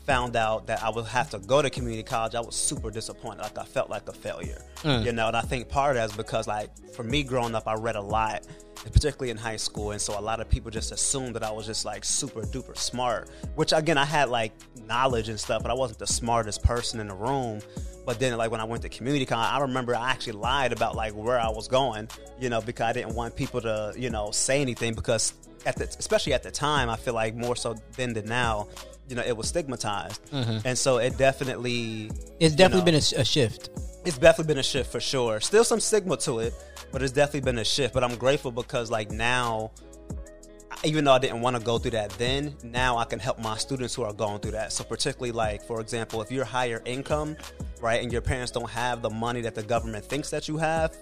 found 0.09 0.37
out 0.37 0.67
that 0.67 0.83
I 0.83 0.89
would 0.89 1.05
have 1.05 1.29
to 1.31 1.39
go 1.39 1.61
to 1.61 1.69
community 1.69 2.03
college, 2.03 2.35
I 2.35 2.41
was 2.41 2.57
super 2.57 2.91
disappointed. 2.91 3.43
Like 3.43 3.59
I 3.59 3.65
felt 3.65 3.91
like 3.91 4.09
a 4.09 4.13
failure, 4.15 4.63
mm. 4.79 5.05
you 5.05 5.13
know. 5.13 5.29
And 5.29 5.37
I 5.37 5.43
think 5.43 5.69
part 5.69 5.91
of 5.91 5.97
that 5.97 6.11
is 6.11 6.17
because 6.17 6.49
like 6.49 6.71
for 6.95 7.03
me 7.03 7.23
growing 7.23 7.55
up, 7.55 7.69
I 7.69 7.75
read 7.75 7.95
a 7.95 8.01
lot, 8.01 8.47
particularly 8.91 9.31
in 9.31 9.37
high 9.37 9.59
school, 9.59 9.91
and 9.91 10.01
so 10.01 10.19
a 10.19 10.23
lot 10.23 10.41
of 10.41 10.49
people 10.49 10.71
just 10.71 10.93
assumed 10.93 11.35
that 11.37 11.43
I 11.43 11.51
was 11.51 11.67
just 11.67 11.85
like 11.85 12.07
super 12.07 12.41
duper 12.41 12.75
smart. 12.75 13.29
Which 13.55 13.73
again, 13.73 13.99
I 13.99 14.07
had 14.07 14.31
like 14.31 14.53
knowledge 14.87 15.29
and 15.29 15.39
stuff, 15.39 15.61
but 15.61 15.71
I 15.71 15.75
wasn't 15.75 15.99
the 15.99 16.07
smartest 16.07 16.63
person 16.63 17.01
in 17.01 17.09
the 17.09 17.15
room. 17.15 17.61
But 18.07 18.19
then, 18.19 18.35
like 18.39 18.51
when 18.51 18.63
I 18.63 18.65
went 18.65 18.81
to 18.85 18.89
community 18.89 19.27
college, 19.27 19.51
I 19.53 19.61
remember 19.61 19.95
I 19.95 20.11
actually 20.11 20.39
lied 20.39 20.73
about 20.73 20.97
like 20.97 21.13
where 21.13 21.39
I 21.39 21.51
was 21.51 21.69
going, 21.69 22.09
you 22.41 22.49
know, 22.49 22.63
because 22.63 22.87
I 22.87 22.93
didn't 22.95 23.15
want 23.15 23.37
people 23.37 23.61
to, 23.61 23.93
you 23.95 24.09
know, 24.09 24.31
say 24.31 24.63
anything 24.63 24.95
because 24.95 25.35
at 25.67 25.77
the, 25.77 25.85
especially 25.99 26.33
at 26.33 26.43
the 26.43 26.51
time, 26.51 26.89
I 26.89 26.97
feel 26.97 27.13
like 27.13 27.35
more 27.35 27.57
so 27.57 27.75
then 27.97 28.15
than 28.15 28.25
now, 28.25 28.69
you 29.09 29.17
know, 29.17 29.23
it 29.27 29.37
was 29.37 29.49
stigmatized, 29.49 30.21
uh-huh. 30.33 30.61
and 30.65 30.77
so 30.77 30.99
it 30.99 31.17
definitely, 31.17 32.11
It's 32.41 32.55
definitely 32.55 32.81
know, 32.81 32.85
been 32.85 32.95
a, 32.95 33.21
a 33.21 33.25
shift. 33.25 33.71
it's 34.05 34.19
definitely 34.19 34.53
been 34.53 34.59
a 34.59 34.63
shift 34.63 34.93
for 34.93 35.01
sure. 35.01 35.41
Still 35.41 35.65
some 35.65 35.81
stigma 35.81 36.17
to 36.19 36.41
it, 36.41 36.55
but 36.93 37.03
it's 37.03 37.13
definitely 37.13 37.41
been 37.41 37.59
a 37.59 37.65
shift. 37.65 37.95
But 37.95 38.05
I'm 38.05 38.17
grateful 38.17 38.51
because 38.53 38.91
like 38.91 39.11
now, 39.11 39.71
even 40.85 41.05
though 41.05 41.13
I 41.13 41.19
didn't 41.19 41.41
want 41.41 41.57
to 41.57 41.63
go 41.63 41.79
through 41.79 41.93
that 41.93 42.11
then, 42.11 42.55
now 42.63 42.99
I 42.99 43.05
can 43.05 43.19
help 43.19 43.39
my 43.39 43.57
students 43.57 43.95
who 43.95 44.05
are 44.05 44.13
going 44.13 44.39
through 44.41 44.53
that. 44.53 44.73
So 44.73 44.85
particularly 44.85 45.33
like, 45.33 45.63
for 45.63 45.81
example, 45.81 46.23
if 46.23 46.31
you're 46.31 46.45
higher 46.45 46.83
income, 46.85 47.37
right, 47.81 48.03
and 48.03 48.13
your 48.13 48.21
parents 48.23 48.53
don't 48.53 48.71
have 48.71 49.03
the 49.03 49.11
money 49.11 49.41
that 49.41 49.55
the 49.55 49.63
government 49.63 50.05
thinks 50.05 50.31
that 50.31 50.47
you 50.49 50.57
have, 50.59 50.97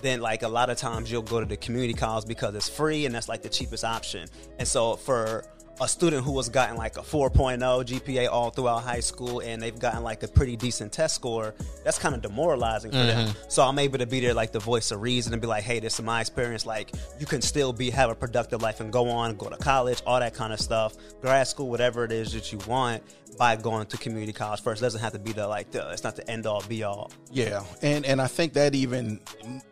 then 0.00 0.20
like 0.20 0.42
a 0.42 0.48
lot 0.48 0.70
of 0.70 0.76
times 0.78 1.10
you'll 1.10 1.22
go 1.22 1.40
to 1.40 1.46
the 1.46 1.56
community 1.56 1.92
college 1.92 2.24
because 2.26 2.54
it's 2.54 2.68
free 2.68 3.04
and 3.04 3.14
that's 3.14 3.28
like 3.28 3.42
the 3.42 3.48
cheapest 3.48 3.84
option. 3.84 4.28
And 4.58 4.66
so 4.66 4.96
for 4.96 5.44
a 5.80 5.88
student 5.88 6.24
who 6.24 6.36
has 6.36 6.48
gotten 6.48 6.76
like 6.76 6.96
a 6.96 7.02
4.0 7.02 7.58
GPA 7.60 8.28
all 8.28 8.50
throughout 8.50 8.82
high 8.82 9.00
school 9.00 9.40
and 9.40 9.62
they've 9.62 9.78
gotten 9.78 10.02
like 10.02 10.22
a 10.22 10.28
pretty 10.28 10.56
decent 10.56 10.92
test 10.92 11.14
score, 11.14 11.54
that's 11.84 11.98
kind 11.98 12.14
of 12.14 12.22
demoralizing 12.22 12.90
for 12.90 12.98
them. 12.98 13.28
Mm-hmm. 13.28 13.38
So 13.48 13.62
I'm 13.62 13.78
able 13.78 13.98
to 13.98 14.06
be 14.06 14.20
there 14.20 14.34
like 14.34 14.52
the 14.52 14.58
voice 14.58 14.90
of 14.90 15.00
reason 15.00 15.32
and 15.32 15.40
be 15.40 15.48
like, 15.48 15.62
hey, 15.62 15.80
this 15.80 15.94
is 15.94 16.04
my 16.04 16.20
experience. 16.20 16.66
Like 16.66 16.92
you 17.18 17.26
can 17.26 17.40
still 17.40 17.72
be 17.72 17.90
have 17.90 18.10
a 18.10 18.14
productive 18.14 18.62
life 18.62 18.80
and 18.80 18.92
go 18.92 19.08
on, 19.08 19.36
go 19.36 19.48
to 19.48 19.56
college, 19.56 20.02
all 20.06 20.18
that 20.18 20.34
kind 20.34 20.52
of 20.52 20.60
stuff, 20.60 20.96
grad 21.20 21.46
school, 21.46 21.68
whatever 21.68 22.04
it 22.04 22.12
is 22.12 22.32
that 22.32 22.52
you 22.52 22.58
want 22.66 23.02
by 23.38 23.56
going 23.56 23.86
to 23.86 23.96
community 23.96 24.32
college 24.32 24.60
first. 24.60 24.82
It 24.82 24.84
doesn't 24.84 25.00
have 25.00 25.12
to 25.12 25.18
be 25.18 25.32
the 25.32 25.46
like 25.46 25.70
the 25.70 25.90
it's 25.92 26.04
not 26.04 26.16
the 26.16 26.28
end 26.28 26.46
all 26.46 26.62
be 26.68 26.82
all. 26.82 27.10
Yeah, 27.30 27.62
and 27.82 28.04
and 28.04 28.20
I 28.20 28.26
think 28.26 28.52
that 28.54 28.74
even 28.74 29.20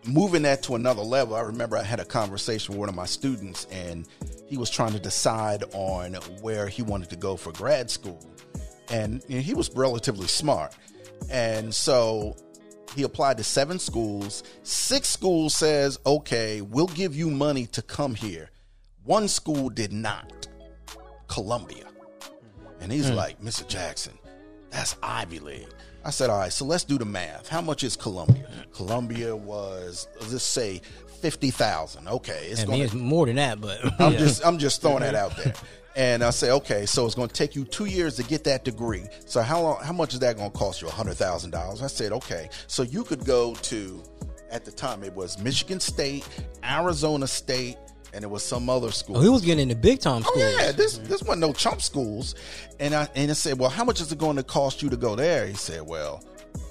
moving 0.07 0.43
that 0.43 0.63
to 0.65 0.77
another 0.77 1.03
level. 1.03 1.35
I 1.35 1.41
remember 1.41 1.77
I 1.77 1.83
had 1.83 2.01
a 2.01 2.05
conversation 2.05 2.75
with 2.75 2.81
one 2.81 2.89
of 2.89 2.95
my 2.95 3.07
students, 3.07 3.67
and 3.71 4.07
he 4.47 4.57
was 4.57 4.71
trying 4.71 4.93
to 4.93 5.01
decide 5.01 5.65
on 5.73 5.96
where 6.41 6.69
he 6.69 6.83
wanted 6.83 7.11
to 7.11 7.17
go 7.17 7.37
for 7.37 7.53
grad 7.53 7.91
school, 7.91 8.25
and 8.91 9.23
he 9.25 9.55
was 9.55 9.71
relatively 9.75 10.27
smart, 10.27 10.75
and 11.31 11.75
so 11.75 12.37
he 12.95 13.03
applied 13.03 13.37
to 13.39 13.45
seven 13.45 13.79
schools. 13.79 14.43
Six 14.63 15.09
schools 15.09 15.55
says, 15.55 15.99
"Okay, 16.07 16.61
we'll 16.61 16.87
give 16.89 17.15
you 17.15 17.31
money 17.31 17.67
to 17.69 17.83
come 17.83 18.15
here." 18.15 18.51
One 19.05 19.29
school 19.29 19.69
did 19.69 19.93
not, 19.93 20.49
Columbia. 21.29 21.85
And 22.81 22.91
he's 22.91 23.09
hmm. 23.09 23.15
like, 23.15 23.41
Mr. 23.41 23.67
Jackson, 23.67 24.19
that's 24.71 24.97
Ivy 25.01 25.39
League. 25.39 25.69
I 26.05 26.11
said, 26.11 26.29
all 26.29 26.39
right, 26.39 26.53
so 26.53 26.65
let's 26.65 26.83
do 26.85 26.99
the 26.99 27.05
math. 27.05 27.49
How 27.49 27.61
much 27.61 27.85
is 27.85 27.97
Columbia? 27.97 28.49
Columbia 28.73 29.35
was, 29.35 30.09
let's 30.21 30.45
say, 30.45 30.81
fifty 31.21 31.51
thousand. 31.51 32.07
Okay, 32.07 32.49
it's 32.51 32.63
I 32.63 32.67
gonna, 32.67 32.85
it's 32.85 32.95
more 32.95 33.27
than 33.27 33.37
that, 33.37 33.61
but 33.61 33.81
I'm 33.85 33.93
yeah. 34.13 34.19
just 34.19 34.47
I'm 34.47 34.59
just 34.59 34.83
throwing 34.83 35.01
that 35.01 35.15
out 35.15 35.37
there. 35.37 35.55
And 35.97 36.23
I 36.23 36.29
say, 36.29 36.51
okay, 36.51 36.85
so 36.85 37.07
it's 37.07 37.15
going 37.15 37.29
to 37.29 37.35
take 37.35 37.57
you 37.57 37.65
two 37.65 37.87
years 37.87 38.17
to 38.17 38.23
get 38.23 38.45
that 38.45 38.65
degree. 38.65 39.05
So 39.25 39.41
how 39.41 39.63
long? 39.63 39.83
How 39.83 39.95
much 39.95 40.13
is 40.13 40.21
that 40.21 40.37
going 40.37 40.51
to 40.51 40.57
cost 40.57 40.83
you? 40.83 40.89
hundred 40.89 41.15
thousand 41.15 41.53
dollars. 41.53 41.83
I 41.83 41.87
said, 41.87 42.13
okay, 42.13 42.51
so 42.67 42.83
you 42.83 43.03
could 43.03 43.25
go 43.25 43.55
to, 43.55 44.03
at 44.51 44.67
the 44.67 44.71
time 44.71 45.03
it 45.03 45.15
was 45.15 45.39
Michigan 45.39 45.81
State, 45.81 46.29
Arizona 46.63 47.27
State, 47.27 47.79
and 48.13 48.23
it 48.23 48.29
was 48.29 48.45
some 48.45 48.69
other 48.69 48.93
school. 48.93 49.17
Oh, 49.17 49.21
he 49.21 49.31
was 49.31 49.43
getting 49.43 49.71
into 49.71 49.75
big 49.75 50.01
time 50.01 50.23
schools. 50.23 50.45
Oh 50.45 50.59
yeah, 50.61 50.73
this 50.73 50.99
this 50.99 51.23
wasn't 51.23 51.41
no 51.41 51.55
chump 51.55 51.81
schools. 51.81 52.35
And 52.79 52.95
I 52.95 53.09
and 53.15 53.31
I 53.31 53.35
said, 53.35 53.59
well, 53.59 53.71
how 53.71 53.85
much 53.85 54.03
is 54.03 54.13
it 54.13 54.19
going 54.19 54.37
to 54.37 54.43
cost 54.43 54.83
you 54.83 54.91
to 54.91 54.97
go 54.99 55.17
there? 55.17 55.47
He 55.47 55.55
said, 55.55 55.81
well, 55.81 56.23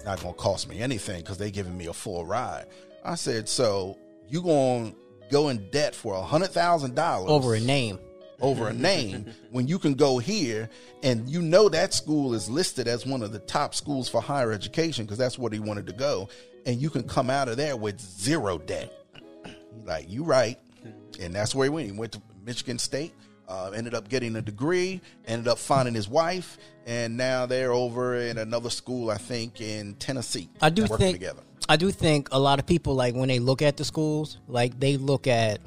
not 0.05 0.21
going 0.21 0.35
to 0.35 0.39
cost 0.39 0.69
me 0.69 0.81
anything 0.81 1.21
because 1.21 1.39
they 1.39 1.49
giving 1.49 1.75
me 1.75 1.87
a 1.87 1.93
full 1.93 2.25
ride. 2.25 2.65
I 3.03 3.15
said, 3.15 3.49
so 3.49 3.97
you 4.29 4.43
going 4.43 4.91
to 4.91 4.97
go 5.31 5.49
in 5.49 5.67
debt 5.71 5.95
for 5.95 6.13
a 6.13 6.21
hundred 6.21 6.51
thousand 6.51 6.93
dollars 6.95 7.31
over 7.31 7.55
a 7.55 7.59
name. 7.59 7.97
Over 8.41 8.67
a 8.67 8.73
name 8.73 9.25
when 9.51 9.67
you 9.67 9.79
can 9.79 9.93
go 9.93 10.17
here. 10.17 10.69
And 11.03 11.29
you 11.29 11.41
know 11.41 11.69
that 11.69 11.93
school 11.93 12.33
is 12.33 12.49
listed 12.49 12.87
as 12.87 13.05
one 13.05 13.21
of 13.21 13.31
the 13.31 13.39
top 13.39 13.75
schools 13.75 14.09
for 14.09 14.21
higher 14.21 14.51
education 14.51 15.05
because 15.05 15.17
that's 15.17 15.37
where 15.37 15.51
he 15.51 15.59
wanted 15.59 15.87
to 15.87 15.93
go. 15.93 16.29
And 16.65 16.81
you 16.81 16.89
can 16.89 17.03
come 17.03 17.29
out 17.29 17.47
of 17.47 17.57
there 17.57 17.75
with 17.75 17.99
zero 17.99 18.57
debt. 18.57 18.91
Like 19.83 20.09
you 20.09 20.23
right. 20.23 20.57
And 21.19 21.33
that's 21.33 21.53
where 21.55 21.65
he 21.65 21.69
went. 21.69 21.87
He 21.87 21.97
went 21.97 22.11
to 22.13 22.21
michigan 22.45 22.77
state 22.77 23.11
uh, 23.47 23.71
ended 23.75 23.95
up 23.95 24.07
getting 24.07 24.35
a 24.35 24.41
degree 24.41 25.01
ended 25.25 25.47
up 25.47 25.57
finding 25.57 25.95
his 25.95 26.07
wife 26.07 26.59
and 26.85 27.17
now 27.17 27.47
they're 27.47 27.71
over 27.71 28.15
in 28.15 28.37
another 28.37 28.69
school 28.69 29.09
i 29.09 29.17
think 29.17 29.61
in 29.61 29.95
tennessee 29.95 30.47
I 30.61 30.69
do 30.69 30.83
working 30.83 30.97
think 30.97 31.15
together. 31.15 31.41
I 31.67 31.77
do 31.77 31.91
think 31.91 32.29
a 32.31 32.39
lot 32.39 32.59
of 32.59 32.65
people 32.65 32.93
like 32.93 33.15
when 33.15 33.27
they 33.27 33.39
look 33.39 33.61
at 33.61 33.77
the 33.77 33.85
schools, 33.85 34.37
like 34.47 34.79
they 34.79 34.97
look 34.97 35.25
at 35.27 35.59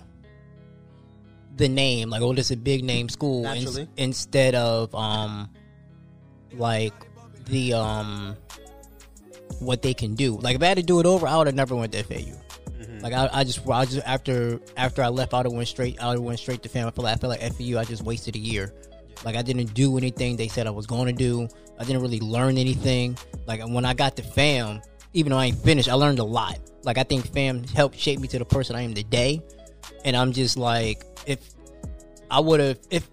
the 1.59 1.69
name, 1.69 2.11
like 2.11 2.23
oh, 2.23 2.33
this 2.33 2.47
is 2.47 2.53
a 2.53 2.57
big 2.57 2.85
name 2.85 3.09
school, 3.09 3.43
Naturally. 3.43 3.89
instead 3.97 4.55
of 4.55 4.95
um, 4.95 5.51
like 6.55 6.95
the 7.47 7.75
um, 7.75 8.37
what 9.61 9.83
they 9.83 9.95
can 9.95 10.15
do. 10.15 10.37
Like 10.37 10.57
if 10.57 10.63
I 10.63 10.67
had 10.67 10.79
to 10.79 10.83
do 10.83 11.01
it 11.01 11.07
over, 11.07 11.27
I 11.27 11.37
would 11.37 11.47
have 11.47 11.57
never 11.57 11.75
went 11.75 11.93
to 11.93 12.03
FAU. 12.03 12.37
Like 13.01 13.13
I, 13.13 13.29
I 13.33 13.45
just, 13.45 13.67
I 13.69 13.85
just 13.85 14.07
after 14.07 14.61
after 14.77 15.03
I 15.03 15.09
left, 15.09 15.35
I 15.35 15.39
would 15.39 15.47
have 15.47 15.53
went 15.53 15.69
straight, 15.69 16.01
I 16.03 16.17
went 16.17 16.39
straight 16.39 16.63
to 16.63 16.69
FAMU. 16.69 16.87
I 16.87 16.91
feel 16.91 17.05
like 17.05 17.15
I 17.15 17.17
feel 17.17 17.31
like 17.31 17.41
FAU, 17.41 17.79
I 17.79 17.85
just 17.85 18.03
wasted 18.03 18.35
a 18.37 18.39
year. 18.39 18.73
Like 19.25 19.37
I 19.37 19.43
didn't 19.43 19.75
do 19.75 19.97
anything 19.99 20.37
they 20.37 20.49
said 20.49 20.67
I 20.67 20.71
was 20.71 20.87
going 20.87 21.07
to 21.07 21.13
do. 21.13 21.49
I 21.79 21.85
didn't 21.85 22.03
really 22.03 22.21
learn 22.21 22.59
anything. 22.59 23.17
Like 23.47 23.67
when 23.67 23.85
I 23.85 23.95
got 23.95 24.17
to 24.17 24.23
FAMU, 24.23 24.83
even 25.13 25.31
though 25.31 25.39
I 25.39 25.47
ain't 25.47 25.59
finished, 25.59 25.89
I 25.89 25.95
learned 25.95 26.19
a 26.19 26.25
lot. 26.25 26.59
Like 26.83 26.99
I 26.99 27.03
think 27.03 27.29
FAMU 27.31 27.69
helped 27.71 27.99
shape 27.99 28.21
me 28.21 28.29
to 28.29 28.39
the 28.39 28.45
person 28.45 28.77
I 28.77 28.83
am 28.83 28.95
today. 28.95 29.43
And 30.05 30.17
I'm 30.17 30.33
just 30.33 30.57
like, 30.57 31.05
if 31.27 31.39
I 32.31 32.41
would 32.41 32.61
have, 32.61 32.79
if 32.91 33.09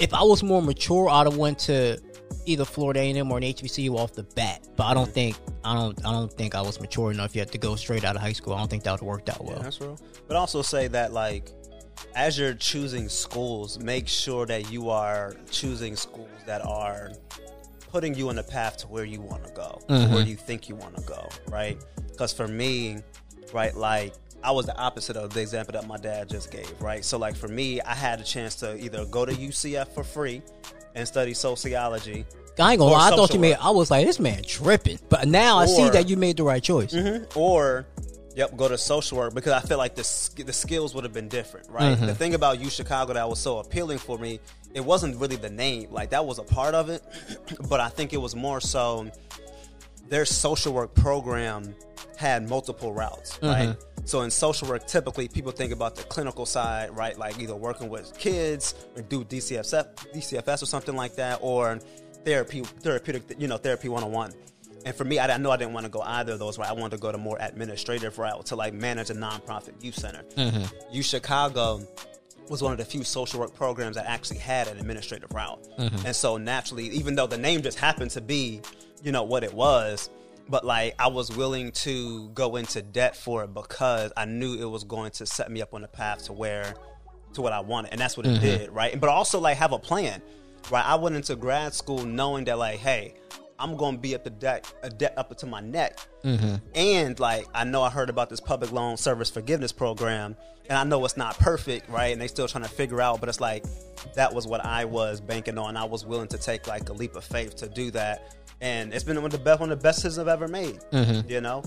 if 0.00 0.12
I 0.14 0.22
was 0.22 0.42
more 0.42 0.62
mature, 0.62 1.08
I'd 1.08 1.26
have 1.26 1.36
went 1.36 1.58
to 1.60 2.00
either 2.46 2.64
Florida 2.64 3.00
A&M 3.00 3.30
or 3.30 3.38
an 3.38 3.44
HBCU 3.44 3.96
off 3.96 4.12
the 4.12 4.22
bat. 4.22 4.66
But 4.76 4.84
I 4.84 4.94
don't 4.94 5.12
think 5.12 5.36
I 5.64 5.74
don't 5.74 5.98
I 6.04 6.12
don't 6.12 6.32
think 6.32 6.54
I 6.54 6.60
was 6.60 6.80
mature 6.80 7.10
enough 7.10 7.36
yet 7.36 7.52
to 7.52 7.58
go 7.58 7.76
straight 7.76 8.04
out 8.04 8.16
of 8.16 8.22
high 8.22 8.32
school. 8.32 8.54
I 8.54 8.58
don't 8.58 8.68
think 8.68 8.84
that 8.84 8.92
would 8.92 9.00
have 9.00 9.06
worked 9.06 9.28
out 9.28 9.44
well. 9.44 9.60
That's 9.60 9.80
real. 9.80 9.98
But 10.26 10.36
also 10.36 10.62
say 10.62 10.88
that 10.88 11.12
like 11.12 11.50
as 12.14 12.38
you're 12.38 12.54
choosing 12.54 13.08
schools, 13.08 13.78
make 13.78 14.08
sure 14.08 14.46
that 14.46 14.70
you 14.70 14.90
are 14.90 15.36
choosing 15.50 15.96
schools 15.96 16.30
that 16.46 16.64
are 16.64 17.10
putting 17.90 18.14
you 18.14 18.28
on 18.28 18.36
the 18.36 18.42
path 18.42 18.78
to 18.78 18.88
where 18.88 19.04
you 19.04 19.20
want 19.20 19.44
to 19.44 19.52
go, 19.52 19.78
to 19.86 19.94
where 19.94 20.06
mm-hmm. 20.06 20.28
you 20.28 20.36
think 20.36 20.68
you 20.68 20.74
want 20.74 20.96
to 20.96 21.02
go, 21.02 21.28
right? 21.48 21.78
Because 22.08 22.32
for 22.32 22.48
me, 22.48 22.98
right, 23.52 23.74
like 23.76 24.14
I 24.44 24.50
was 24.50 24.66
the 24.66 24.76
opposite 24.76 25.16
of 25.16 25.32
the 25.32 25.40
example 25.40 25.72
that 25.72 25.86
my 25.86 25.96
dad 25.96 26.28
just 26.28 26.50
gave, 26.50 26.70
right? 26.80 27.04
So 27.04 27.18
like 27.18 27.36
for 27.36 27.48
me, 27.48 27.80
I 27.80 27.94
had 27.94 28.20
a 28.20 28.24
chance 28.24 28.56
to 28.56 28.76
either 28.82 29.04
go 29.06 29.24
to 29.24 29.32
UCF 29.32 29.88
for 29.94 30.04
free 30.04 30.42
and 30.94 31.06
study 31.06 31.34
sociology. 31.34 32.24
I 32.58 32.72
ain't 32.72 32.80
gonna 32.80 32.92
lie. 32.92 33.08
I 33.08 33.16
thought 33.16 33.32
you 33.32 33.40
made. 33.40 33.56
I 33.60 33.70
was 33.70 33.90
like, 33.90 34.06
this 34.06 34.20
man 34.20 34.42
tripping. 34.42 34.98
But 35.08 35.26
now 35.26 35.58
I 35.58 35.66
see 35.66 35.88
that 35.88 36.08
you 36.08 36.16
made 36.16 36.36
the 36.36 36.42
right 36.44 36.62
choice. 36.62 36.94
or 37.34 37.86
yep 38.34 38.56
go 38.56 38.66
to 38.66 38.78
social 38.78 39.18
work 39.18 39.34
because 39.34 39.52
i 39.52 39.60
feel 39.60 39.76
like 39.76 39.94
the, 39.94 40.30
the 40.46 40.54
skills 40.54 40.94
would 40.94 41.04
have 41.04 41.12
been 41.12 41.28
different 41.28 41.68
right 41.68 41.94
Mm-hmm. 41.94 42.06
the 42.06 42.14
thing 42.14 42.32
about 42.32 42.58
u 42.58 42.70
chicago 42.70 43.12
that 43.12 43.28
was 43.28 43.38
so 43.38 43.58
appealing 43.58 43.98
for 43.98 44.16
me 44.16 44.40
it 44.72 44.80
wasn't 44.82 45.14
really 45.20 45.36
the 45.36 45.50
name 45.50 45.90
like 45.90 46.08
that 46.12 46.24
was 46.24 46.38
a 46.38 46.42
part 46.42 46.74
of 46.74 46.88
it 46.88 47.02
but 47.68 47.78
i 47.78 47.90
think 47.90 48.14
it 48.14 48.16
was 48.16 48.34
more 48.34 48.58
so 48.58 49.06
their 50.12 50.24
social 50.24 50.72
work 50.72 50.94
program 50.94 51.74
had 52.16 52.48
multiple 52.48 52.92
routes 52.92 53.38
right 53.42 53.70
Mm-hmm. 53.70 54.06
so 54.06 54.22
in 54.22 54.30
social 54.30 54.68
work 54.68 54.86
typically 54.86 55.26
people 55.28 55.52
think 55.52 55.72
about 55.72 55.96
the 55.96 56.02
clinical 56.14 56.46
side 56.46 56.88
right 56.96 57.16
like 57.18 57.38
either 57.40 57.56
working 57.56 57.88
with 57.88 58.06
kids 58.18 58.74
or 58.94 59.02
do 59.02 59.24
dcfs 59.24 59.72
dcfs 60.14 60.62
or 60.62 60.66
something 60.66 60.96
like 61.02 61.14
that 61.16 61.38
or 61.40 61.80
therapy, 62.24 62.60
therapeutic, 62.60 63.22
you 63.38 63.48
know, 63.48 63.56
therapy 63.56 63.88
one 63.88 64.04
on 64.04 64.12
one. 64.12 64.32
And 64.84 64.94
for 64.94 65.04
me, 65.04 65.18
I, 65.18 65.26
I 65.26 65.36
know 65.38 65.50
I 65.50 65.56
didn't 65.56 65.72
want 65.74 65.86
to 65.86 65.90
go 65.90 66.00
either 66.02 66.34
of 66.34 66.38
those. 66.38 66.56
Right, 66.58 66.68
I 66.68 66.72
wanted 66.72 66.96
to 66.96 67.02
go 67.02 67.10
to 67.10 67.18
more 67.18 67.36
administrative 67.40 68.16
route 68.18 68.46
to 68.46 68.54
like 68.56 68.74
manage 68.74 69.10
a 69.10 69.14
nonprofit 69.14 69.82
youth 69.82 69.96
center. 69.96 70.22
U 70.92 71.02
Chicago 71.02 71.80
was 72.48 72.62
one 72.62 72.70
of 72.72 72.78
the 72.78 72.84
few 72.84 73.02
social 73.04 73.40
work 73.40 73.54
programs 73.54 73.96
that 73.96 74.06
actually 74.06 74.38
had 74.38 74.68
an 74.68 74.78
administrative 74.78 75.32
route. 75.32 75.58
And 76.06 76.14
so 76.14 76.36
naturally, 76.36 76.86
even 76.90 77.14
though 77.16 77.26
the 77.26 77.38
name 77.38 77.62
just 77.62 77.78
happened 77.78 78.12
to 78.12 78.20
be, 78.20 78.60
you 79.02 79.12
know, 79.12 79.22
what 79.24 79.44
it 79.44 79.52
was, 79.52 80.10
but 80.48 80.64
like 80.64 80.94
I 80.98 81.08
was 81.08 81.34
willing 81.36 81.72
to 81.72 82.28
go 82.30 82.56
into 82.56 82.82
debt 82.82 83.16
for 83.16 83.44
it 83.44 83.54
because 83.54 84.12
I 84.16 84.24
knew 84.24 84.54
it 84.54 84.70
was 84.70 84.84
going 84.84 85.10
to 85.12 85.26
set 85.26 85.50
me 85.50 85.62
up 85.62 85.74
on 85.74 85.82
the 85.82 85.88
path 85.88 86.24
to 86.26 86.32
where 86.32 86.74
to 87.34 87.42
what 87.42 87.52
I 87.52 87.60
wanted. 87.60 87.92
And 87.92 88.00
that's 88.00 88.16
what 88.16 88.26
it 88.26 88.30
mm-hmm. 88.30 88.44
did, 88.44 88.70
right? 88.70 88.98
But 88.98 89.08
also 89.08 89.40
like 89.40 89.56
have 89.58 89.72
a 89.72 89.78
plan. 89.78 90.22
Right. 90.70 90.84
I 90.84 90.94
went 90.94 91.16
into 91.16 91.34
grad 91.34 91.74
school 91.74 92.04
knowing 92.04 92.44
that 92.44 92.56
like, 92.58 92.78
hey, 92.78 93.14
I'm 93.58 93.76
gonna 93.76 93.98
be 93.98 94.14
up 94.14 94.24
the 94.24 94.30
debt 94.30 94.72
a 94.82 94.90
debt 94.90 95.14
up 95.16 95.36
to 95.38 95.46
my 95.46 95.60
neck. 95.60 95.98
Mm-hmm. 96.24 96.56
And 96.74 97.18
like 97.20 97.46
I 97.54 97.64
know 97.64 97.82
I 97.82 97.90
heard 97.90 98.10
about 98.10 98.28
this 98.28 98.40
public 98.40 98.72
loan 98.72 98.96
service 98.96 99.30
forgiveness 99.30 99.72
program, 99.72 100.36
and 100.68 100.78
I 100.78 100.84
know 100.84 101.04
it's 101.04 101.16
not 101.16 101.38
perfect, 101.38 101.88
right? 101.88 102.12
And 102.12 102.20
they 102.20 102.26
still 102.26 102.48
trying 102.48 102.64
to 102.64 102.70
figure 102.70 103.00
out, 103.00 103.20
but 103.20 103.28
it's 103.28 103.40
like 103.40 103.64
that 104.14 104.34
was 104.34 104.46
what 104.46 104.64
I 104.64 104.84
was 104.84 105.20
banking 105.20 105.58
on. 105.58 105.76
I 105.76 105.84
was 105.84 106.04
willing 106.04 106.28
to 106.28 106.38
take 106.38 106.66
like 106.66 106.88
a 106.88 106.92
leap 106.92 107.14
of 107.14 107.24
faith 107.24 107.56
to 107.56 107.68
do 107.68 107.90
that, 107.92 108.34
and 108.62 108.94
it's 108.94 109.04
been 109.04 109.16
one 109.16 109.26
of 109.26 109.32
the 109.32 109.38
best 109.38 109.60
one 109.60 109.70
of 109.70 109.78
the 109.78 109.82
best 109.82 109.98
decisions 109.98 110.18
I've 110.18 110.28
ever 110.28 110.48
made. 110.48 110.78
Mm-hmm. 110.92 111.28
You 111.30 111.40
know, 111.42 111.62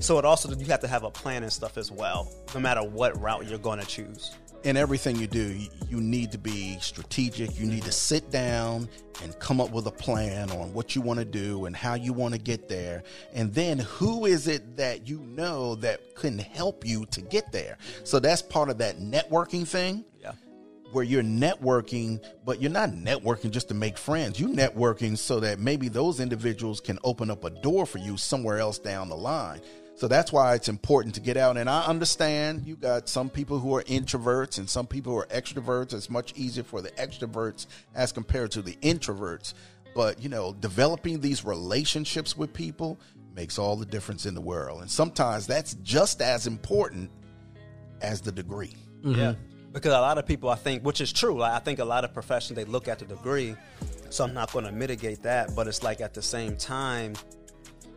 so 0.00 0.18
it 0.18 0.24
also 0.24 0.54
you 0.56 0.66
have 0.66 0.80
to 0.80 0.88
have 0.88 1.02
a 1.04 1.10
plan 1.10 1.42
and 1.42 1.52
stuff 1.52 1.76
as 1.76 1.90
well, 1.92 2.32
no 2.54 2.60
matter 2.60 2.82
what 2.82 3.20
route 3.20 3.46
you're 3.48 3.58
going 3.58 3.80
to 3.80 3.86
choose. 3.86 4.34
in 4.64 4.76
everything 4.76 5.14
you 5.16 5.26
do, 5.28 5.52
you, 5.52 5.68
you 5.88 6.00
need 6.00 6.32
to 6.32 6.38
be 6.38 6.76
strategic. 6.80 7.58
You 7.60 7.66
need 7.66 7.84
to 7.84 7.92
sit 7.92 8.30
down 8.30 8.88
and 9.22 9.38
come 9.38 9.60
up 9.60 9.70
with 9.70 9.86
a 9.86 9.92
plan 9.92 10.50
on 10.50 10.72
what 10.72 10.94
you 10.96 11.02
want 11.02 11.18
to 11.20 11.24
do 11.24 11.66
and 11.66 11.76
how 11.76 11.94
you 11.94 12.12
want 12.12 12.34
to 12.34 12.40
get 12.40 12.68
there. 12.68 13.02
And 13.32 13.52
then 13.54 13.78
who 13.78 14.26
is 14.26 14.48
it 14.48 14.76
that 14.76 15.06
you 15.08 15.20
know 15.20 15.76
that 15.76 16.16
can 16.16 16.38
help 16.38 16.84
you 16.86 17.06
to 17.06 17.20
get 17.20 17.52
there? 17.52 17.78
So 18.04 18.18
that's 18.18 18.42
part 18.42 18.68
of 18.70 18.78
that 18.78 18.98
networking 18.98 19.66
thing 19.66 20.04
Yeah. 20.20 20.32
Where 20.92 21.04
you're 21.04 21.22
networking, 21.22 22.22
but 22.44 22.60
you're 22.60 22.70
not 22.70 22.90
networking 22.90 23.50
just 23.50 23.68
to 23.68 23.74
make 23.74 23.98
friends. 23.98 24.38
You're 24.38 24.50
networking 24.50 25.18
so 25.18 25.40
that 25.40 25.58
maybe 25.58 25.88
those 25.88 26.20
individuals 26.20 26.80
can 26.80 26.98
open 27.04 27.30
up 27.30 27.44
a 27.44 27.50
door 27.50 27.86
for 27.86 27.98
you 27.98 28.16
somewhere 28.16 28.58
else 28.58 28.78
down 28.78 29.08
the 29.08 29.16
line. 29.16 29.60
So 29.96 30.08
that's 30.08 30.30
why 30.30 30.54
it's 30.54 30.68
important 30.68 31.14
to 31.14 31.22
get 31.22 31.38
out. 31.38 31.56
And 31.56 31.70
I 31.70 31.84
understand 31.86 32.66
you 32.66 32.76
got 32.76 33.08
some 33.08 33.30
people 33.30 33.58
who 33.58 33.74
are 33.76 33.82
introverts 33.84 34.58
and 34.58 34.68
some 34.68 34.86
people 34.86 35.12
who 35.12 35.18
are 35.20 35.26
extroverts. 35.26 35.94
It's 35.94 36.10
much 36.10 36.34
easier 36.36 36.64
for 36.64 36.82
the 36.82 36.90
extroverts 36.92 37.66
as 37.94 38.12
compared 38.12 38.50
to 38.52 38.62
the 38.62 38.74
introverts. 38.82 39.54
But, 39.94 40.22
you 40.22 40.28
know, 40.28 40.52
developing 40.52 41.20
these 41.20 41.46
relationships 41.46 42.36
with 42.36 42.52
people 42.52 43.00
makes 43.34 43.58
all 43.58 43.76
the 43.76 43.86
difference 43.86 44.26
in 44.26 44.34
the 44.34 44.40
world. 44.40 44.82
And 44.82 44.90
sometimes 44.90 45.46
that's 45.46 45.74
just 45.82 46.20
as 46.20 46.46
important 46.46 47.10
as 48.02 48.20
the 48.20 48.32
degree. 48.32 48.74
Yeah. 49.02 49.32
Mm-hmm. 49.32 49.55
Because 49.76 49.92
a 49.92 50.00
lot 50.00 50.16
of 50.16 50.24
people, 50.24 50.48
I 50.48 50.54
think, 50.54 50.84
which 50.84 51.02
is 51.02 51.12
true, 51.12 51.36
like, 51.36 51.52
I 51.52 51.58
think 51.58 51.80
a 51.80 51.84
lot 51.84 52.02
of 52.02 52.14
professions, 52.14 52.56
they 52.56 52.64
look 52.64 52.88
at 52.88 52.98
the 52.98 53.04
degree. 53.04 53.54
So 54.08 54.24
I'm 54.24 54.32
not 54.32 54.50
going 54.50 54.64
to 54.64 54.72
mitigate 54.72 55.22
that. 55.24 55.54
But 55.54 55.68
it's 55.68 55.82
like 55.82 56.00
at 56.00 56.14
the 56.14 56.22
same 56.22 56.56
time, 56.56 57.12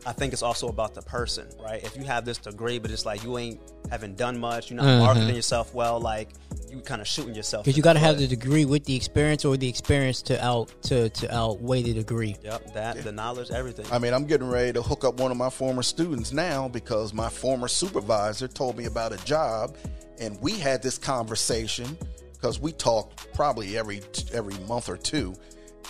I 0.06 0.14
think 0.14 0.34
it's 0.34 0.43
also 0.43 0.70
about 0.70 0.93
the 0.93 1.02
person, 1.02 1.47
right? 1.62 1.84
If 1.84 1.97
you 1.97 2.04
have 2.04 2.26
this 2.26 2.38
degree, 2.38 2.80
but 2.80 2.91
it's 2.91 3.06
like 3.06 3.24
you 3.24 3.38
ain't 3.38 3.60
haven't 3.89 4.18
done 4.18 4.39
much, 4.39 4.70
you're 4.70 4.82
not 4.82 5.00
marketing 5.00 5.36
yourself 5.36 5.74
well, 5.74 6.00
like 6.00 6.30
you 6.70 6.80
kind 6.80 7.02
of 7.02 7.08
shooting 7.08 7.36
yourself. 7.36 7.66
Because 7.66 7.76
you 7.78 7.84
got 7.84 7.93
to 7.93 8.00
have 8.00 8.18
the 8.18 8.28
degree 8.28 8.66
with 8.66 8.86
the 8.86 8.95
experience, 8.95 9.43
or 9.45 9.58
the 9.58 9.68
experience 9.68 10.22
to 10.24 10.43
out 10.43 10.74
to 10.84 11.10
to 11.10 11.36
outweigh 11.36 11.82
the 11.82 11.93
degree. 11.93 12.36
Yep, 12.43 12.74
that, 12.74 13.04
the 13.04 13.12
knowledge, 13.12 13.52
everything. 13.52 13.86
I 13.91 14.00
mean, 14.00 14.14
I'm 14.14 14.26
getting 14.26 14.50
ready 14.50 14.74
to 14.74 14.82
hook 14.82 15.04
up 15.04 15.20
one 15.20 15.32
of 15.32 15.38
my 15.38 15.50
former 15.50 15.84
students 15.84 16.32
now 16.32 16.68
because 16.68 17.14
my 17.14 17.30
former 17.30 17.68
supervisor 17.68 18.47
told 18.47 18.78
me 18.78 18.86
about 18.86 19.12
a 19.12 19.26
job, 19.26 19.76
and 20.20 20.39
we 20.41 20.54
had 20.54 20.82
this 20.82 20.97
conversation 20.97 21.97
because 22.34 22.60
we 22.60 22.72
talk 22.72 23.12
probably 23.34 23.78
every 23.78 24.02
every 24.34 24.58
month 24.68 24.89
or 24.89 24.97
two, 24.97 25.36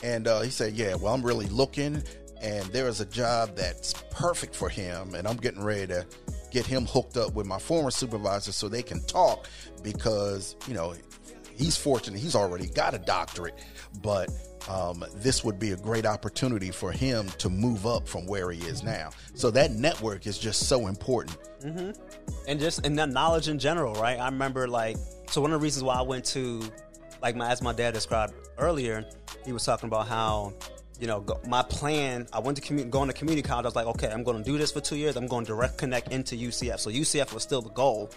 and 0.03 0.27
uh, 0.27 0.41
he 0.41 0.49
said, 0.49 0.73
"Yeah, 0.73 0.95
well, 0.95 1.13
I'm 1.13 1.21
really 1.21 1.47
looking, 1.47 2.01
and 2.41 2.65
there 2.67 2.87
is 2.87 3.01
a 3.01 3.05
job 3.05 3.55
that's 3.55 3.93
perfect 4.11 4.55
for 4.55 4.69
him, 4.69 5.15
and 5.15 5.27
I'm 5.27 5.37
getting 5.37 5.63
ready 5.63 5.87
to." 5.87 6.05
Get 6.51 6.65
him 6.65 6.87
hooked 6.87 7.15
up 7.15 7.35
with 7.35 7.45
my 7.45 7.59
former 7.59 7.91
supervisor 7.91 8.51
so 8.51 8.67
they 8.67 8.81
can 8.81 9.03
talk 9.03 9.47
because, 9.83 10.55
you 10.67 10.73
know, 10.73 10.95
he's 11.55 11.77
fortunate. 11.77 12.19
He's 12.19 12.33
already 12.33 12.67
got 12.67 12.95
a 12.95 12.97
doctorate, 12.97 13.59
but 14.01 14.31
um, 14.67 15.05
this 15.15 15.43
would 15.43 15.59
be 15.59 15.71
a 15.71 15.77
great 15.77 16.05
opportunity 16.05 16.71
for 16.71 16.91
him 16.91 17.27
to 17.37 17.49
move 17.49 17.85
up 17.85 18.07
from 18.07 18.25
where 18.25 18.51
he 18.51 18.59
is 18.65 18.81
now. 18.81 19.11
So 19.35 19.51
that 19.51 19.71
network 19.71 20.25
is 20.25 20.39
just 20.39 20.67
so 20.67 20.87
important. 20.87 21.37
and 22.47 22.59
just 22.59 22.85
and 22.85 22.97
that 22.97 23.09
knowledge 23.09 23.47
in 23.47 23.59
general, 23.59 23.93
right? 23.95 24.19
I 24.19 24.25
remember 24.25 24.67
like 24.67 24.97
so 25.29 25.41
one 25.41 25.51
of 25.51 25.59
the 25.59 25.63
reasons 25.63 25.83
why 25.83 25.95
I 25.95 26.01
went 26.01 26.25
to 26.25 26.63
like 27.21 27.35
my 27.35 27.51
as 27.51 27.61
my 27.61 27.73
dad 27.73 27.93
described 27.93 28.33
earlier, 28.57 29.05
he 29.45 29.53
was 29.53 29.63
talking 29.63 29.87
about 29.87 30.07
how 30.07 30.53
you 30.99 31.07
know 31.07 31.21
go, 31.21 31.39
my 31.47 31.63
plan. 31.63 32.27
I 32.33 32.39
went 32.39 32.57
to 32.57 32.63
commu- 32.63 32.89
going 32.89 33.07
to 33.07 33.13
community 33.13 33.47
college. 33.47 33.65
I 33.65 33.67
was 33.67 33.75
like, 33.75 33.87
okay, 33.87 34.09
I'm 34.09 34.23
going 34.23 34.37
to 34.37 34.43
do 34.43 34.57
this 34.57 34.71
for 34.71 34.81
two 34.81 34.97
years. 34.97 35.15
I'm 35.15 35.27
going 35.27 35.45
to 35.45 35.53
direct 35.53 35.77
connect 35.77 36.11
into 36.11 36.35
UCF. 36.35 36.79
So 36.79 36.89
UCF 36.89 37.33
was 37.33 37.43
still 37.43 37.61
the 37.61 37.69
goal, 37.71 38.11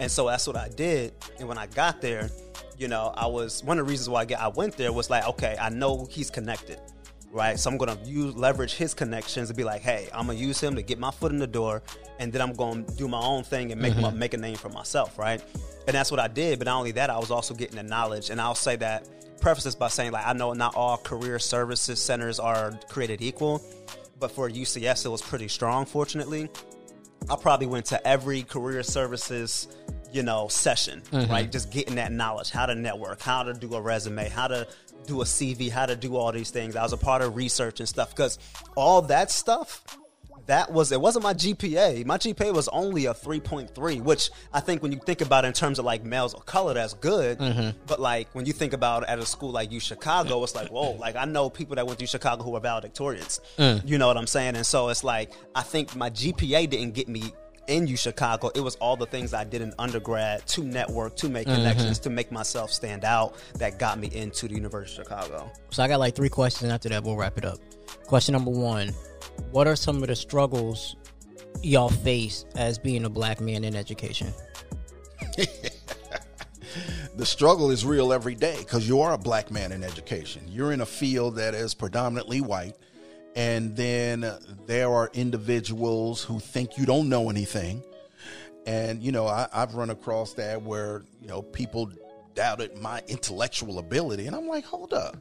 and 0.00 0.10
so 0.10 0.26
that's 0.26 0.46
what 0.46 0.56
I 0.56 0.68
did. 0.68 1.14
And 1.38 1.48
when 1.48 1.58
I 1.58 1.66
got 1.66 2.00
there, 2.00 2.30
you 2.76 2.88
know, 2.88 3.12
I 3.16 3.26
was 3.26 3.62
one 3.64 3.78
of 3.78 3.86
the 3.86 3.90
reasons 3.90 4.08
why 4.08 4.22
I, 4.22 4.24
get, 4.24 4.40
I 4.40 4.48
went 4.48 4.76
there 4.76 4.92
was 4.92 5.10
like, 5.10 5.26
okay, 5.28 5.56
I 5.60 5.68
know 5.68 6.06
he's 6.10 6.30
connected 6.30 6.80
right? 7.36 7.58
So 7.58 7.70
I'm 7.70 7.76
gonna 7.76 7.98
use 8.04 8.34
leverage 8.34 8.74
his 8.74 8.94
connections 8.94 9.48
to 9.48 9.54
be 9.54 9.62
like, 9.62 9.82
hey, 9.82 10.08
I'm 10.12 10.26
gonna 10.26 10.38
use 10.38 10.60
him 10.60 10.74
to 10.74 10.82
get 10.82 10.98
my 10.98 11.10
foot 11.10 11.32
in 11.32 11.38
the 11.38 11.46
door, 11.46 11.82
and 12.18 12.32
then 12.32 12.40
I'm 12.40 12.54
gonna 12.54 12.82
do 12.96 13.08
my 13.08 13.20
own 13.20 13.44
thing 13.44 13.72
and 13.72 13.80
make 13.80 13.94
my, 13.96 14.08
mm-hmm. 14.08 14.18
make 14.18 14.34
a 14.34 14.38
name 14.38 14.56
for 14.56 14.70
myself, 14.70 15.18
right? 15.18 15.42
And 15.86 15.94
that's 15.94 16.10
what 16.10 16.18
I 16.18 16.28
did. 16.28 16.58
But 16.58 16.64
not 16.64 16.78
only 16.78 16.92
that, 16.92 17.10
I 17.10 17.18
was 17.18 17.30
also 17.30 17.54
getting 17.54 17.76
the 17.76 17.82
knowledge, 17.82 18.30
and 18.30 18.40
I'll 18.40 18.54
say 18.54 18.76
that 18.76 19.06
preface 19.40 19.64
this 19.64 19.74
by 19.74 19.88
saying 19.88 20.12
like 20.12 20.26
I 20.26 20.32
know 20.32 20.52
not 20.52 20.74
all 20.74 20.96
career 20.96 21.38
services 21.38 22.00
centers 22.00 22.38
are 22.38 22.78
created 22.88 23.22
equal, 23.22 23.62
but 24.18 24.30
for 24.30 24.48
UCF 24.48 25.04
it 25.04 25.08
was 25.08 25.22
pretty 25.22 25.48
strong, 25.48 25.86
fortunately. 25.86 26.48
I 27.28 27.36
probably 27.36 27.66
went 27.66 27.86
to 27.86 28.06
every 28.06 28.42
career 28.42 28.82
services, 28.82 29.68
you 30.12 30.22
know, 30.22 30.48
session, 30.48 31.02
mm-hmm. 31.10 31.30
right? 31.30 31.50
Just 31.50 31.72
getting 31.72 31.96
that 31.96 32.12
knowledge, 32.12 32.50
how 32.50 32.66
to 32.66 32.74
network, 32.74 33.20
how 33.20 33.42
to 33.42 33.52
do 33.52 33.74
a 33.74 33.80
resume, 33.80 34.28
how 34.28 34.46
to 34.48 34.68
do 35.06 35.22
a 35.22 35.24
CV, 35.24 35.70
how 35.70 35.86
to 35.86 35.96
do 35.96 36.16
all 36.16 36.30
these 36.32 36.50
things. 36.50 36.76
I 36.76 36.82
was 36.82 36.92
a 36.92 36.96
part 36.96 37.22
of 37.22 37.36
research 37.36 37.80
and 37.80 37.88
stuff 37.88 38.10
because 38.14 38.38
all 38.76 39.02
that 39.02 39.30
stuff, 39.30 39.82
that 40.46 40.72
was 40.72 40.92
it 40.92 41.00
wasn't 41.00 41.24
my 41.24 41.34
GPA. 41.34 42.04
My 42.06 42.18
GPA 42.18 42.54
was 42.54 42.68
only 42.68 43.06
a 43.06 43.14
3.3, 43.14 44.00
which 44.02 44.30
I 44.52 44.60
think 44.60 44.82
when 44.82 44.92
you 44.92 44.98
think 44.98 45.20
about 45.20 45.44
it 45.44 45.48
in 45.48 45.52
terms 45.52 45.78
of 45.78 45.84
like 45.84 46.04
males 46.04 46.34
of 46.34 46.46
color, 46.46 46.74
that's 46.74 46.94
good. 46.94 47.38
Mm-hmm. 47.38 47.78
But 47.86 48.00
like 48.00 48.28
when 48.32 48.46
you 48.46 48.52
think 48.52 48.72
about 48.72 49.02
it 49.02 49.08
at 49.08 49.18
a 49.18 49.26
school 49.26 49.50
like 49.50 49.72
U 49.72 49.80
Chicago, 49.80 50.42
it's 50.42 50.54
like, 50.54 50.68
whoa, 50.68 50.92
like 50.92 51.16
I 51.16 51.24
know 51.24 51.50
people 51.50 51.76
that 51.76 51.86
went 51.86 51.98
to 51.98 52.04
U 52.04 52.08
Chicago 52.08 52.42
who 52.42 52.54
are 52.56 52.60
valedictorians. 52.60 53.40
Mm. 53.58 53.86
You 53.86 53.98
know 53.98 54.06
what 54.06 54.16
I'm 54.16 54.26
saying? 54.26 54.56
And 54.56 54.66
so 54.66 54.88
it's 54.88 55.04
like 55.04 55.32
I 55.54 55.62
think 55.62 55.94
my 55.96 56.10
GPA 56.10 56.70
didn't 56.70 56.94
get 56.94 57.08
me 57.08 57.32
in 57.66 57.86
U 57.86 57.96
Chicago. 57.96 58.50
It 58.54 58.60
was 58.60 58.76
all 58.76 58.96
the 58.96 59.06
things 59.06 59.34
I 59.34 59.44
did 59.44 59.62
in 59.62 59.72
undergrad 59.78 60.46
to 60.48 60.62
network, 60.62 61.16
to 61.16 61.28
make 61.28 61.46
mm-hmm. 61.46 61.56
connections, 61.56 61.98
to 62.00 62.10
make 62.10 62.30
myself 62.30 62.72
stand 62.72 63.04
out 63.04 63.36
that 63.54 63.78
got 63.78 63.98
me 63.98 64.08
into 64.12 64.48
the 64.48 64.54
University 64.54 65.02
of 65.02 65.08
Chicago. 65.08 65.50
So 65.70 65.82
I 65.82 65.88
got 65.88 66.00
like 66.00 66.14
three 66.14 66.28
questions, 66.28 66.64
and 66.64 66.72
after 66.72 66.88
that, 66.90 67.02
we'll 67.02 67.16
wrap 67.16 67.38
it 67.38 67.44
up. 67.44 67.58
Question 68.06 68.34
number 68.34 68.50
one: 68.50 68.92
What 69.50 69.66
are 69.66 69.76
some 69.76 70.02
of 70.02 70.08
the 70.08 70.16
struggles 70.16 70.96
y'all 71.62 71.88
face 71.88 72.44
as 72.56 72.78
being 72.78 73.04
a 73.04 73.10
black 73.10 73.40
man 73.40 73.64
in 73.64 73.74
education? 73.74 74.32
The 77.16 77.24
struggle 77.24 77.70
is 77.70 77.82
real 77.82 78.12
every 78.12 78.34
day 78.34 78.56
because 78.58 78.86
you 78.86 79.00
are 79.00 79.14
a 79.14 79.18
black 79.18 79.50
man 79.50 79.72
in 79.72 79.82
education. 79.82 80.42
You're 80.48 80.72
in 80.72 80.82
a 80.82 80.86
field 80.86 81.36
that 81.36 81.54
is 81.54 81.72
predominantly 81.72 82.42
white. 82.42 82.76
And 83.34 83.74
then 83.74 84.30
there 84.66 84.92
are 84.92 85.10
individuals 85.14 86.22
who 86.22 86.38
think 86.38 86.76
you 86.76 86.84
don't 86.84 87.08
know 87.08 87.30
anything. 87.30 87.82
And, 88.66 89.02
you 89.02 89.12
know, 89.12 89.26
I, 89.26 89.48
I've 89.50 89.74
run 89.74 89.88
across 89.88 90.34
that 90.34 90.62
where, 90.62 91.04
you 91.22 91.28
know, 91.28 91.40
people 91.40 91.90
doubted 92.34 92.76
my 92.76 93.02
intellectual 93.08 93.78
ability. 93.78 94.26
And 94.26 94.36
I'm 94.36 94.46
like, 94.46 94.66
hold 94.66 94.92
up. 94.92 95.16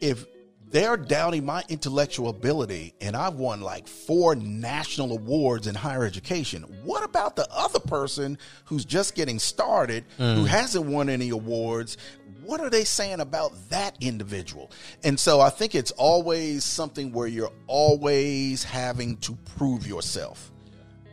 If 0.00 0.26
they're 0.70 0.96
doubting 0.96 1.44
my 1.44 1.62
intellectual 1.68 2.28
ability 2.28 2.94
and 3.00 3.16
I've 3.16 3.34
won 3.34 3.60
like 3.60 3.86
four 3.86 4.34
national 4.34 5.12
awards 5.12 5.66
in 5.66 5.74
higher 5.74 6.04
education, 6.04 6.62
what 6.82 7.04
about 7.04 7.36
the 7.36 7.46
other 7.50 7.78
person 7.78 8.38
who's 8.64 8.84
just 8.84 9.14
getting 9.14 9.38
started, 9.38 10.04
who 10.16 10.44
hasn't 10.44 10.86
won 10.86 11.08
any 11.08 11.28
awards? 11.30 11.96
What 12.44 12.60
are 12.60 12.70
they 12.70 12.84
saying 12.84 13.20
about 13.20 13.52
that 13.70 13.96
individual? 14.00 14.70
And 15.02 15.18
so 15.18 15.40
I 15.40 15.50
think 15.50 15.74
it's 15.74 15.92
always 15.92 16.64
something 16.64 17.12
where 17.12 17.26
you're 17.26 17.52
always 17.66 18.62
having 18.64 19.16
to 19.18 19.36
prove 19.56 19.86
yourself. 19.86 20.52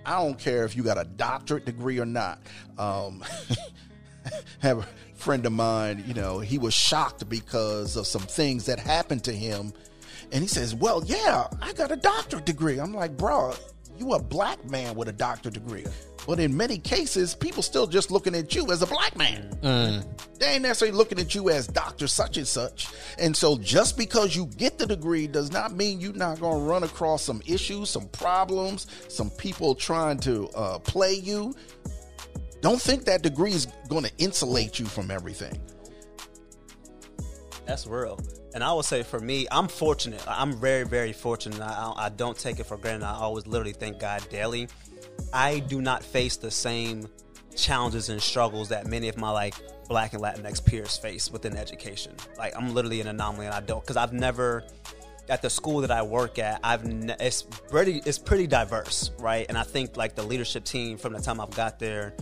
I 0.06 0.22
don't 0.22 0.38
care 0.38 0.66
if 0.66 0.76
you 0.76 0.84
got 0.84 0.98
a 0.98 1.06
doctorate 1.06 1.66
degree 1.66 2.00
or 2.00 2.06
not. 2.06 2.42
Um, 2.78 3.24
have 4.60 4.88
friend 5.24 5.46
of 5.46 5.54
mine, 5.54 6.04
you 6.06 6.14
know, 6.14 6.40
he 6.40 6.58
was 6.58 6.74
shocked 6.74 7.28
because 7.30 7.96
of 7.96 8.06
some 8.06 8.22
things 8.22 8.66
that 8.66 8.78
happened 8.80 9.24
to 9.24 9.32
him 9.32 9.74
And 10.32 10.42
he 10.42 10.48
says, 10.48 10.76
Well, 10.76 11.04
yeah, 11.06 11.48
I 11.62 11.74
got 11.74 11.92
a 11.92 11.96
doctorate 11.96 12.46
degree. 12.46 12.80
I'm 12.80 12.94
like, 12.94 13.16
Bro, 13.18 13.54
you 13.98 14.14
a 14.14 14.22
black 14.22 14.64
man 14.70 14.96
with 14.96 15.08
a 15.08 15.14
doctorate 15.14 15.54
degree. 15.54 15.86
But 16.26 16.40
in 16.40 16.56
many 16.56 16.78
cases, 16.78 17.36
people 17.36 17.62
still 17.62 17.86
just 17.86 18.10
looking 18.10 18.34
at 18.34 18.56
you 18.56 18.72
as 18.72 18.82
a 18.82 18.88
black 18.88 19.18
man. 19.18 19.58
They 20.40 20.54
ain't 20.54 20.64
necessarily 20.64 20.98
looking 20.98 21.20
at 21.20 21.36
you 21.36 21.50
as 21.50 21.68
Dr. 21.68 22.08
Such 22.08 22.38
and 22.38 22.48
Such. 22.48 22.88
And 23.20 23.36
so 23.36 23.58
just 23.58 23.98
because 23.98 24.34
you 24.36 24.46
get 24.58 24.78
the 24.78 24.88
degree 24.88 25.28
does 25.28 25.52
not 25.52 25.74
mean 25.74 26.00
you're 26.00 26.14
not 26.14 26.40
going 26.40 26.60
to 26.60 26.64
run 26.64 26.84
across 26.84 27.22
some 27.24 27.42
issues, 27.46 27.90
some 27.90 28.08
problems, 28.10 28.88
some 29.10 29.30
people 29.32 29.76
trying 29.76 30.18
to 30.20 30.48
uh, 30.56 30.80
play 30.80 31.14
you. 31.14 31.54
Don't 32.64 32.82
think 32.82 33.04
that 33.04 33.22
degree 33.22 33.52
is 33.52 33.68
going 33.90 34.06
to 34.06 34.12
insulate 34.20 34.80
you 34.80 34.86
from 34.86 35.12
everything. 35.12 35.60
That's 37.66 37.86
real. 37.86 38.18
And 38.54 38.64
I 38.64 38.72
would 38.72 38.86
say 38.86 39.04
for 39.04 39.20
me, 39.20 39.46
I'm 39.52 39.68
fortunate. 39.68 40.24
I'm 40.26 40.54
very, 40.54 40.86
very 40.86 41.12
fortunate. 41.12 41.60
I, 41.60 41.92
I 41.98 42.08
don't 42.08 42.40
take 42.40 42.62
it 42.62 42.64
for 42.64 42.78
granted. 42.78 43.06
I 43.06 43.16
always 43.16 43.46
literally 43.48 43.74
thank 43.74 44.00
God 44.00 44.26
daily. 44.30 44.70
I 45.34 45.60
do 45.60 45.82
not 45.82 46.04
face 46.04 46.38
the 46.38 46.50
same 46.50 47.10
challenges 47.54 48.08
and 48.08 48.22
struggles 48.22 48.70
that 48.70 48.88
many 48.88 49.10
of 49.10 49.18
my 49.18 49.30
like 49.30 49.56
black 49.90 50.14
and 50.14 50.24
Latinx 50.24 50.64
peers 50.64 50.96
face 50.96 51.30
within 51.30 51.58
education. 51.58 52.14
Like 52.38 52.56
I'm 52.56 52.74
literally 52.74 53.02
an 53.02 53.08
anomaly, 53.08 53.46
and 53.46 53.54
I 53.54 53.60
don't 53.60 53.82
because 53.82 53.98
I've 53.98 54.14
never 54.14 54.64
at 55.28 55.42
the 55.42 55.50
school 55.50 55.82
that 55.82 55.92
I 55.92 56.02
work 56.02 56.40
at. 56.40 56.62
I've 56.64 56.86
ne- 56.86 57.16
it's 57.20 57.42
pretty 57.42 58.02
it's 58.06 58.18
pretty 58.18 58.48
diverse, 58.48 59.12
right? 59.20 59.46
And 59.50 59.58
I 59.58 59.64
think 59.64 59.98
like 59.98 60.16
the 60.16 60.24
leadership 60.24 60.64
team 60.64 60.98
from 60.98 61.12
the 61.12 61.20
time 61.20 61.42
I've 61.42 61.52
got 61.52 61.78
there 61.78 62.14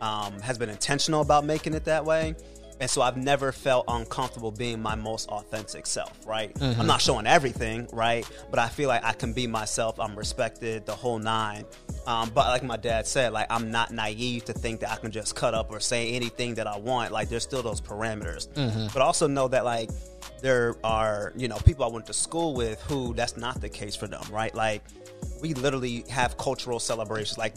um, 0.00 0.40
has 0.40 0.58
been 0.58 0.70
intentional 0.70 1.20
about 1.20 1.44
making 1.44 1.74
it 1.74 1.84
that 1.84 2.04
way. 2.04 2.34
And 2.80 2.88
so 2.88 3.02
I've 3.02 3.18
never 3.18 3.52
felt 3.52 3.84
uncomfortable 3.88 4.50
being 4.50 4.80
my 4.80 4.94
most 4.94 5.28
authentic 5.28 5.86
self, 5.86 6.18
right? 6.26 6.50
I'm 6.62 6.86
not 6.86 7.02
showing 7.02 7.26
everything, 7.26 7.86
right? 7.92 8.26
But 8.48 8.58
I 8.58 8.68
feel 8.68 8.88
like 8.88 9.04
I 9.04 9.12
can 9.12 9.34
be 9.34 9.46
myself. 9.46 10.00
I'm 10.00 10.16
respected, 10.16 10.86
the 10.86 10.94
whole 10.94 11.18
nine. 11.18 11.66
Um, 12.06 12.30
but 12.34 12.46
like 12.46 12.62
my 12.62 12.78
dad 12.78 13.06
said, 13.06 13.34
like 13.34 13.48
I'm 13.50 13.70
not 13.70 13.90
naive 13.90 14.46
to 14.46 14.54
think 14.54 14.80
that 14.80 14.92
I 14.92 14.96
can 14.96 15.10
just 15.10 15.36
cut 15.36 15.52
up 15.52 15.70
or 15.70 15.78
say 15.78 16.12
anything 16.12 16.54
that 16.54 16.66
I 16.66 16.78
want. 16.78 17.12
Like 17.12 17.28
there's 17.28 17.42
still 17.42 17.62
those 17.62 17.82
parameters. 17.82 18.48
But 18.94 19.02
also 19.02 19.26
know 19.26 19.46
that 19.48 19.66
like 19.66 19.90
there 20.40 20.74
are, 20.82 21.34
you 21.36 21.48
know, 21.48 21.58
people 21.58 21.84
I 21.84 21.88
went 21.88 22.06
to 22.06 22.14
school 22.14 22.54
with 22.54 22.80
who 22.84 23.12
that's 23.12 23.36
not 23.36 23.60
the 23.60 23.68
case 23.68 23.94
for 23.94 24.06
them, 24.06 24.22
right? 24.30 24.54
Like 24.54 24.82
we 25.40 25.54
literally 25.54 26.04
have 26.08 26.36
cultural 26.36 26.78
celebrations. 26.78 27.38
Like 27.38 27.54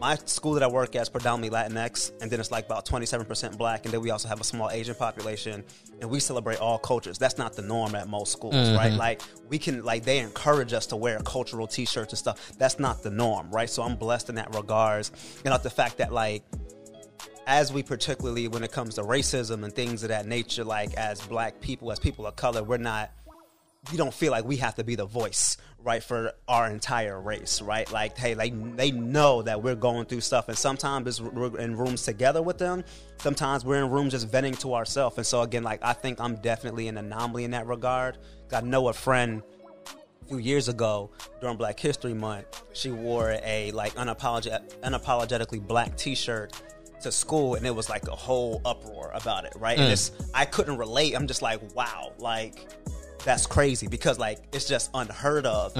my, 0.00 0.16
school 0.26 0.54
that 0.54 0.62
I 0.62 0.66
work 0.66 0.96
at 0.96 1.02
is 1.02 1.08
predominantly 1.08 1.56
Latinx, 1.56 2.12
and 2.20 2.30
then 2.30 2.40
it's 2.40 2.50
like 2.50 2.66
about 2.66 2.84
27% 2.86 3.56
black, 3.56 3.84
and 3.84 3.94
then 3.94 4.00
we 4.00 4.10
also 4.10 4.28
have 4.28 4.40
a 4.40 4.44
small 4.44 4.70
Asian 4.70 4.94
population, 4.94 5.64
and 6.00 6.10
we 6.10 6.20
celebrate 6.20 6.60
all 6.60 6.78
cultures. 6.78 7.16
That's 7.18 7.38
not 7.38 7.54
the 7.54 7.62
norm 7.62 7.94
at 7.94 8.08
most 8.08 8.32
schools, 8.32 8.54
right? 8.54 8.90
Mm-hmm. 8.90 8.98
Like 8.98 9.22
we 9.48 9.58
can, 9.58 9.84
like 9.84 10.04
they 10.04 10.18
encourage 10.18 10.72
us 10.72 10.86
to 10.86 10.96
wear 10.96 11.18
cultural 11.20 11.66
T-shirts 11.66 12.12
and 12.12 12.18
stuff. 12.18 12.52
That's 12.58 12.78
not 12.78 13.02
the 13.02 13.10
norm, 13.10 13.50
right? 13.50 13.70
So 13.70 13.82
I'm 13.82 13.96
blessed 13.96 14.28
in 14.28 14.34
that 14.34 14.54
regards, 14.54 15.12
and 15.44 15.52
like 15.52 15.62
the 15.62 15.70
fact 15.70 15.98
that 15.98 16.12
like 16.12 16.42
as 17.46 17.72
we 17.72 17.82
particularly 17.82 18.48
when 18.48 18.64
it 18.64 18.72
comes 18.72 18.94
to 18.94 19.02
racism 19.02 19.64
and 19.64 19.72
things 19.72 20.02
of 20.02 20.08
that 20.08 20.26
nature, 20.26 20.64
like 20.64 20.94
as 20.94 21.20
black 21.26 21.60
people, 21.60 21.92
as 21.92 21.98
people 21.98 22.26
of 22.26 22.36
color, 22.36 22.62
we're 22.62 22.76
not 22.78 23.10
we 23.90 23.98
don't 23.98 24.14
feel 24.14 24.30
like 24.30 24.44
we 24.44 24.56
have 24.56 24.74
to 24.76 24.84
be 24.84 24.94
the 24.94 25.06
voice, 25.06 25.56
right, 25.82 26.02
for 26.02 26.32
our 26.48 26.70
entire 26.70 27.20
race, 27.20 27.60
right? 27.60 27.90
Like, 27.92 28.16
hey, 28.16 28.34
like 28.34 28.76
they 28.76 28.90
know 28.90 29.42
that 29.42 29.62
we're 29.62 29.74
going 29.74 30.06
through 30.06 30.22
stuff, 30.22 30.48
and 30.48 30.56
sometimes 30.56 31.06
it's, 31.06 31.20
we're 31.20 31.58
in 31.58 31.76
rooms 31.76 32.02
together 32.02 32.42
with 32.42 32.58
them. 32.58 32.84
Sometimes 33.18 33.64
we're 33.64 33.82
in 33.82 33.90
rooms 33.90 34.12
just 34.12 34.28
venting 34.28 34.54
to 34.54 34.74
ourselves, 34.74 35.16
and 35.16 35.26
so 35.26 35.42
again, 35.42 35.62
like 35.62 35.80
I 35.82 35.92
think 35.92 36.20
I'm 36.20 36.36
definitely 36.36 36.88
an 36.88 36.98
anomaly 36.98 37.44
in 37.44 37.50
that 37.52 37.66
regard. 37.66 38.18
I 38.52 38.60
know 38.60 38.88
a 38.88 38.92
friend 38.92 39.42
a 40.22 40.26
few 40.26 40.38
years 40.38 40.68
ago 40.68 41.10
during 41.40 41.56
Black 41.56 41.78
History 41.78 42.14
Month, 42.14 42.62
she 42.72 42.90
wore 42.90 43.36
a 43.42 43.70
like 43.72 43.94
unapologetic, 43.94 44.74
unapologetically 44.80 45.66
black 45.66 45.96
T-shirt 45.96 46.52
to 47.02 47.12
school, 47.12 47.54
and 47.54 47.66
it 47.66 47.74
was 47.74 47.88
like 47.88 48.08
a 48.08 48.16
whole 48.16 48.62
uproar 48.64 49.10
about 49.14 49.44
it, 49.44 49.52
right? 49.56 49.78
And 49.78 49.88
mm. 49.88 49.92
it's 49.92 50.12
I 50.32 50.44
couldn't 50.44 50.78
relate. 50.78 51.14
I'm 51.14 51.26
just 51.26 51.42
like, 51.42 51.60
wow, 51.74 52.12
like 52.18 52.66
that's 53.24 53.46
crazy 53.46 53.86
because 53.86 54.18
like 54.18 54.38
it's 54.52 54.66
just 54.66 54.90
unheard 54.94 55.46
of 55.46 55.74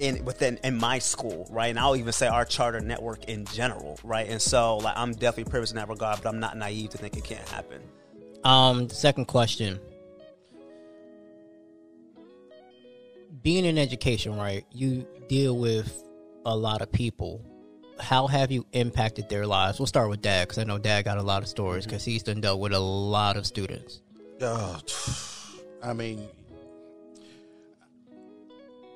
in 0.00 0.24
within 0.24 0.58
in 0.62 0.76
my 0.76 0.98
school, 0.98 1.48
right? 1.50 1.68
And 1.68 1.78
I'll 1.78 1.96
even 1.96 2.12
say 2.12 2.26
our 2.26 2.44
charter 2.44 2.80
network 2.80 3.24
in 3.24 3.46
general, 3.46 3.98
right? 4.04 4.28
And 4.28 4.40
so 4.40 4.78
like 4.78 4.96
I'm 4.96 5.12
definitely 5.12 5.50
privileged 5.50 5.72
in 5.72 5.76
that 5.76 5.88
regard, 5.88 6.20
but 6.22 6.28
I'm 6.28 6.40
not 6.40 6.56
naive 6.56 6.90
to 6.90 6.98
think 6.98 7.16
it 7.16 7.24
can't 7.24 7.48
happen. 7.48 7.82
Um, 8.44 8.88
the 8.88 8.94
second 8.94 9.24
question. 9.26 9.80
Being 13.42 13.64
in 13.64 13.78
education, 13.78 14.36
right? 14.36 14.64
You 14.70 15.06
deal 15.28 15.58
with 15.58 16.02
a 16.46 16.56
lot 16.56 16.82
of 16.82 16.92
people. 16.92 17.44
How 18.00 18.26
have 18.26 18.50
you 18.50 18.66
impacted 18.72 19.28
their 19.28 19.46
lives? 19.46 19.78
We'll 19.78 19.86
start 19.86 20.08
with 20.08 20.20
Dad 20.20 20.48
because 20.48 20.58
I 20.58 20.64
know 20.64 20.78
Dad 20.78 21.04
got 21.04 21.18
a 21.18 21.22
lot 21.22 21.42
of 21.42 21.48
stories 21.48 21.84
because 21.84 22.04
he's 22.04 22.22
done 22.22 22.40
dealt 22.40 22.60
with 22.60 22.72
a 22.72 22.78
lot 22.78 23.36
of 23.36 23.46
students. 23.46 24.02
Uh, 24.40 24.80
I 25.82 25.92
mean, 25.92 26.26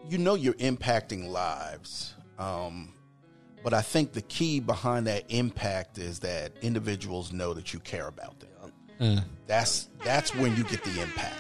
you 0.09 0.19
know 0.19 0.35
you're 0.35 0.55
impacting 0.55 1.29
lives. 1.29 2.15
Um, 2.39 2.95
but 3.63 3.75
I 3.75 3.83
think 3.83 4.13
the 4.13 4.23
key 4.23 4.61
behind 4.61 5.07
that 5.07 5.25
impact 5.29 5.99
is 5.99 6.21
that 6.21 6.53
individuals 6.63 7.33
know 7.33 7.53
that 7.55 7.73
you 7.75 7.81
care 7.81 8.09
about 8.09 8.39
them. 8.41 8.73
That's 9.47 9.89
that's 10.05 10.35
when 10.35 10.57
you 10.57 10.65
get 10.65 10.83
the 10.85 11.01
impact. 11.01 11.35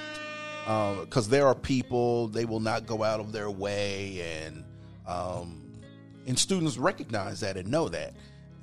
Because 1.01 1.29
there 1.29 1.47
are 1.47 1.55
people 1.55 2.29
they 2.29 2.45
will 2.45 2.61
not 2.61 2.87
go 2.87 3.03
out 3.03 3.21
of 3.21 3.33
their 3.33 3.51
way, 3.51 4.45
and 4.45 4.65
um, 5.07 5.63
and 6.27 6.39
students 6.39 6.77
recognize 6.77 7.41
that 7.41 7.57
and 7.57 7.71
know 7.71 7.89
that. 7.89 8.15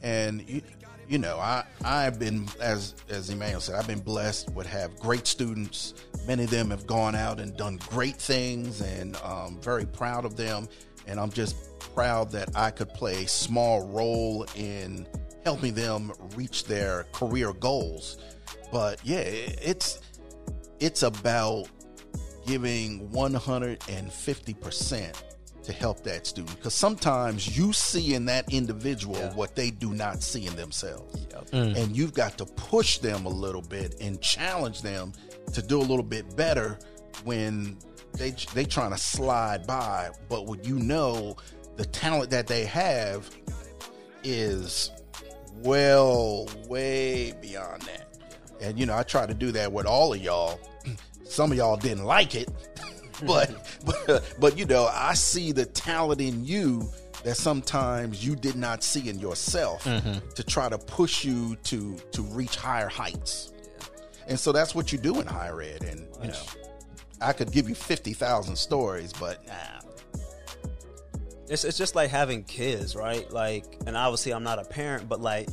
And 0.03 0.47
you, 0.47 0.61
you 1.07 1.17
know, 1.17 1.37
I 1.37 1.63
I've 1.83 2.19
been 2.19 2.47
as 2.59 2.95
as 3.09 3.29
Emmanuel 3.29 3.61
said, 3.61 3.75
I've 3.75 3.87
been 3.87 3.99
blessed 3.99 4.53
with 4.53 4.67
have 4.67 4.97
great 4.99 5.27
students. 5.27 5.93
Many 6.27 6.45
of 6.45 6.49
them 6.49 6.69
have 6.71 6.87
gone 6.87 7.15
out 7.15 7.39
and 7.39 7.55
done 7.55 7.79
great 7.89 8.15
things, 8.15 8.81
and 8.81 9.15
um, 9.17 9.59
very 9.61 9.85
proud 9.85 10.25
of 10.25 10.35
them. 10.35 10.67
And 11.07 11.19
I'm 11.19 11.29
just 11.29 11.79
proud 11.79 12.31
that 12.31 12.49
I 12.55 12.71
could 12.71 12.89
play 12.89 13.23
a 13.23 13.27
small 13.27 13.87
role 13.87 14.45
in 14.55 15.07
helping 15.43 15.75
them 15.75 16.11
reach 16.35 16.65
their 16.65 17.03
career 17.13 17.53
goals. 17.53 18.17
But 18.71 18.99
yeah, 19.03 19.19
it's 19.19 19.99
it's 20.79 21.03
about 21.03 21.67
giving 22.45 23.09
150% 23.09 25.23
to 25.65 25.73
help 25.73 26.03
that 26.03 26.25
student 26.27 26.55
because 26.57 26.73
sometimes 26.73 27.57
you 27.57 27.73
see 27.73 28.13
in 28.13 28.25
that 28.25 28.51
individual 28.53 29.19
what 29.35 29.55
they 29.55 29.71
do 29.71 29.93
not 29.93 30.21
see 30.21 30.45
in 30.45 30.55
themselves. 30.55 31.25
Mm. 31.51 31.75
And 31.75 31.97
you've 31.97 32.13
got 32.13 32.37
to 32.37 32.45
push 32.45 32.99
them 32.99 33.25
a 33.25 33.29
little 33.29 33.61
bit 33.61 33.95
and 33.99 34.21
challenge 34.21 34.81
them 34.81 35.13
to 35.53 35.61
do 35.61 35.79
a 35.79 35.83
little 35.83 36.03
bit 36.03 36.35
better 36.35 36.77
when 37.23 37.77
they 38.13 38.31
they 38.53 38.65
trying 38.65 38.91
to 38.91 38.97
slide 38.97 39.67
by. 39.67 40.11
But 40.29 40.45
what 40.45 40.65
you 40.65 40.79
know 40.79 41.35
the 41.75 41.85
talent 41.85 42.29
that 42.31 42.47
they 42.47 42.65
have 42.65 43.29
is 44.23 44.91
well 45.57 46.47
way 46.67 47.33
beyond 47.41 47.81
that. 47.83 48.07
And 48.61 48.79
you 48.79 48.85
know 48.85 48.95
i 48.95 49.03
try 49.03 49.25
to 49.25 49.33
do 49.33 49.51
that 49.51 49.71
with 49.71 49.85
all 49.85 50.13
of 50.13 50.21
y'all. 50.21 50.59
Some 51.23 51.51
of 51.51 51.57
y'all 51.57 51.77
didn't 51.77 52.05
like 52.05 52.35
it 52.35 52.49
but 53.27 53.79
but 53.85 54.35
but 54.39 54.57
you 54.57 54.65
know 54.65 54.89
i 54.93 55.13
see 55.13 55.51
the 55.51 55.65
talent 55.65 56.21
in 56.21 56.45
you 56.45 56.89
that 57.25 57.35
sometimes 57.35 58.25
you 58.25 58.35
did 58.35 58.55
not 58.55 58.83
see 58.83 59.09
in 59.09 59.19
yourself 59.19 59.83
mm-hmm. 59.83 60.19
to 60.35 60.43
try 60.43 60.69
to 60.69 60.77
push 60.77 61.25
you 61.25 61.55
to 61.63 61.97
to 62.11 62.21
reach 62.21 62.55
higher 62.55 62.87
heights. 62.87 63.51
And 64.27 64.39
so 64.39 64.51
that's 64.51 64.75
what 64.75 64.91
you 64.91 64.99
do 64.99 65.19
in 65.19 65.25
higher 65.25 65.59
ed. 65.59 65.83
And 65.83 66.07
you 66.21 66.29
know 66.29 66.43
i 67.21 67.31
could 67.31 67.49
give 67.51 67.69
you 67.69 67.75
50,000 67.75 68.55
stories 68.57 69.13
but 69.13 69.45
nah. 69.47 69.53
It's, 71.47 71.63
it's 71.63 71.77
just 71.77 71.95
like 71.95 72.09
having 72.09 72.43
kids, 72.43 72.95
right? 72.95 73.29
Like, 73.31 73.65
and 73.85 73.95
obviously 73.95 74.33
I'm 74.33 74.41
not 74.41 74.57
a 74.57 74.63
parent, 74.63 75.07
but 75.07 75.21
like, 75.21 75.47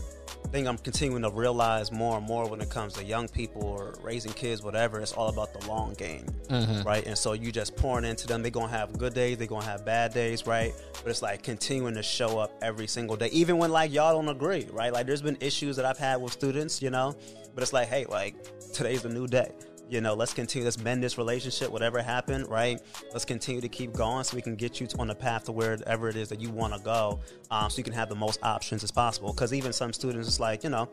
I 0.53 0.55
think 0.55 0.69
I'm 0.69 0.77
continuing 0.77 1.23
to 1.23 1.31
realize 1.31 1.91
more 1.91 2.19
and 2.19 2.27
more 2.27 2.47
when 2.47 2.61
it 2.61 2.69
comes 2.69 2.93
to 2.93 3.05
young 3.05 3.27
people 3.27 3.65
or 3.65 3.95
raising 4.03 4.35
kids, 4.35 4.63
whatever. 4.63 5.01
It's 5.01 5.15
all 5.15 5.31
about 5.31 5.59
the 5.59 5.67
long 5.67 5.95
game, 5.95 6.27
mm-hmm. 6.49 6.87
right? 6.87 7.07
And 7.07 7.17
so 7.17 7.33
you 7.33 7.51
just 7.51 7.75
pouring 7.75 8.05
into 8.05 8.27
them. 8.27 8.43
They're 8.43 8.51
gonna 8.51 8.69
have 8.69 8.99
good 8.99 9.15
days, 9.15 9.39
they're 9.39 9.47
gonna 9.47 9.65
have 9.65 9.87
bad 9.87 10.13
days, 10.13 10.47
right? 10.47 10.75
But 11.03 11.09
it's 11.09 11.23
like 11.23 11.43
continuing 11.43 11.95
to 11.95 12.03
show 12.03 12.39
up 12.39 12.53
every 12.61 12.87
single 12.87 13.17
day, 13.17 13.29
even 13.33 13.57
when 13.57 13.73
like 13.73 13.95
y'all 13.95 14.13
don't 14.13 14.29
agree, 14.29 14.69
right? 14.73 14.93
Like, 14.93 15.07
there's 15.07 15.23
been 15.23 15.39
issues 15.41 15.75
that 15.77 15.87
I've 15.87 15.97
had 15.97 16.21
with 16.21 16.35
students, 16.35 16.83
you 16.83 16.91
know, 16.91 17.17
but 17.55 17.63
it's 17.63 17.73
like, 17.73 17.89
hey, 17.89 18.05
like 18.05 18.35
today's 18.75 19.07
a 19.07 19.09
new 19.09 19.27
day 19.27 19.53
you 19.93 20.01
know, 20.01 20.15
let's 20.15 20.33
continue, 20.33 20.65
let's 20.65 20.79
mend 20.79 21.05
this 21.05 21.19
relationship, 21.19 21.71
whatever 21.71 22.01
happened, 22.01 22.49
right? 22.49 22.81
Let's 23.13 23.27
continue 23.27 23.61
to 23.61 23.69
keep 23.69 23.93
going 23.93 24.25
so 24.25 24.35
we 24.35 24.41
can 24.41 24.57
get 24.57 24.81
you 24.81 24.89
on 24.99 25.09
the 25.09 25.15
path 25.15 25.45
to 25.45 25.53
wherever 25.53 26.09
it 26.09 26.17
is 26.17 26.31
that 26.31 26.41
you 26.41 26.49
want 26.49 26.73
to 26.73 26.81
go, 26.81 27.21
um, 27.51 27.69
so 27.69 27.77
you 27.77 27.85
can 27.85 27.93
have 27.93 28.09
the 28.09 28.15
most 28.15 28.43
options 28.43 28.83
as 28.83 28.91
possible. 28.91 29.35
Because 29.35 29.53
even 29.53 29.71
some 29.71 29.93
students, 29.93 30.27
it's 30.27 30.41
like, 30.41 30.65
you 30.65 30.71
know, 30.71 30.89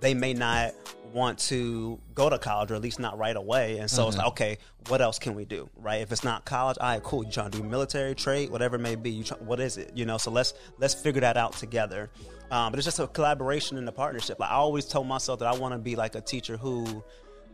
they 0.00 0.14
may 0.14 0.34
not 0.34 0.72
want 1.12 1.38
to 1.38 2.00
go 2.14 2.28
to 2.28 2.38
college 2.38 2.72
or 2.72 2.74
at 2.74 2.82
least 2.82 2.98
not 2.98 3.16
right 3.18 3.36
away. 3.36 3.78
And 3.78 3.88
so 3.88 4.08
it's 4.08 4.16
like, 4.16 4.26
okay, 4.28 4.58
what 4.88 5.00
else 5.00 5.20
can 5.20 5.34
we 5.34 5.44
do? 5.44 5.70
Right? 5.76 6.00
If 6.00 6.10
it's 6.10 6.24
not 6.24 6.44
college, 6.44 6.76
all 6.80 6.88
right, 6.88 7.02
cool. 7.04 7.24
You 7.24 7.30
trying 7.30 7.52
to 7.52 7.58
do 7.58 7.64
military, 7.64 8.16
trade, 8.16 8.50
whatever 8.50 8.76
it 8.76 8.80
may 8.80 8.96
be. 8.96 9.10
You 9.10 9.22
try, 9.22 9.36
what 9.38 9.60
is 9.60 9.76
it? 9.76 9.92
You 9.94 10.06
know, 10.06 10.18
so 10.18 10.32
let's 10.32 10.54
let's 10.78 10.94
figure 10.94 11.20
that 11.20 11.36
out 11.36 11.52
together. 11.52 12.10
Um, 12.50 12.72
but 12.72 12.78
it's 12.78 12.84
just 12.84 12.98
a 12.98 13.06
collaboration 13.06 13.78
and 13.78 13.88
a 13.88 13.92
partnership. 13.92 14.40
Like 14.40 14.50
I 14.50 14.54
always 14.54 14.86
told 14.86 15.06
myself 15.06 15.38
that 15.38 15.46
I 15.46 15.56
want 15.56 15.72
to 15.72 15.78
be 15.78 15.94
like 15.94 16.16
a 16.16 16.20
teacher 16.20 16.56
who 16.56 17.04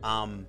um, 0.02 0.46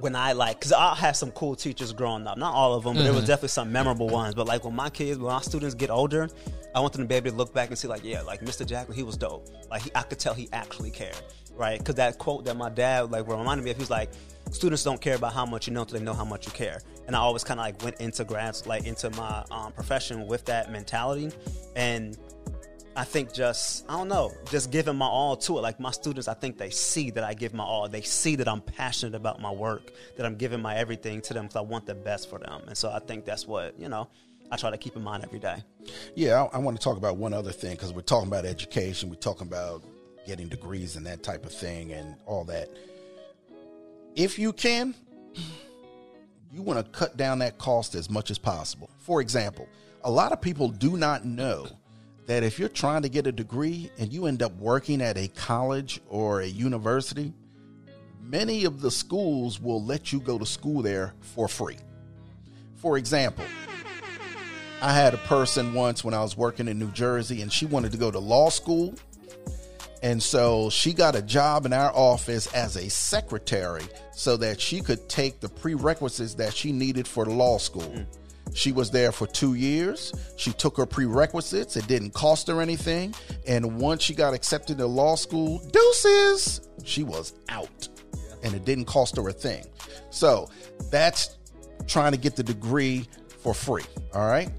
when 0.00 0.16
I 0.16 0.32
like, 0.32 0.58
because 0.58 0.72
I 0.72 0.94
had 0.94 1.12
some 1.12 1.30
cool 1.32 1.54
teachers 1.54 1.92
growing 1.92 2.26
up. 2.26 2.36
Not 2.36 2.54
all 2.54 2.74
of 2.74 2.84
them, 2.84 2.96
but 2.96 3.02
there 3.04 3.12
was 3.12 3.26
definitely 3.26 3.48
some 3.48 3.72
memorable 3.72 4.08
ones. 4.08 4.34
But 4.34 4.46
like 4.46 4.64
when 4.64 4.74
my 4.74 4.90
kids, 4.90 5.18
when 5.18 5.32
my 5.32 5.40
students 5.40 5.74
get 5.74 5.90
older, 5.90 6.28
I 6.74 6.80
want 6.80 6.92
them 6.92 7.02
to 7.02 7.08
be 7.08 7.14
able 7.14 7.30
to 7.30 7.36
look 7.36 7.54
back 7.54 7.68
and 7.68 7.78
see, 7.78 7.88
like, 7.88 8.04
yeah, 8.04 8.22
like 8.22 8.40
Mr. 8.40 8.66
Jackson, 8.66 8.94
he 8.94 9.02
was 9.02 9.16
dope. 9.16 9.48
Like 9.70 9.82
he, 9.82 9.90
I 9.94 10.02
could 10.02 10.18
tell 10.18 10.34
he 10.34 10.48
actually 10.52 10.90
cared, 10.90 11.20
right? 11.56 11.78
Because 11.78 11.94
that 11.96 12.18
quote 12.18 12.44
that 12.46 12.56
my 12.56 12.70
dad 12.70 13.10
like 13.10 13.28
reminded 13.28 13.64
me 13.64 13.70
of, 13.70 13.76
he 13.76 13.82
was 13.82 13.90
like, 13.90 14.10
students 14.50 14.82
don't 14.82 15.00
care 15.00 15.14
about 15.16 15.32
how 15.32 15.46
much 15.46 15.66
you 15.66 15.72
know 15.72 15.82
until 15.82 15.98
they 15.98 16.04
know 16.04 16.14
how 16.14 16.24
much 16.24 16.46
you 16.46 16.52
care. 16.52 16.80
And 17.06 17.14
I 17.14 17.20
always 17.20 17.44
kind 17.44 17.60
of 17.60 17.66
like 17.66 17.82
went 17.82 18.00
into 18.00 18.24
grads, 18.24 18.66
like 18.66 18.86
into 18.86 19.10
my 19.10 19.44
um, 19.50 19.72
profession 19.72 20.26
with 20.26 20.44
that 20.46 20.72
mentality, 20.72 21.30
and 21.76 22.18
I 22.96 23.04
think 23.04 23.32
just 23.32 23.84
I 23.88 23.96
don't 23.96 24.08
know, 24.08 24.32
just 24.50 24.70
giving 24.70 24.96
my 24.96 25.06
all 25.06 25.36
to 25.38 25.58
it. 25.58 25.60
Like 25.62 25.80
my 25.80 25.90
students, 25.90 26.28
I 26.28 26.34
think 26.34 26.58
they 26.58 26.70
see 26.70 27.10
that 27.10 27.24
I 27.24 27.34
give 27.34 27.52
my 27.52 27.64
all. 27.64 27.88
They 27.88 28.02
see 28.02 28.36
that 28.36 28.48
I'm 28.48 28.60
passionate 28.60 29.16
about 29.16 29.40
my 29.40 29.50
work, 29.50 29.92
that 30.16 30.24
I'm 30.24 30.36
giving 30.36 30.62
my 30.62 30.76
everything 30.76 31.20
to 31.22 31.34
them 31.34 31.46
because 31.46 31.56
I 31.56 31.62
want 31.62 31.86
the 31.86 31.94
best 31.94 32.30
for 32.30 32.38
them. 32.38 32.62
And 32.66 32.76
so 32.76 32.90
I 32.90 33.00
think 33.00 33.24
that's 33.24 33.46
what 33.46 33.78
you 33.78 33.88
know. 33.88 34.08
I 34.52 34.56
try 34.56 34.70
to 34.70 34.76
keep 34.76 34.94
in 34.94 35.02
mind 35.02 35.24
every 35.24 35.38
day. 35.38 35.56
Yeah, 36.14 36.44
I, 36.44 36.56
I 36.56 36.58
want 36.58 36.76
to 36.76 36.82
talk 36.82 36.96
about 36.96 37.16
one 37.16 37.32
other 37.32 37.50
thing 37.50 37.72
because 37.72 37.92
we're 37.92 38.02
talking 38.02 38.28
about 38.28 38.44
education, 38.44 39.08
we're 39.08 39.16
talking 39.16 39.48
about 39.48 39.82
getting 40.26 40.48
degrees 40.48 40.96
and 40.96 41.06
that 41.06 41.22
type 41.22 41.44
of 41.44 41.52
thing 41.52 41.92
and 41.92 42.14
all 42.26 42.44
that. 42.44 42.68
If 44.14 44.38
you 44.38 44.52
can, 44.52 44.94
you 46.52 46.62
want 46.62 46.84
to 46.84 46.90
cut 46.92 47.16
down 47.16 47.40
that 47.40 47.58
cost 47.58 47.94
as 47.94 48.08
much 48.08 48.30
as 48.30 48.38
possible. 48.38 48.90
For 48.98 49.20
example, 49.20 49.66
a 50.04 50.10
lot 50.10 50.30
of 50.30 50.40
people 50.40 50.68
do 50.68 50.96
not 50.96 51.24
know 51.24 51.66
that 52.26 52.42
if 52.42 52.58
you're 52.58 52.68
trying 52.68 53.02
to 53.02 53.08
get 53.08 53.26
a 53.26 53.32
degree 53.32 53.90
and 53.98 54.12
you 54.12 54.26
end 54.26 54.42
up 54.42 54.54
working 54.56 55.02
at 55.02 55.16
a 55.16 55.28
college 55.28 56.00
or 56.08 56.40
a 56.40 56.46
university, 56.46 57.32
many 58.20 58.64
of 58.64 58.80
the 58.80 58.90
schools 58.90 59.60
will 59.60 59.82
let 59.84 60.12
you 60.12 60.20
go 60.20 60.38
to 60.38 60.46
school 60.46 60.82
there 60.82 61.14
for 61.20 61.48
free. 61.48 61.76
For 62.76 62.96
example, 62.96 63.44
I 64.80 64.92
had 64.92 65.14
a 65.14 65.18
person 65.18 65.74
once 65.74 66.04
when 66.04 66.14
I 66.14 66.22
was 66.22 66.36
working 66.36 66.68
in 66.68 66.78
New 66.78 66.90
Jersey 66.90 67.42
and 67.42 67.52
she 67.52 67.66
wanted 67.66 67.92
to 67.92 67.98
go 67.98 68.10
to 68.10 68.18
law 68.18 68.50
school. 68.50 68.94
And 70.02 70.22
so 70.22 70.68
she 70.68 70.92
got 70.92 71.16
a 71.16 71.22
job 71.22 71.64
in 71.64 71.72
our 71.72 71.90
office 71.94 72.52
as 72.52 72.76
a 72.76 72.90
secretary 72.90 73.84
so 74.12 74.36
that 74.36 74.60
she 74.60 74.80
could 74.80 75.08
take 75.08 75.40
the 75.40 75.48
prerequisites 75.48 76.34
that 76.34 76.52
she 76.52 76.72
needed 76.72 77.08
for 77.08 77.24
law 77.24 77.56
school. 77.56 77.82
Mm. 77.82 78.06
She 78.52 78.72
was 78.72 78.90
there 78.90 79.10
for 79.10 79.26
two 79.26 79.54
years. 79.54 80.12
She 80.36 80.52
took 80.52 80.76
her 80.76 80.86
prerequisites. 80.86 81.76
It 81.76 81.86
didn't 81.86 82.12
cost 82.12 82.46
her 82.48 82.60
anything. 82.60 83.14
And 83.46 83.78
once 83.78 84.02
she 84.02 84.14
got 84.14 84.34
accepted 84.34 84.78
to 84.78 84.86
law 84.86 85.16
school, 85.16 85.58
deuces, 85.72 86.68
she 86.84 87.02
was 87.02 87.34
out. 87.48 87.88
And 88.42 88.54
it 88.54 88.64
didn't 88.64 88.84
cost 88.84 89.16
her 89.16 89.28
a 89.28 89.32
thing. 89.32 89.64
So 90.10 90.48
that's 90.90 91.38
trying 91.86 92.12
to 92.12 92.18
get 92.18 92.36
the 92.36 92.42
degree 92.42 93.08
for 93.42 93.54
free. 93.54 93.84
All 94.14 94.26
right 94.26 94.50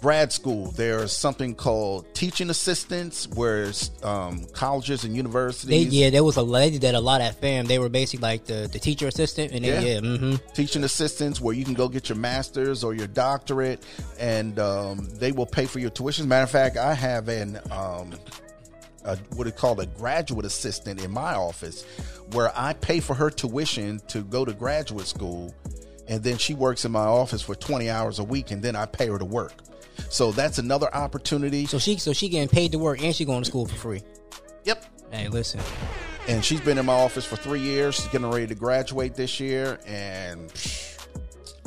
grad 0.00 0.32
school, 0.32 0.70
there's 0.72 1.12
something 1.12 1.54
called 1.54 2.04
teaching 2.14 2.50
assistants, 2.50 3.28
where 3.28 3.72
um, 4.02 4.44
colleges 4.52 5.04
and 5.04 5.12
They, 5.12 5.16
universities 5.16 5.88
yeah, 5.88 6.10
there 6.10 6.24
was 6.24 6.36
a 6.36 6.42
lady 6.42 6.78
that 6.78 6.94
a 6.94 7.00
lot 7.00 7.20
at 7.20 7.40
FAMU. 7.40 7.66
They 7.66 7.78
were 7.78 7.88
basically 7.88 8.22
like 8.22 8.44
the, 8.44 8.68
the 8.70 8.78
teacher 8.78 9.08
assistant, 9.08 9.52
and 9.52 9.64
Yeah. 9.64 9.80
they, 9.80 9.94
yeah, 9.94 10.00
mm-hmm. 10.00 10.52
teaching 10.52 10.84
assistants 10.84 11.40
where 11.40 11.54
you 11.54 11.64
can 11.64 11.74
go 11.74 11.88
get 11.88 12.08
your 12.08 12.18
master's 12.18 12.84
or 12.84 12.94
your 12.94 13.06
doctorate, 13.06 13.82
and 14.18 14.58
um, 14.58 15.08
they 15.14 15.32
will 15.32 15.46
pay 15.46 15.66
for 15.66 15.78
your 15.78 15.90
tuition. 15.90 16.28
Matter 16.28 16.44
of 16.44 16.50
fact, 16.50 16.76
I 16.76 16.94
have 16.94 17.28
an 17.28 17.58
um, 17.70 18.14
a, 19.04 19.16
what 19.34 19.46
it 19.46 19.56
called 19.56 19.80
a 19.80 19.86
graduate 19.86 20.44
assistant 20.44 21.02
in 21.02 21.10
my 21.10 21.34
office, 21.34 21.84
where 22.32 22.52
I 22.54 22.74
pay 22.74 23.00
for 23.00 23.14
her 23.14 23.30
tuition 23.30 24.00
to 24.08 24.22
go 24.22 24.44
to 24.44 24.52
graduate 24.52 25.06
school, 25.06 25.54
and 26.08 26.22
then 26.22 26.36
she 26.38 26.54
works 26.54 26.84
in 26.84 26.92
my 26.92 27.00
office 27.06 27.40
for 27.40 27.54
twenty 27.54 27.88
hours 27.88 28.18
a 28.18 28.24
week, 28.24 28.50
and 28.50 28.62
then 28.62 28.76
I 28.76 28.86
pay 28.86 29.06
her 29.06 29.18
to 29.18 29.24
work. 29.24 29.52
So 30.08 30.32
that's 30.32 30.58
another 30.58 30.94
opportunity. 30.94 31.66
So 31.66 31.78
she 31.78 31.96
so 31.98 32.12
she 32.12 32.28
getting 32.28 32.48
paid 32.48 32.72
to 32.72 32.78
work 32.78 33.02
and 33.02 33.14
she 33.14 33.24
going 33.24 33.42
to 33.42 33.48
school 33.48 33.66
for 33.66 33.76
free. 33.76 34.02
Yep. 34.64 34.84
Hey, 35.10 35.28
listen, 35.28 35.60
And 36.28 36.44
she's 36.44 36.60
been 36.60 36.78
in 36.78 36.86
my 36.86 36.92
office 36.92 37.24
for 37.24 37.36
three 37.36 37.60
years. 37.60 37.94
She's 37.94 38.08
getting 38.08 38.28
ready 38.28 38.46
to 38.48 38.54
graduate 38.56 39.14
this 39.14 39.38
year, 39.38 39.78
and 39.86 40.48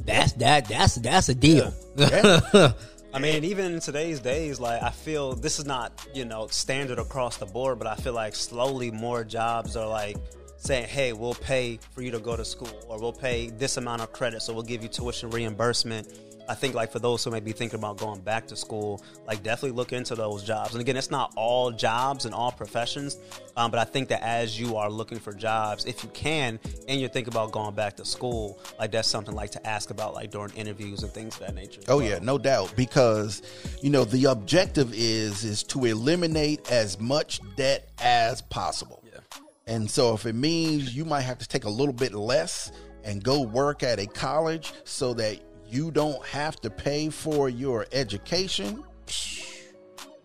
that's 0.05 0.33
that 0.33 0.67
that's 0.67 0.95
that's 0.95 1.29
a 1.29 1.35
deal. 1.35 1.73
yeah. 1.95 2.73
I 3.13 3.17
mean, 3.17 3.43
even 3.43 3.73
in 3.73 3.79
today's 3.79 4.19
days, 4.19 4.59
like 4.59 4.83
I 4.83 4.91
feel 4.91 5.33
this 5.33 5.57
is 5.57 5.65
not 5.65 6.07
you 6.13 6.25
know 6.25 6.47
standard 6.47 6.99
across 6.99 7.37
the 7.37 7.45
board, 7.45 7.79
but 7.79 7.87
I 7.87 7.95
feel 7.95 8.13
like 8.13 8.35
slowly 8.35 8.91
more 8.91 9.23
jobs 9.23 9.75
are 9.75 9.87
like 9.87 10.17
saying, 10.57 10.87
"Hey, 10.87 11.13
we'll 11.13 11.33
pay 11.33 11.79
for 11.91 12.01
you 12.01 12.11
to 12.11 12.19
go 12.19 12.35
to 12.35 12.45
school, 12.45 12.69
or 12.87 12.99
we'll 12.99 13.13
pay 13.13 13.49
this 13.49 13.77
amount 13.77 14.01
of 14.01 14.11
credit, 14.11 14.41
so 14.41 14.53
we'll 14.53 14.63
give 14.63 14.83
you 14.83 14.89
tuition 14.89 15.29
reimbursement." 15.31 16.07
I 16.49 16.55
think 16.55 16.73
like 16.73 16.91
for 16.91 16.97
those 16.97 17.23
who 17.23 17.29
may 17.29 17.39
be 17.39 17.51
thinking 17.51 17.77
about 17.77 17.97
going 17.97 18.21
back 18.21 18.47
to 18.47 18.55
school, 18.55 19.03
like 19.27 19.43
definitely 19.43 19.77
look 19.77 19.93
into 19.93 20.15
those 20.15 20.43
jobs. 20.43 20.73
And 20.73 20.81
again, 20.81 20.97
it's 20.97 21.11
not 21.11 21.31
all 21.35 21.71
jobs 21.71 22.25
and 22.25 22.33
all 22.33 22.51
professions, 22.51 23.17
um, 23.55 23.69
but 23.69 23.79
I 23.79 23.83
think 23.83 24.09
that 24.09 24.23
as 24.23 24.59
you 24.59 24.75
are 24.75 24.89
looking 24.89 25.19
for 25.19 25.31
jobs, 25.31 25.85
if 25.85 26.03
you 26.03 26.09
can, 26.09 26.59
and 26.87 26.99
you're 26.99 27.09
thinking 27.09 27.31
about 27.31 27.51
going 27.51 27.75
back 27.75 27.95
to 27.97 28.05
school, 28.05 28.59
like 28.79 28.91
that's 28.91 29.07
something 29.07 29.35
like 29.35 29.51
to 29.51 29.67
ask 29.67 29.91
about 29.91 30.15
like 30.15 30.31
during 30.31 30.51
interviews 30.53 31.03
and 31.03 31.11
things 31.11 31.35
of 31.35 31.41
that 31.41 31.53
nature. 31.53 31.81
Oh 31.87 31.97
well. 31.97 32.07
yeah, 32.07 32.19
no 32.19 32.39
doubt. 32.39 32.73
Because 32.75 33.43
you 33.83 33.91
know 33.91 34.03
the 34.03 34.25
objective 34.25 34.91
is 34.93 35.43
is 35.43 35.61
to 35.63 35.85
eliminate 35.85 36.71
as 36.71 36.99
much 36.99 37.41
debt 37.57 37.89
as 37.99 38.41
possible. 38.41 39.03
Yeah. 39.05 39.19
And 39.67 39.89
so 39.89 40.15
if 40.15 40.25
it 40.25 40.33
means 40.33 40.95
you 40.95 41.05
might 41.05 41.21
have 41.21 41.37
to 41.37 41.47
take 41.47 41.65
a 41.65 41.69
little 41.69 41.93
bit 41.93 42.15
less 42.15 42.71
and 43.03 43.23
go 43.23 43.41
work 43.41 43.83
at 43.83 43.99
a 43.99 44.05
college 44.07 44.73
so 44.83 45.13
that 45.13 45.39
you 45.69 45.91
don't 45.91 46.23
have 46.25 46.55
to 46.61 46.69
pay 46.69 47.09
for 47.09 47.49
your 47.49 47.85
education, 47.91 48.83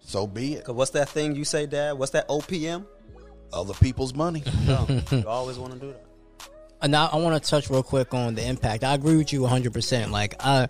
so 0.00 0.26
be 0.26 0.54
it. 0.54 0.64
Cause 0.64 0.74
what's 0.74 0.90
that 0.92 1.08
thing 1.08 1.34
you 1.36 1.44
say, 1.44 1.66
Dad? 1.66 1.92
What's 1.98 2.12
that 2.12 2.28
OPM? 2.28 2.86
Other 3.52 3.74
people's 3.74 4.14
money. 4.14 4.42
No, 4.66 4.86
you 5.10 5.24
always 5.28 5.58
want 5.58 5.74
to 5.74 5.78
do 5.78 5.88
that. 5.88 6.04
And 6.82 6.90
now 6.92 7.08
I 7.12 7.16
want 7.16 7.42
to 7.42 7.48
touch 7.50 7.70
real 7.70 7.82
quick 7.82 8.12
on 8.14 8.34
the 8.34 8.46
impact. 8.46 8.84
I 8.84 8.94
agree 8.94 9.16
with 9.16 9.32
you 9.32 9.40
100%. 9.42 10.10
Like 10.10 10.34
I 10.40 10.68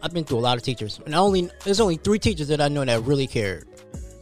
I've 0.00 0.12
been 0.14 0.24
through 0.24 0.38
a 0.38 0.40
lot 0.40 0.56
of 0.56 0.62
teachers. 0.62 1.00
And 1.04 1.14
I 1.14 1.18
only 1.18 1.50
there's 1.64 1.80
only 1.80 1.96
3 1.96 2.18
teachers 2.18 2.48
that 2.48 2.60
I 2.60 2.68
know 2.68 2.84
that 2.84 3.02
really 3.02 3.26
cared. 3.26 3.66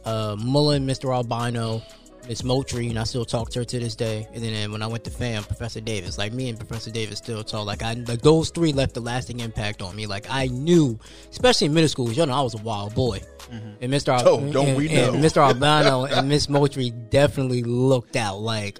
Uh 0.05 0.35
Mullen, 0.37 0.85
Mr. 0.87 1.13
Albino, 1.13 1.81
Miss 2.27 2.43
Moultrie, 2.43 2.89
and 2.89 2.99
I 2.99 3.03
still 3.05 3.23
talk 3.25 3.49
to 3.51 3.59
her 3.59 3.65
to 3.65 3.79
this 3.79 3.95
day. 3.95 4.27
And 4.33 4.43
then 4.43 4.71
when 4.71 4.81
I 4.81 4.87
went 4.87 5.03
to 5.05 5.09
FAMU, 5.11 5.47
Professor 5.47 5.79
Davis, 5.79 6.17
like 6.17 6.33
me 6.33 6.49
and 6.49 6.57
Professor 6.57 6.91
Davis 6.91 7.19
still 7.19 7.43
talk. 7.43 7.65
Like 7.65 7.83
I, 7.83 7.93
like 7.93 8.21
those 8.21 8.49
three 8.49 8.73
left 8.73 8.97
a 8.97 8.99
lasting 8.99 9.39
impact 9.39 9.81
on 9.81 9.95
me. 9.95 10.07
Like 10.07 10.27
I 10.29 10.47
knew, 10.47 10.99
especially 11.31 11.67
in 11.67 11.73
middle 11.73 11.87
school, 11.89 12.11
you 12.11 12.25
know, 12.25 12.33
I 12.33 12.41
was 12.41 12.53
a 12.53 12.57
wild 12.61 12.93
boy. 12.93 13.19
Mm-hmm. 13.51 13.69
And 13.81 13.93
Mr. 13.93 14.09
Al- 14.09 14.27
Oh, 14.27 14.51
don't 14.51 14.67
and, 14.69 14.77
we 14.77 14.89
and? 14.89 15.15
Mr. 15.23 15.37
Albano 15.47 16.05
and 16.05 16.27
Miss 16.27 16.49
Moultrie 16.49 16.89
definitely 16.89 17.63
looked 17.63 18.15
out. 18.17 18.39
Like 18.39 18.79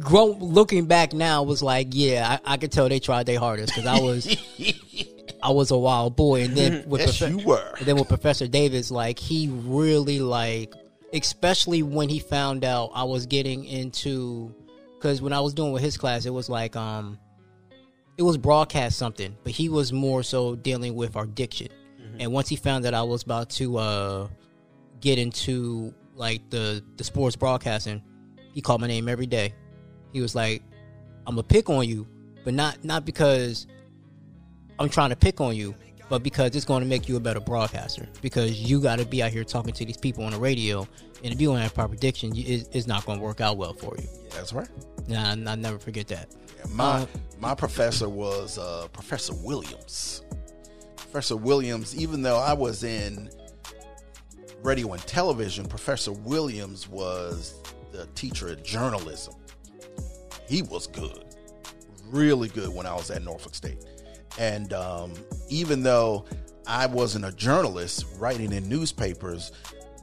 grow, 0.00 0.26
looking 0.40 0.86
back 0.86 1.12
now 1.12 1.42
was 1.42 1.62
like, 1.62 1.88
yeah, 1.92 2.38
I, 2.44 2.54
I 2.54 2.56
could 2.58 2.70
tell 2.72 2.88
they 2.88 3.00
tried 3.00 3.26
their 3.26 3.38
hardest 3.38 3.74
because 3.74 3.86
I 3.86 3.98
was, 4.00 4.26
I 5.42 5.50
was 5.50 5.70
a 5.70 5.78
wild 5.78 6.16
boy. 6.16 6.42
And 6.44 6.54
then 6.56 6.84
with 6.86 7.00
Yes, 7.00 7.18
Profe- 7.18 7.40
you 7.40 7.46
were. 7.46 7.74
and 7.78 7.86
then 7.86 7.96
with 7.96 8.08
Professor 8.08 8.46
Davis, 8.46 8.90
like 8.90 9.18
he 9.18 9.48
really 9.50 10.20
like, 10.20 10.72
especially 11.12 11.82
when 11.82 12.08
he 12.08 12.18
found 12.18 12.64
out 12.64 12.90
I 12.94 13.04
was 13.04 13.26
getting 13.26 13.64
into, 13.64 14.54
because 14.94 15.20
when 15.20 15.32
I 15.32 15.40
was 15.40 15.54
doing 15.54 15.72
with 15.72 15.82
his 15.82 15.96
class, 15.96 16.26
it 16.26 16.30
was 16.30 16.48
like 16.48 16.76
um, 16.76 17.18
it 18.16 18.22
was 18.22 18.36
broadcast 18.36 18.98
something, 18.98 19.36
but 19.42 19.52
he 19.52 19.68
was 19.68 19.92
more 19.92 20.22
so 20.22 20.54
dealing 20.54 20.94
with 20.94 21.16
our 21.16 21.26
diction. 21.26 21.68
And 22.18 22.30
once 22.30 22.48
he 22.48 22.56
found 22.56 22.84
that 22.84 22.92
I 22.92 23.02
was 23.02 23.22
about 23.22 23.48
to 23.50 23.78
uh 23.78 24.28
get 25.00 25.18
into 25.18 25.94
like 26.14 26.48
the 26.50 26.84
the 26.96 27.04
sports 27.04 27.36
broadcasting, 27.36 28.02
he 28.52 28.60
called 28.60 28.80
my 28.80 28.86
name 28.86 29.08
every 29.08 29.26
day. 29.26 29.54
He 30.12 30.20
was 30.20 30.34
like, 30.34 30.62
"I'm 31.26 31.34
gonna 31.36 31.42
pick 31.42 31.70
on 31.70 31.88
you, 31.88 32.06
but 32.44 32.52
not 32.52 32.84
not 32.84 33.06
because 33.06 33.66
I'm 34.78 34.90
trying 34.90 35.10
to 35.10 35.16
pick 35.16 35.40
on 35.40 35.56
you, 35.56 35.74
but 36.12 36.22
because 36.22 36.54
it's 36.54 36.66
going 36.66 36.82
to 36.82 36.86
make 36.86 37.08
you 37.08 37.16
a 37.16 37.20
better 37.20 37.40
broadcaster. 37.40 38.06
Because 38.20 38.60
you 38.60 38.82
got 38.82 38.98
to 38.98 39.06
be 39.06 39.22
out 39.22 39.30
here 39.30 39.44
talking 39.44 39.72
to 39.72 39.86
these 39.86 39.96
people 39.96 40.24
on 40.24 40.32
the 40.32 40.38
radio, 40.38 40.86
and 41.24 41.32
if 41.32 41.40
you 41.40 41.48
don't 41.48 41.56
have 41.56 41.72
proper 41.72 41.96
diction, 41.96 42.34
you, 42.34 42.44
it, 42.56 42.68
it's 42.72 42.86
not 42.86 43.06
going 43.06 43.18
to 43.18 43.24
work 43.24 43.40
out 43.40 43.56
well 43.56 43.72
for 43.72 43.96
you. 43.98 44.06
That's 44.28 44.52
right. 44.52 44.68
Nah, 45.08 45.30
I, 45.30 45.54
never 45.54 45.78
forget 45.78 46.08
that. 46.08 46.28
My 46.68 46.84
Uh, 46.84 47.06
my 47.40 47.54
professor 47.54 48.10
was 48.10 48.58
uh, 48.58 48.88
Professor 48.92 49.32
Williams. 49.36 50.22
Professor 50.96 51.34
Williams, 51.34 51.96
even 51.96 52.20
though 52.20 52.36
I 52.36 52.52
was 52.52 52.84
in 52.84 53.30
radio 54.62 54.92
and 54.92 55.00
television, 55.06 55.64
Professor 55.64 56.12
Williams 56.12 56.90
was 56.90 57.54
the 57.90 58.04
teacher 58.14 58.48
of 58.48 58.62
journalism. 58.62 59.32
He 60.46 60.60
was 60.60 60.88
good, 60.88 61.24
really 62.10 62.48
good 62.48 62.68
when 62.68 62.84
I 62.84 62.92
was 62.92 63.10
at 63.10 63.22
Norfolk 63.22 63.54
State. 63.54 63.82
And 64.38 64.72
um, 64.72 65.12
even 65.48 65.82
though 65.82 66.24
I 66.66 66.86
wasn't 66.86 67.24
a 67.24 67.32
journalist 67.32 68.06
writing 68.18 68.52
in 68.52 68.68
newspapers, 68.68 69.52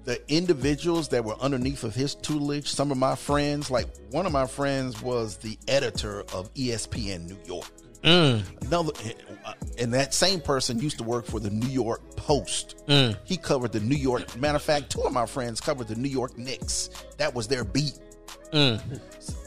the 0.06 0.22
individuals 0.34 1.10
that 1.10 1.24
were 1.24 1.36
underneath 1.40 1.84
of 1.84 1.94
his 1.94 2.16
tutelage, 2.16 2.68
some 2.68 2.92
of 2.92 2.98
my 2.98 3.16
friends, 3.16 3.70
like 3.70 3.88
one 4.12 4.26
of 4.26 4.32
my 4.32 4.48
friends 4.48 5.02
was 5.02 5.38
the 5.38 5.58
editor 5.68 6.22
of 6.34 6.54
ESPN 6.56 7.28
New 7.28 7.38
York. 7.46 7.70
Mm. 8.04 8.44
Another, 8.66 8.94
eh, 9.04 9.12
uh, 9.46 9.54
and 9.78 9.94
that 9.94 10.14
same 10.14 10.40
person 10.40 10.80
used 10.80 10.98
to 11.00 11.04
work 11.04 11.26
for 11.26 11.40
the 11.40 11.50
New 11.50 11.68
York 11.68 12.16
Post. 12.16 12.82
Mm. 12.88 13.18
He 13.26 13.36
covered 13.36 13.74
the 13.74 13.82
New 13.82 13.98
York. 13.98 14.38
Matter 14.38 14.56
of 14.56 14.62
fact, 14.62 14.90
two 14.90 15.02
of 15.02 15.12
my 15.12 15.26
friends 15.26 15.60
covered 15.60 15.88
the 15.88 15.96
New 15.96 16.10
York 16.10 16.38
Knicks. 16.38 16.90
That 17.18 17.36
was 17.36 17.48
their 17.48 17.66
beat. 17.66 18.00
Mm. 18.54 19.02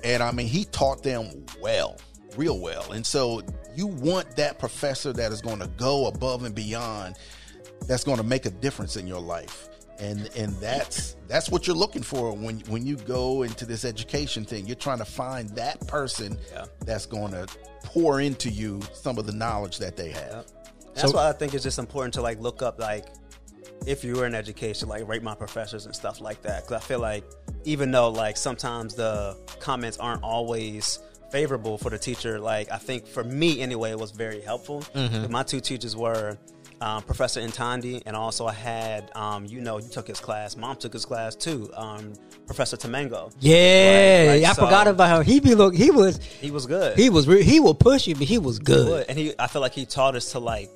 And 0.05 0.23
I 0.23 0.33
mean, 0.33 0.47
he 0.47 0.65
taught 0.67 1.03
them 1.03 1.47
well, 1.61 1.99
real 2.37 2.61
well. 2.61 2.93
And 2.93 3.07
so 3.07 3.43
you 3.77 3.87
want 3.87 4.37
that 4.37 4.59
professor 4.59 5.13
that 5.13 5.33
is 5.33 5.41
going 5.41 5.59
to 5.61 5.69
go 5.77 6.07
above 6.07 6.45
and 6.45 6.55
beyond, 6.55 7.17
that's 7.87 8.05
going 8.05 8.19
to 8.19 8.23
make 8.25 8.47
a 8.47 8.51
difference 8.51 8.97
in 8.97 9.07
your 9.07 9.21
life. 9.21 9.69
And 9.99 10.29
and 10.37 10.55
that's 10.57 11.17
that's 11.29 11.49
what 11.51 11.67
you're 11.67 11.77
looking 11.77 12.03
for 12.03 12.33
when 12.33 12.61
when 12.69 12.85
you 12.87 12.97
go 12.97 13.43
into 13.43 13.65
this 13.67 13.85
education 13.85 14.45
thing. 14.45 14.67
You're 14.67 14.75
trying 14.75 14.99
to 14.99 15.05
find 15.05 15.49
that 15.51 15.87
person 15.87 16.37
Yeah. 16.53 16.65
that's 16.85 17.07
going 17.07 17.33
to 17.33 17.47
pour 17.85 18.21
into 18.21 18.49
you 18.49 18.81
some 18.95 19.19
of 19.19 19.27
the 19.27 19.33
knowledge 19.33 19.79
that 19.79 19.97
they 19.97 20.11
have. 20.11 20.47
That's 20.95 21.11
So- 21.11 21.17
why 21.17 21.29
I 21.29 21.33
think 21.33 21.55
it's 21.55 21.63
just 21.63 21.79
important 21.79 22.15
to 22.15 22.23
like 22.23 22.41
look 22.41 22.63
up 22.63 22.81
like 22.81 23.07
if 23.87 24.03
you 24.05 24.15
were 24.15 24.27
in 24.27 24.35
education, 24.35 24.89
like 24.89 25.07
rate 25.07 25.23
my 25.23 25.35
professors 25.35 25.87
and 25.87 25.95
stuff 25.95 26.21
like 26.21 26.41
that. 26.43 26.63
Because 26.65 26.83
I 26.83 26.87
feel 26.87 27.01
like 27.01 27.25
even 27.65 27.91
though 27.93 28.09
like 28.11 28.37
sometimes 28.37 28.95
the 28.95 29.37
comments 29.61 29.99
aren't 29.99 30.23
always 30.23 31.01
favorable 31.33 31.79
for 31.79 31.91
the 31.91 31.99
teacher, 31.99 32.39
like 32.39 32.71
I 32.71 32.77
think 32.79 33.07
for 33.07 33.25
me 33.25 33.61
anyway, 33.61 33.91
it 33.91 33.99
was 33.99 34.11
very 34.13 34.41
helpful. 34.41 34.85
My 35.31 35.43
two 35.43 35.61
teachers 35.61 35.97
were. 35.97 36.37
Um, 36.81 37.01
Professor 37.05 37.41
Intandi, 37.41 38.03
and 38.07 38.17
also 38.17 38.45
I 38.45 38.53
had, 38.53 39.09
um, 39.15 39.45
you 39.47 39.61
know, 39.61 39.79
you 39.79 39.89
took 39.89 40.09
his 40.09 40.19
class. 40.19 40.57
Mom 40.57 40.75
took 40.75 40.93
his 40.93 41.05
class 41.07 41.37
too. 41.37 41.71
Um, 41.77 42.15
Professor 42.45 42.77
Temengo. 42.77 43.33
Yeah, 43.39 44.27
Right, 44.31 44.41
like, 44.41 44.51
I 44.51 44.53
so- 44.53 44.65
forgot 44.65 44.89
about 44.89 45.19
him. 45.21 45.25
He 45.33 45.39
be 45.39 45.55
look. 45.55 45.77
He 45.77 45.93
was. 45.93 46.17
He 46.41 46.51
was 46.51 46.67
good. 46.67 46.99
He 46.99 47.09
was. 47.09 47.29
Re- 47.29 47.45
he 47.45 47.61
will 47.61 47.77
push 47.77 48.09
you, 48.09 48.17
but 48.17 48.25
he 48.27 48.39
was 48.39 48.59
good. 48.59 48.89
would. 48.89 49.07
And 49.09 49.17
he, 49.17 49.33
I 49.39 49.47
feel 49.47 49.63
like 49.63 49.75
he 49.75 49.87
taught 49.87 50.17
us 50.17 50.33
to 50.33 50.41
like 50.41 50.71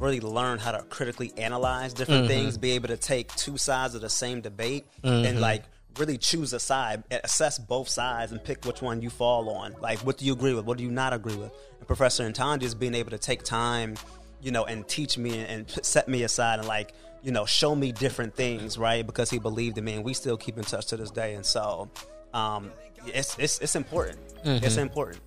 really 0.00 0.18
learn 0.18 0.58
how 0.58 0.72
to 0.72 0.82
critically 0.90 1.32
analyze 1.36 1.92
different 1.94 2.26
things, 2.26 2.58
be 2.58 2.72
able 2.72 2.88
to 2.88 2.96
take 2.96 3.32
two 3.36 3.56
sides 3.56 3.94
of 3.94 4.00
the 4.00 4.10
same 4.10 4.40
debate 4.40 4.84
and 5.04 5.40
like 5.40 5.62
really 5.98 6.18
choose 6.18 6.52
a 6.52 6.60
side, 6.60 7.04
and 7.10 7.20
assess 7.24 7.58
both 7.58 7.88
sides, 7.88 8.32
and 8.32 8.42
pick 8.42 8.64
which 8.64 8.82
one 8.82 9.02
you 9.02 9.10
fall 9.10 9.50
on. 9.50 9.74
Like, 9.80 9.98
what 10.00 10.18
do 10.18 10.24
you 10.24 10.32
agree 10.32 10.54
with? 10.54 10.64
What 10.64 10.78
do 10.78 10.84
you 10.84 10.90
not 10.90 11.12
agree 11.12 11.36
with? 11.36 11.52
And 11.78 11.86
Professor 11.86 12.28
Ntandi 12.30 12.62
is 12.62 12.74
being 12.74 12.94
able 12.94 13.10
to 13.10 13.18
take 13.18 13.42
time, 13.42 13.96
you 14.40 14.50
know, 14.50 14.64
and 14.64 14.86
teach 14.86 15.18
me 15.18 15.38
and 15.40 15.66
p- 15.66 15.80
set 15.82 16.08
me 16.08 16.22
aside 16.22 16.58
and 16.58 16.68
like. 16.68 16.94
You 17.22 17.32
know, 17.32 17.44
show 17.44 17.76
me 17.76 17.92
different 17.92 18.34
things, 18.34 18.78
right? 18.78 19.06
Because 19.06 19.28
he 19.28 19.38
believed 19.38 19.76
in 19.76 19.84
me, 19.84 19.92
and 19.92 20.02
we 20.02 20.14
still 20.14 20.38
keep 20.38 20.56
in 20.56 20.64
touch 20.64 20.86
to 20.86 20.96
this 20.96 21.10
day. 21.10 21.34
And 21.34 21.44
so, 21.44 21.90
um, 22.32 22.72
it's 23.04 23.38
it's 23.38 23.58
it's 23.58 23.76
important. 23.76 24.18
It's 24.42 24.78
important. 24.78 25.20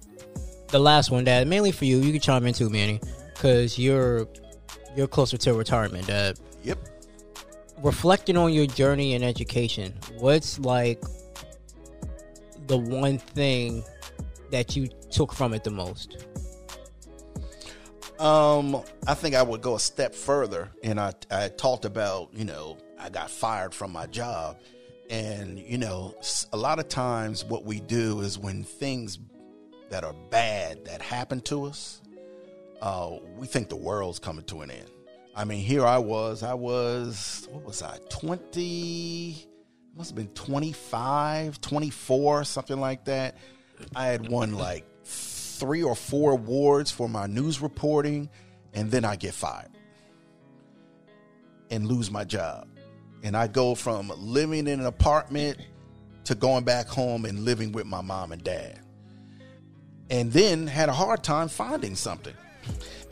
The 0.70 0.80
last 0.80 1.12
one, 1.12 1.24
Dad, 1.24 1.48
mainly 1.48 1.72
for 1.72 1.86
you. 1.86 2.00
You 2.00 2.12
can 2.12 2.20
chime 2.20 2.48
in 2.48 2.56
too, 2.56 2.68
Manny, 2.72 3.00
because 3.36 3.78
you're 3.78 4.28
you're 4.96 5.06
closer 5.06 5.38
to 5.38 5.54
retirement, 5.54 6.08
Dad. 6.08 6.40
Yep. 6.64 6.80
Reflecting 7.82 8.38
on 8.38 8.54
your 8.54 8.66
journey 8.66 9.14
in 9.14 9.24
education, 9.24 9.94
what's 10.18 10.60
like 10.60 11.02
the 12.68 12.78
one 12.78 13.18
thing 13.18 13.84
that 14.52 14.76
you 14.76 14.88
took 15.10 15.34
from 15.34 15.54
it 15.54 15.64
the 15.64 15.72
most? 15.72 16.26
Um, 18.20 18.82
I 19.08 19.16
think 19.16 19.36
I 19.36 19.42
would 19.42 19.62
go 19.62 19.76
a 19.76 19.80
step 19.80 20.16
further, 20.16 20.70
and 20.84 21.00
I 21.00 21.14
I 21.30 21.50
talked 21.50 21.86
about 21.86 22.30
you 22.34 22.46
know 22.46 22.78
I 23.00 23.10
got 23.10 23.30
fired 23.30 23.74
from 23.74 23.92
my 23.92 24.06
job, 24.06 24.58
and 25.10 25.60
you 25.60 25.78
know 25.78 26.16
a 26.54 26.58
lot 26.58 26.80
of 26.80 26.88
times 26.88 27.44
what 27.44 27.66
we 27.66 27.80
do 27.80 28.22
is 28.22 28.40
when 28.40 28.64
things 28.64 29.20
that 29.90 30.04
are 30.04 30.16
bad 30.30 30.86
that 30.86 31.02
happen 31.02 31.42
to 31.42 31.66
us, 31.66 32.02
uh, 32.82 33.12
we 33.38 33.46
think 33.46 33.70
the 33.70 33.76
world's 33.76 34.20
coming 34.20 34.46
to 34.46 34.62
an 34.62 34.72
end. 34.72 34.90
I 35.36 35.46
mean, 35.46 35.64
here 35.64 35.86
I 35.86 35.98
was, 35.98 36.44
I 36.44 36.54
was 36.54 37.48
what 37.52 37.64
was 37.64 37.82
I 37.82 37.98
twenty? 38.10 39.48
Must 39.96 40.10
have 40.10 40.16
been 40.16 40.30
25, 40.30 41.62
24, 41.62 42.44
something 42.46 42.80
like 42.80 43.06
that. 43.06 43.38
I 43.96 44.08
had 44.08 44.28
won 44.28 44.54
like 44.56 44.86
three 45.04 45.84
or 45.84 45.96
four 45.96 46.32
awards 46.32 46.90
for 46.90 47.08
my 47.08 47.28
news 47.28 47.62
reporting, 47.62 48.30
and 48.74 48.90
then 48.90 49.06
I 49.06 49.16
get 49.16 49.36
fired 49.36 49.70
and 51.70 51.88
lose 51.88 52.10
my 52.10 52.24
job. 52.24 52.68
And 53.24 53.38
I 53.38 53.48
go 53.48 53.76
from 53.76 54.12
living 54.18 54.68
in 54.68 54.80
an 54.80 54.86
apartment 54.86 55.60
to 56.26 56.36
going 56.36 56.64
back 56.64 56.88
home 56.88 57.26
and 57.26 57.40
living 57.46 57.72
with 57.72 57.86
my 57.86 58.02
mom 58.02 58.32
and 58.32 58.44
dad. 58.44 58.80
And 60.10 60.32
then 60.32 60.68
had 60.68 60.90
a 60.90 60.94
hard 60.94 61.24
time 61.24 61.48
finding 61.48 61.96
something. 61.96 62.34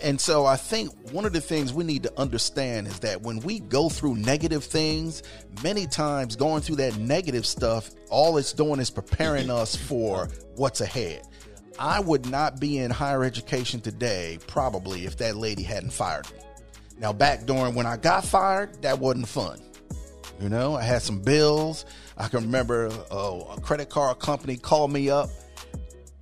And 0.03 0.19
so 0.19 0.45
I 0.45 0.55
think 0.55 0.91
one 1.11 1.25
of 1.25 1.33
the 1.33 1.41
things 1.41 1.73
we 1.73 1.83
need 1.83 2.03
to 2.03 2.19
understand 2.19 2.87
is 2.87 2.99
that 2.99 3.21
when 3.21 3.39
we 3.39 3.59
go 3.59 3.87
through 3.87 4.15
negative 4.15 4.63
things, 4.63 5.21
many 5.63 5.85
times 5.85 6.35
going 6.35 6.61
through 6.61 6.77
that 6.77 6.97
negative 6.97 7.45
stuff, 7.45 7.91
all 8.09 8.37
it's 8.37 8.53
doing 8.53 8.79
is 8.79 8.89
preparing 8.89 9.49
us 9.51 9.75
for 9.75 10.27
what's 10.55 10.81
ahead. 10.81 11.21
I 11.79 11.99
would 11.99 12.29
not 12.29 12.59
be 12.59 12.79
in 12.79 12.91
higher 12.91 13.23
education 13.23 13.81
today, 13.81 14.39
probably, 14.47 15.05
if 15.05 15.17
that 15.17 15.35
lady 15.35 15.63
hadn't 15.63 15.93
fired 15.93 16.31
me. 16.31 16.39
Now, 16.99 17.13
back 17.13 17.45
during 17.45 17.73
when 17.73 17.85
I 17.85 17.97
got 17.97 18.25
fired, 18.25 18.81
that 18.83 18.99
wasn't 18.99 19.27
fun. 19.27 19.59
You 20.39 20.49
know, 20.49 20.75
I 20.75 20.83
had 20.83 21.01
some 21.01 21.19
bills. 21.19 21.85
I 22.17 22.27
can 22.27 22.41
remember 22.41 22.89
uh, 23.11 23.39
a 23.57 23.61
credit 23.61 23.89
card 23.89 24.19
company 24.19 24.57
called 24.57 24.91
me 24.91 25.09
up 25.09 25.29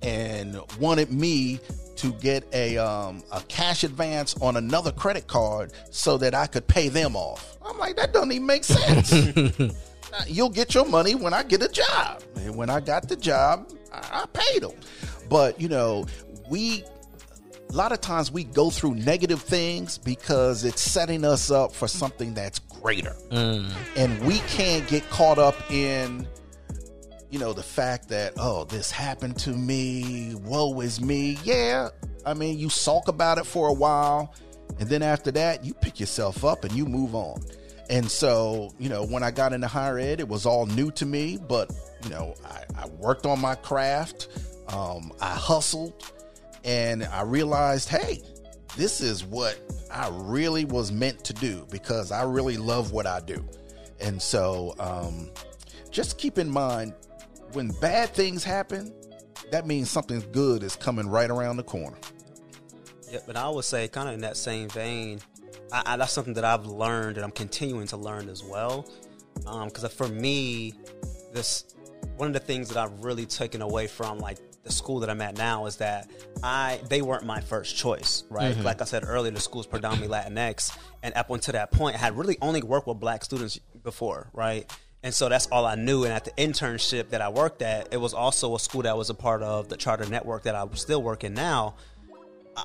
and 0.02 0.60
wanted 0.78 1.12
me 1.12 1.60
to 2.00 2.12
get 2.14 2.44
a 2.52 2.78
um, 2.78 3.22
a 3.32 3.40
cash 3.42 3.84
advance 3.84 4.34
on 4.40 4.56
another 4.56 4.92
credit 4.92 5.26
card 5.26 5.72
so 5.90 6.16
that 6.18 6.34
I 6.34 6.46
could 6.46 6.66
pay 6.66 6.88
them 6.88 7.16
off. 7.16 7.58
I'm 7.64 7.78
like, 7.78 7.96
that 7.96 8.12
doesn't 8.12 8.32
even 8.32 8.46
make 8.46 8.64
sense. 8.64 9.12
You'll 10.26 10.50
get 10.50 10.74
your 10.74 10.86
money 10.86 11.14
when 11.14 11.32
I 11.32 11.42
get 11.42 11.62
a 11.62 11.68
job. 11.68 12.22
And 12.36 12.56
when 12.56 12.70
I 12.70 12.80
got 12.80 13.08
the 13.08 13.16
job, 13.16 13.70
I, 13.92 14.22
I 14.22 14.26
paid 14.32 14.62
them. 14.62 14.72
But 15.28 15.60
you 15.60 15.68
know, 15.68 16.06
we 16.48 16.84
a 17.68 17.72
lot 17.72 17.92
of 17.92 18.00
times 18.00 18.32
we 18.32 18.44
go 18.44 18.70
through 18.70 18.94
negative 18.96 19.40
things 19.40 19.96
because 19.98 20.64
it's 20.64 20.80
setting 20.82 21.24
us 21.24 21.50
up 21.50 21.72
for 21.72 21.86
something 21.86 22.34
that's 22.34 22.58
greater. 22.58 23.14
And 23.96 24.20
we 24.24 24.38
can't 24.40 24.86
get 24.88 25.08
caught 25.10 25.38
up 25.38 25.54
in 25.70 26.26
you 27.30 27.38
know, 27.38 27.52
the 27.52 27.62
fact 27.62 28.08
that, 28.08 28.32
oh, 28.36 28.64
this 28.64 28.90
happened 28.90 29.38
to 29.40 29.50
me, 29.50 30.34
woe 30.42 30.80
is 30.80 31.00
me. 31.00 31.38
Yeah, 31.44 31.90
I 32.26 32.34
mean, 32.34 32.58
you 32.58 32.68
sulk 32.68 33.08
about 33.08 33.38
it 33.38 33.46
for 33.46 33.68
a 33.68 33.72
while, 33.72 34.34
and 34.78 34.88
then 34.88 35.02
after 35.02 35.30
that, 35.32 35.64
you 35.64 35.72
pick 35.74 36.00
yourself 36.00 36.44
up 36.44 36.64
and 36.64 36.72
you 36.72 36.86
move 36.86 37.14
on. 37.14 37.42
And 37.88 38.10
so, 38.10 38.72
you 38.78 38.88
know, 38.88 39.04
when 39.04 39.22
I 39.22 39.30
got 39.30 39.52
into 39.52 39.66
higher 39.66 39.98
ed, 39.98 40.20
it 40.20 40.28
was 40.28 40.46
all 40.46 40.66
new 40.66 40.90
to 40.92 41.06
me, 41.06 41.38
but, 41.48 41.72
you 42.04 42.10
know, 42.10 42.34
I, 42.44 42.62
I 42.82 42.88
worked 42.88 43.26
on 43.26 43.40
my 43.40 43.54
craft, 43.54 44.28
um, 44.68 45.12
I 45.20 45.34
hustled, 45.34 46.12
and 46.64 47.04
I 47.04 47.22
realized, 47.22 47.88
hey, 47.88 48.22
this 48.76 49.00
is 49.00 49.24
what 49.24 49.58
I 49.92 50.08
really 50.12 50.64
was 50.64 50.92
meant 50.92 51.24
to 51.24 51.32
do 51.32 51.66
because 51.70 52.12
I 52.12 52.22
really 52.22 52.56
love 52.56 52.92
what 52.92 53.06
I 53.06 53.20
do. 53.20 53.44
And 54.00 54.20
so, 54.20 54.74
um, 54.78 55.30
just 55.90 56.18
keep 56.18 56.38
in 56.38 56.48
mind 56.48 56.94
when 57.52 57.70
bad 57.80 58.10
things 58.10 58.44
happen, 58.44 58.92
that 59.50 59.66
means 59.66 59.90
something 59.90 60.22
good 60.32 60.62
is 60.62 60.76
coming 60.76 61.08
right 61.08 61.30
around 61.30 61.56
the 61.56 61.62
corner. 61.62 61.96
Yeah, 63.10 63.20
but 63.26 63.36
I 63.36 63.48
would 63.48 63.64
say, 63.64 63.88
kind 63.88 64.08
of 64.08 64.14
in 64.14 64.20
that 64.20 64.36
same 64.36 64.68
vein, 64.68 65.20
I, 65.72 65.82
I, 65.86 65.96
that's 65.96 66.12
something 66.12 66.34
that 66.34 66.44
I've 66.44 66.66
learned 66.66 67.16
and 67.16 67.24
I'm 67.24 67.32
continuing 67.32 67.86
to 67.88 67.96
learn 67.96 68.28
as 68.28 68.44
well. 68.44 68.88
Um, 69.46 69.68
because 69.68 69.92
for 69.92 70.08
me, 70.08 70.74
this 71.32 71.74
one 72.16 72.28
of 72.28 72.34
the 72.34 72.40
things 72.40 72.68
that 72.68 72.76
I've 72.76 73.04
really 73.04 73.26
taken 73.26 73.62
away 73.62 73.86
from 73.86 74.18
like 74.18 74.38
the 74.62 74.72
school 74.72 75.00
that 75.00 75.10
I'm 75.10 75.20
at 75.22 75.36
now 75.36 75.66
is 75.66 75.76
that 75.76 76.10
I 76.42 76.80
they 76.88 77.02
weren't 77.02 77.24
my 77.24 77.40
first 77.40 77.76
choice, 77.76 78.24
right? 78.28 78.54
Mm-hmm. 78.54 78.62
Like 78.62 78.82
I 78.82 78.84
said 78.84 79.04
earlier, 79.06 79.32
the 79.32 79.40
school's 79.40 79.66
predominantly 79.66 80.14
Latinx, 80.14 80.76
and 81.02 81.14
up 81.14 81.30
until 81.30 81.52
that 81.52 81.72
point, 81.72 81.96
I 81.96 81.98
had 81.98 82.16
really 82.16 82.36
only 82.42 82.62
worked 82.62 82.86
with 82.86 83.00
black 83.00 83.24
students 83.24 83.58
before, 83.82 84.28
right? 84.34 84.70
And 85.02 85.14
so 85.14 85.28
that's 85.28 85.46
all 85.46 85.64
I 85.64 85.76
knew. 85.76 86.04
And 86.04 86.12
at 86.12 86.24
the 86.24 86.32
internship 86.32 87.10
that 87.10 87.22
I 87.22 87.28
worked 87.30 87.62
at, 87.62 87.92
it 87.92 87.96
was 87.96 88.12
also 88.12 88.54
a 88.54 88.60
school 88.60 88.82
that 88.82 88.96
was 88.96 89.10
a 89.10 89.14
part 89.14 89.42
of 89.42 89.68
the 89.68 89.76
charter 89.76 90.06
network 90.06 90.42
that 90.42 90.54
I'm 90.54 90.74
still 90.76 91.02
working 91.02 91.34
now. 91.34 91.74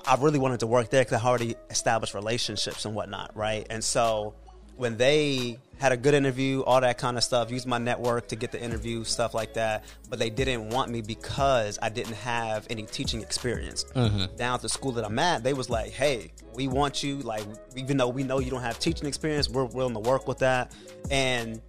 I 0.05 0.17
really 0.19 0.39
wanted 0.39 0.59
to 0.61 0.67
work 0.67 0.89
there 0.89 1.03
because 1.03 1.21
I 1.21 1.25
already 1.25 1.55
established 1.69 2.13
relationships 2.13 2.85
and 2.85 2.95
whatnot, 2.95 3.35
right? 3.37 3.65
And 3.69 3.83
so 3.83 4.33
when 4.75 4.97
they 4.97 5.57
had 5.77 5.91
a 5.91 5.97
good 5.97 6.13
interview, 6.13 6.61
all 6.61 6.81
that 6.81 6.97
kind 6.97 7.17
of 7.17 7.23
stuff, 7.23 7.51
used 7.51 7.67
my 7.67 7.77
network 7.77 8.27
to 8.29 8.35
get 8.35 8.51
the 8.51 8.61
interview, 8.61 9.03
stuff 9.03 9.33
like 9.33 9.53
that. 9.53 9.83
But 10.09 10.19
they 10.19 10.29
didn't 10.29 10.69
want 10.69 10.91
me 10.91 11.01
because 11.01 11.79
I 11.81 11.89
didn't 11.89 12.15
have 12.15 12.67
any 12.69 12.83
teaching 12.83 13.21
experience. 13.21 13.85
Mm-hmm. 13.95 14.35
Down 14.35 14.55
at 14.55 14.61
the 14.61 14.69
school 14.69 14.91
that 14.93 15.05
I'm 15.05 15.19
at, 15.19 15.43
they 15.43 15.53
was 15.53 15.69
like, 15.69 15.91
"Hey, 15.91 16.31
we 16.53 16.67
want 16.67 17.03
you. 17.03 17.17
Like, 17.17 17.43
even 17.75 17.97
though 17.97 18.09
we 18.09 18.23
know 18.23 18.39
you 18.39 18.51
don't 18.51 18.61
have 18.61 18.79
teaching 18.79 19.07
experience, 19.07 19.49
we're 19.49 19.65
willing 19.65 19.93
to 19.93 19.99
work 19.99 20.27
with 20.27 20.39
that." 20.39 20.73
And 21.11 21.61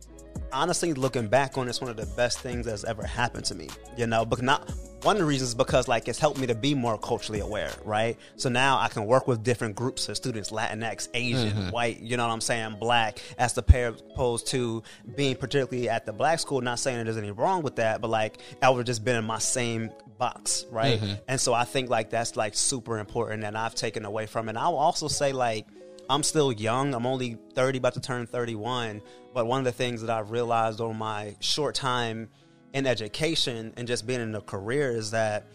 honestly, 0.56 0.92
looking 0.94 1.28
back 1.28 1.58
on 1.58 1.66
it, 1.66 1.70
it's 1.70 1.80
one 1.80 1.90
of 1.90 1.96
the 1.96 2.06
best 2.16 2.40
things 2.40 2.66
that's 2.66 2.84
ever 2.84 3.04
happened 3.04 3.44
to 3.46 3.54
me. 3.54 3.68
You 3.96 4.06
know, 4.06 4.24
but 4.24 4.42
not 4.42 4.70
one 5.02 5.16
of 5.16 5.20
the 5.20 5.26
reasons 5.26 5.54
because 5.54 5.86
like 5.86 6.08
it's 6.08 6.18
helped 6.18 6.38
me 6.38 6.46
to 6.46 6.54
be 6.54 6.74
more 6.74 6.98
culturally 6.98 7.40
aware, 7.40 7.70
right? 7.84 8.16
So 8.36 8.48
now 8.48 8.78
I 8.78 8.88
can 8.88 9.06
work 9.06 9.28
with 9.28 9.44
different 9.44 9.76
groups 9.76 10.08
of 10.08 10.16
students, 10.16 10.50
Latinx, 10.50 11.08
Asian, 11.14 11.50
mm-hmm. 11.50 11.70
white, 11.70 12.00
you 12.00 12.16
know 12.16 12.26
what 12.26 12.32
I'm 12.32 12.40
saying, 12.40 12.76
black, 12.80 13.20
as 13.38 13.52
the 13.52 13.62
pair 13.62 13.88
opposed 13.88 14.48
to 14.48 14.82
being 15.14 15.36
particularly 15.36 15.88
at 15.88 16.06
the 16.06 16.12
black 16.12 16.40
school. 16.40 16.60
Not 16.60 16.78
saying 16.78 17.04
there's 17.04 17.16
anything 17.16 17.36
wrong 17.36 17.62
with 17.62 17.76
that, 17.76 18.00
but 18.00 18.08
like 18.08 18.38
I 18.62 18.70
would 18.70 18.78
have 18.78 18.86
just 18.86 19.04
been 19.04 19.16
in 19.16 19.24
my 19.24 19.38
same 19.38 19.90
box, 20.18 20.64
right? 20.70 21.00
Mm-hmm. 21.00 21.14
And 21.28 21.40
so 21.40 21.54
I 21.54 21.64
think 21.64 21.90
like 21.90 22.10
that's 22.10 22.36
like 22.36 22.54
super 22.54 22.98
important 22.98 23.44
and 23.44 23.56
I've 23.56 23.74
taken 23.74 24.04
away 24.04 24.26
from 24.26 24.48
it. 24.48 24.50
And 24.50 24.58
I'll 24.58 24.76
also 24.76 25.08
say 25.08 25.32
like 25.32 25.66
I'm 26.08 26.22
still 26.22 26.52
young. 26.52 26.94
I'm 26.94 27.06
only 27.06 27.36
30, 27.54 27.78
about 27.78 27.94
to 27.94 28.00
turn 28.00 28.26
31. 28.26 29.02
But 29.34 29.46
one 29.46 29.58
of 29.58 29.64
the 29.64 29.72
things 29.72 30.00
that 30.02 30.10
I've 30.10 30.30
realized 30.30 30.80
over 30.80 30.94
my 30.94 31.36
short 31.40 31.74
time 31.74 32.28
in 32.72 32.86
education 32.86 33.72
and 33.76 33.88
just 33.88 34.06
being 34.06 34.20
in 34.20 34.34
a 34.34 34.40
career 34.40 34.90
is 34.90 35.10
that, 35.12 35.46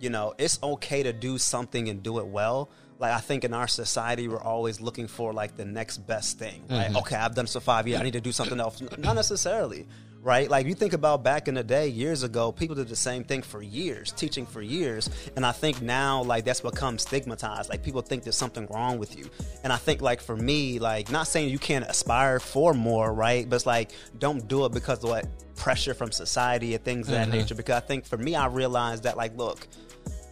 you 0.00 0.10
know, 0.10 0.34
it's 0.38 0.58
okay 0.62 1.02
to 1.02 1.12
do 1.12 1.38
something 1.38 1.88
and 1.88 2.02
do 2.02 2.18
it 2.18 2.26
well. 2.26 2.70
Like 2.98 3.12
I 3.12 3.20
think 3.20 3.44
in 3.44 3.54
our 3.54 3.68
society, 3.68 4.28
we're 4.28 4.42
always 4.42 4.80
looking 4.80 5.06
for 5.06 5.32
like 5.32 5.56
the 5.56 5.64
next 5.64 5.98
best 5.98 6.38
thing. 6.38 6.64
Right? 6.68 6.88
Mm-hmm. 6.88 6.96
Okay, 6.98 7.16
I've 7.16 7.34
done 7.34 7.44
this 7.44 7.54
for 7.54 7.60
five 7.60 7.88
years. 7.88 8.00
I 8.00 8.02
need 8.02 8.12
to 8.12 8.20
do 8.20 8.32
something 8.32 8.60
else. 8.60 8.82
Not 8.98 9.14
necessarily. 9.14 9.86
Right? 10.22 10.50
Like 10.50 10.66
you 10.66 10.74
think 10.74 10.92
about 10.92 11.24
back 11.24 11.48
in 11.48 11.54
the 11.54 11.64
day, 11.64 11.88
years 11.88 12.24
ago, 12.24 12.52
people 12.52 12.76
did 12.76 12.88
the 12.88 12.96
same 12.96 13.24
thing 13.24 13.40
for 13.40 13.62
years, 13.62 14.12
teaching 14.12 14.44
for 14.44 14.60
years. 14.60 15.08
And 15.34 15.46
I 15.46 15.52
think 15.52 15.80
now, 15.80 16.22
like 16.22 16.44
that's 16.44 16.60
become 16.60 16.98
stigmatized. 16.98 17.70
Like 17.70 17.82
people 17.82 18.02
think 18.02 18.24
there's 18.24 18.36
something 18.36 18.66
wrong 18.66 18.98
with 18.98 19.16
you. 19.16 19.30
And 19.64 19.72
I 19.72 19.76
think 19.76 20.02
like 20.02 20.20
for 20.20 20.36
me, 20.36 20.78
like 20.78 21.10
not 21.10 21.26
saying 21.26 21.48
you 21.48 21.58
can't 21.58 21.86
aspire 21.86 22.38
for 22.38 22.74
more, 22.74 23.14
right? 23.14 23.48
But 23.48 23.56
it's 23.56 23.66
like 23.66 23.92
don't 24.18 24.46
do 24.46 24.66
it 24.66 24.72
because 24.72 25.02
of 25.02 25.08
what 25.08 25.26
pressure 25.56 25.94
from 25.94 26.12
society 26.12 26.74
and 26.74 26.84
things 26.84 27.08
of 27.08 27.14
that 27.14 27.28
mm-hmm. 27.28 27.38
nature. 27.38 27.54
Because 27.54 27.76
I 27.76 27.80
think 27.80 28.04
for 28.04 28.18
me, 28.18 28.34
I 28.34 28.46
realized 28.46 29.04
that 29.04 29.16
like, 29.16 29.34
look, 29.38 29.66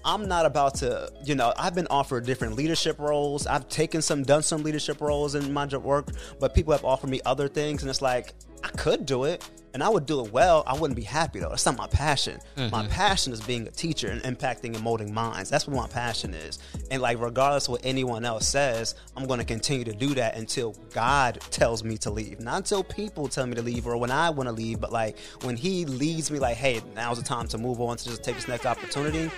I'm 0.05 0.29
not 0.29 0.47
about 0.47 0.75
to, 0.77 1.11
you 1.25 1.35
know, 1.35 1.53
I've 1.57 1.75
been 1.75 1.87
offered 1.89 2.25
different 2.25 2.55
leadership 2.55 2.99
roles. 2.99 3.47
I've 3.47 3.69
taken 3.69 4.01
some, 4.01 4.23
done 4.23 4.43
some 4.43 4.63
leadership 4.63 5.01
roles 5.01 5.35
in 5.35 5.53
my 5.53 5.67
job 5.67 5.83
work, 5.83 6.09
but 6.41 6.55
people 6.55 6.73
have 6.73 6.85
offered 6.85 7.11
me 7.11 7.21
other 7.27 7.49
things, 7.49 7.83
and 7.83 7.91
it's 7.91 8.01
like 8.01 8.33
I 8.65 8.69
could 8.69 9.07
do 9.07 9.25
it, 9.25 9.49
and 9.75 9.83
I 9.83 9.89
would 9.89 10.07
do 10.07 10.25
it 10.25 10.33
well. 10.33 10.65
I 10.67 10.75
wouldn't 10.75 10.97
be 10.97 11.03
happy 11.03 11.41
though. 11.41 11.51
That's 11.51 11.67
not 11.67 11.77
my 11.77 11.87
passion. 11.87 12.41
My 12.57 12.69
mm-hmm. 12.69 12.89
passion 12.89 13.33
is 13.33 13.41
being 13.41 13.67
a 13.67 13.71
teacher 13.71 14.09
and 14.09 14.23
impacting 14.23 14.75
and 14.75 14.83
molding 14.83 15.13
minds. 15.13 15.51
That's 15.51 15.67
what 15.67 15.77
my 15.77 15.89
passion 15.89 16.35
is. 16.35 16.59
And 16.91 17.03
like, 17.03 17.21
regardless 17.21 17.67
of 17.67 17.73
what 17.73 17.81
anyone 17.85 18.25
else 18.25 18.49
says, 18.49 18.95
I'm 19.17 19.27
going 19.27 19.41
to 19.41 19.47
continue 19.47 19.85
to 19.85 19.93
do 19.93 20.15
that 20.15 20.37
until 20.37 20.75
God 20.93 21.41
tells 21.51 21.85
me 21.85 21.97
to 21.99 22.11
leave. 22.11 22.41
Not 22.41 22.57
until 22.59 22.83
people 22.83 23.29
tell 23.29 23.47
me 23.47 23.55
to 23.55 23.63
leave 23.63 23.87
or 23.87 23.97
when 23.97 24.11
I 24.11 24.31
want 24.31 24.49
to 24.49 24.53
leave, 24.53 24.81
but 24.81 24.93
like 24.93 25.19
when 25.43 25.57
He 25.57 25.85
leads 25.85 26.31
me, 26.31 26.39
like, 26.39 26.57
hey, 26.57 26.81
now's 26.95 27.19
the 27.19 27.25
time 27.25 27.49
to 27.49 27.59
move 27.59 27.81
on 27.81 27.97
to 27.97 28.05
just 28.05 28.23
take 28.23 28.37
this 28.37 28.49
next 28.49 28.67
opportunity 28.67 29.31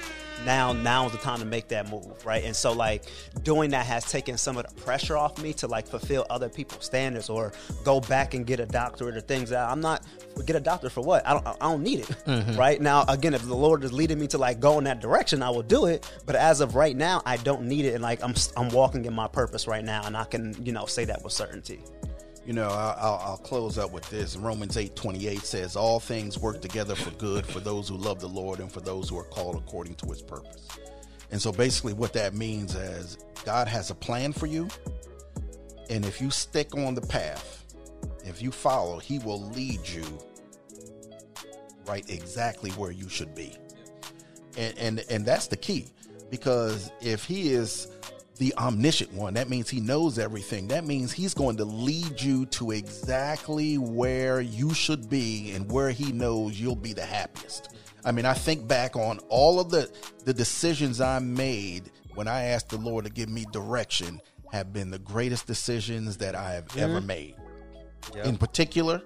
now 0.44 0.72
now 0.72 1.06
is 1.06 1.12
the 1.12 1.18
time 1.18 1.38
to 1.38 1.44
make 1.44 1.68
that 1.68 1.88
move 1.90 2.24
right? 2.24 2.44
And 2.44 2.54
so 2.54 2.72
like 2.72 3.04
doing 3.42 3.70
that 3.70 3.86
has 3.86 4.04
taken 4.04 4.36
some 4.36 4.56
of 4.56 4.66
the 4.66 4.80
pressure 4.82 5.16
off 5.16 5.40
me 5.42 5.52
to 5.54 5.66
like 5.66 5.86
fulfill 5.86 6.26
other 6.30 6.48
people's 6.48 6.84
standards 6.84 7.28
or 7.28 7.52
go 7.84 8.00
back 8.00 8.34
and 8.34 8.46
get 8.46 8.60
a 8.60 8.66
doctorate 8.66 9.16
or 9.16 9.20
things 9.20 9.50
that 9.50 9.68
i'm 9.68 9.80
not 9.80 10.04
get 10.46 10.56
a 10.56 10.60
doctor 10.60 10.88
for 10.88 11.02
what? 11.02 11.26
I 11.26 11.34
don't 11.34 11.46
i 11.46 11.54
don't 11.60 11.82
need 11.82 12.00
it 12.00 12.06
mm-hmm. 12.06 12.58
right? 12.58 12.80
Now 12.80 13.04
again 13.08 13.34
if 13.34 13.42
the 13.42 13.54
lord 13.54 13.84
is 13.84 13.92
leading 13.92 14.18
me 14.18 14.26
to 14.28 14.38
like 14.38 14.60
go 14.60 14.78
in 14.78 14.84
that 14.84 15.00
direction 15.00 15.42
i 15.42 15.50
will 15.50 15.62
do 15.62 15.86
it. 15.86 16.10
But 16.26 16.36
as 16.36 16.60
of 16.60 16.74
right 16.74 16.96
now 16.96 17.22
i 17.26 17.36
don't 17.36 17.62
need 17.62 17.84
it. 17.84 17.94
And 17.94 18.02
like 18.02 18.22
i'm 18.22 18.34
i'm 18.56 18.70
walking 18.70 19.04
in 19.04 19.12
my 19.12 19.28
purpose 19.28 19.66
right 19.66 19.84
now. 19.84 20.06
And 20.06 20.16
i 20.16 20.24
can 20.24 20.54
you 20.64 20.72
know 20.72 20.86
say 20.86 21.04
that 21.06 21.22
with 21.22 21.32
certainty 21.32 21.80
You 22.50 22.56
know, 22.56 22.68
I'll, 22.68 23.22
I'll, 23.24 23.36
close 23.36 23.78
up 23.78 23.92
with 23.92 24.10
this. 24.10 24.34
Romans 24.34 24.76
eight 24.76 24.96
twenty 24.96 25.28
eight 25.28 25.42
says, 25.42 25.76
"All 25.76 26.00
things 26.00 26.36
work 26.36 26.60
together 26.60 26.96
for 26.96 27.12
good 27.12 27.46
for 27.46 27.60
those 27.60 27.88
who 27.88 27.96
love 27.96 28.18
the 28.18 28.26
Lord 28.26 28.58
and 28.58 28.72
for 28.72 28.80
those 28.80 29.08
who 29.08 29.16
are 29.20 29.24
called 29.24 29.54
according 29.54 29.94
to 29.94 30.06
His 30.06 30.20
purpose." 30.20 30.66
And 31.30 31.40
so, 31.40 31.52
basically, 31.52 31.92
what 31.92 32.12
that 32.14 32.34
means 32.34 32.74
is 32.74 33.18
God 33.44 33.68
has 33.68 33.90
a 33.90 33.94
plan 33.94 34.32
for 34.32 34.46
you, 34.46 34.66
and 35.90 36.04
if 36.04 36.20
you 36.20 36.28
stick 36.32 36.76
on 36.76 36.96
the 36.96 37.02
path, 37.02 37.64
if 38.24 38.42
you 38.42 38.50
follow, 38.50 38.98
He 38.98 39.20
will 39.20 39.42
lead 39.50 39.86
you 39.86 40.02
right 41.86 42.10
exactly 42.10 42.72
where 42.72 42.90
you 42.90 43.08
should 43.08 43.32
be. 43.32 43.54
And 44.56 44.76
and 44.76 45.04
and 45.08 45.24
that's 45.24 45.46
the 45.46 45.56
key, 45.56 45.86
because 46.30 46.90
if 47.00 47.24
He 47.24 47.52
is 47.52 47.86
the 48.40 48.52
omniscient 48.56 49.12
one. 49.12 49.34
That 49.34 49.50
means 49.50 49.68
he 49.68 49.80
knows 49.80 50.18
everything. 50.18 50.68
That 50.68 50.86
means 50.86 51.12
he's 51.12 51.34
going 51.34 51.58
to 51.58 51.64
lead 51.66 52.22
you 52.22 52.46
to 52.46 52.70
exactly 52.70 53.76
where 53.76 54.40
you 54.40 54.72
should 54.72 55.10
be 55.10 55.52
and 55.52 55.70
where 55.70 55.90
he 55.90 56.10
knows 56.10 56.58
you'll 56.58 56.74
be 56.74 56.94
the 56.94 57.04
happiest. 57.04 57.68
I 58.02 58.12
mean, 58.12 58.24
I 58.24 58.32
think 58.32 58.66
back 58.66 58.96
on 58.96 59.18
all 59.28 59.60
of 59.60 59.70
the 59.70 59.90
the 60.24 60.32
decisions 60.32 61.02
I 61.02 61.18
made 61.18 61.90
when 62.14 62.28
I 62.28 62.44
asked 62.44 62.70
the 62.70 62.78
Lord 62.78 63.04
to 63.04 63.10
give 63.10 63.28
me 63.28 63.44
direction 63.52 64.22
have 64.52 64.72
been 64.72 64.90
the 64.90 64.98
greatest 64.98 65.46
decisions 65.46 66.16
that 66.16 66.34
I 66.34 66.54
have 66.54 66.74
ever 66.78 66.94
mm-hmm. 66.94 67.06
made. 67.06 67.34
In 68.24 68.38
particular, 68.38 69.02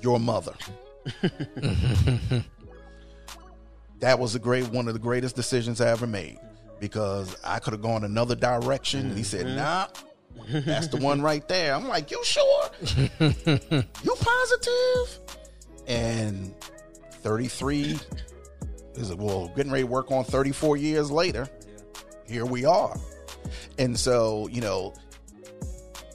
your 0.00 0.18
mother. 0.18 0.54
that 4.00 4.18
was 4.18 4.34
a 4.34 4.38
great 4.38 4.70
one 4.70 4.88
of 4.88 4.94
the 4.94 5.00
greatest 5.00 5.36
decisions 5.36 5.82
I 5.82 5.90
ever 5.90 6.06
made 6.06 6.38
because 6.82 7.36
I 7.44 7.60
could 7.60 7.74
have 7.74 7.80
gone 7.80 8.02
another 8.02 8.34
direction. 8.34 9.06
And 9.06 9.16
he 9.16 9.22
said, 9.22 9.46
mm-hmm. 9.46 9.56
"Nah, 9.56 9.86
that's 10.66 10.88
the 10.88 10.96
one 10.96 11.22
right 11.22 11.46
there." 11.46 11.74
I'm 11.76 11.86
like, 11.86 12.10
"You 12.10 12.22
sure? 12.24 12.70
you 12.98 14.14
positive?" 14.20 15.20
And 15.86 16.52
33 17.22 17.98
is 18.94 19.10
it, 19.10 19.16
well, 19.16 19.46
getting 19.54 19.70
ready 19.70 19.84
to 19.84 19.90
work 19.90 20.10
on 20.10 20.24
34 20.24 20.76
years 20.76 21.10
later. 21.10 21.48
Here 22.26 22.44
we 22.44 22.64
are, 22.66 22.96
and 23.78 23.98
so 23.98 24.48
you 24.50 24.60
know. 24.60 24.92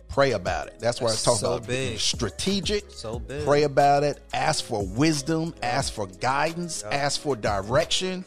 Pray 0.09 0.31
about 0.31 0.65
it. 0.65 0.79
That's 0.79 0.99
why 0.99 1.09
I 1.09 1.15
talking 1.15 1.37
so 1.37 1.53
about 1.57 1.67
big. 1.67 1.99
strategic. 1.99 2.89
So 2.89 3.19
big. 3.19 3.45
Pray 3.45 3.63
about 3.63 4.01
it. 4.01 4.19
Ask 4.33 4.65
for 4.65 4.83
wisdom. 4.83 5.53
Ask 5.61 5.93
for 5.93 6.07
guidance. 6.07 6.81
Ask 6.81 7.21
for 7.21 7.35
direction, 7.35 8.25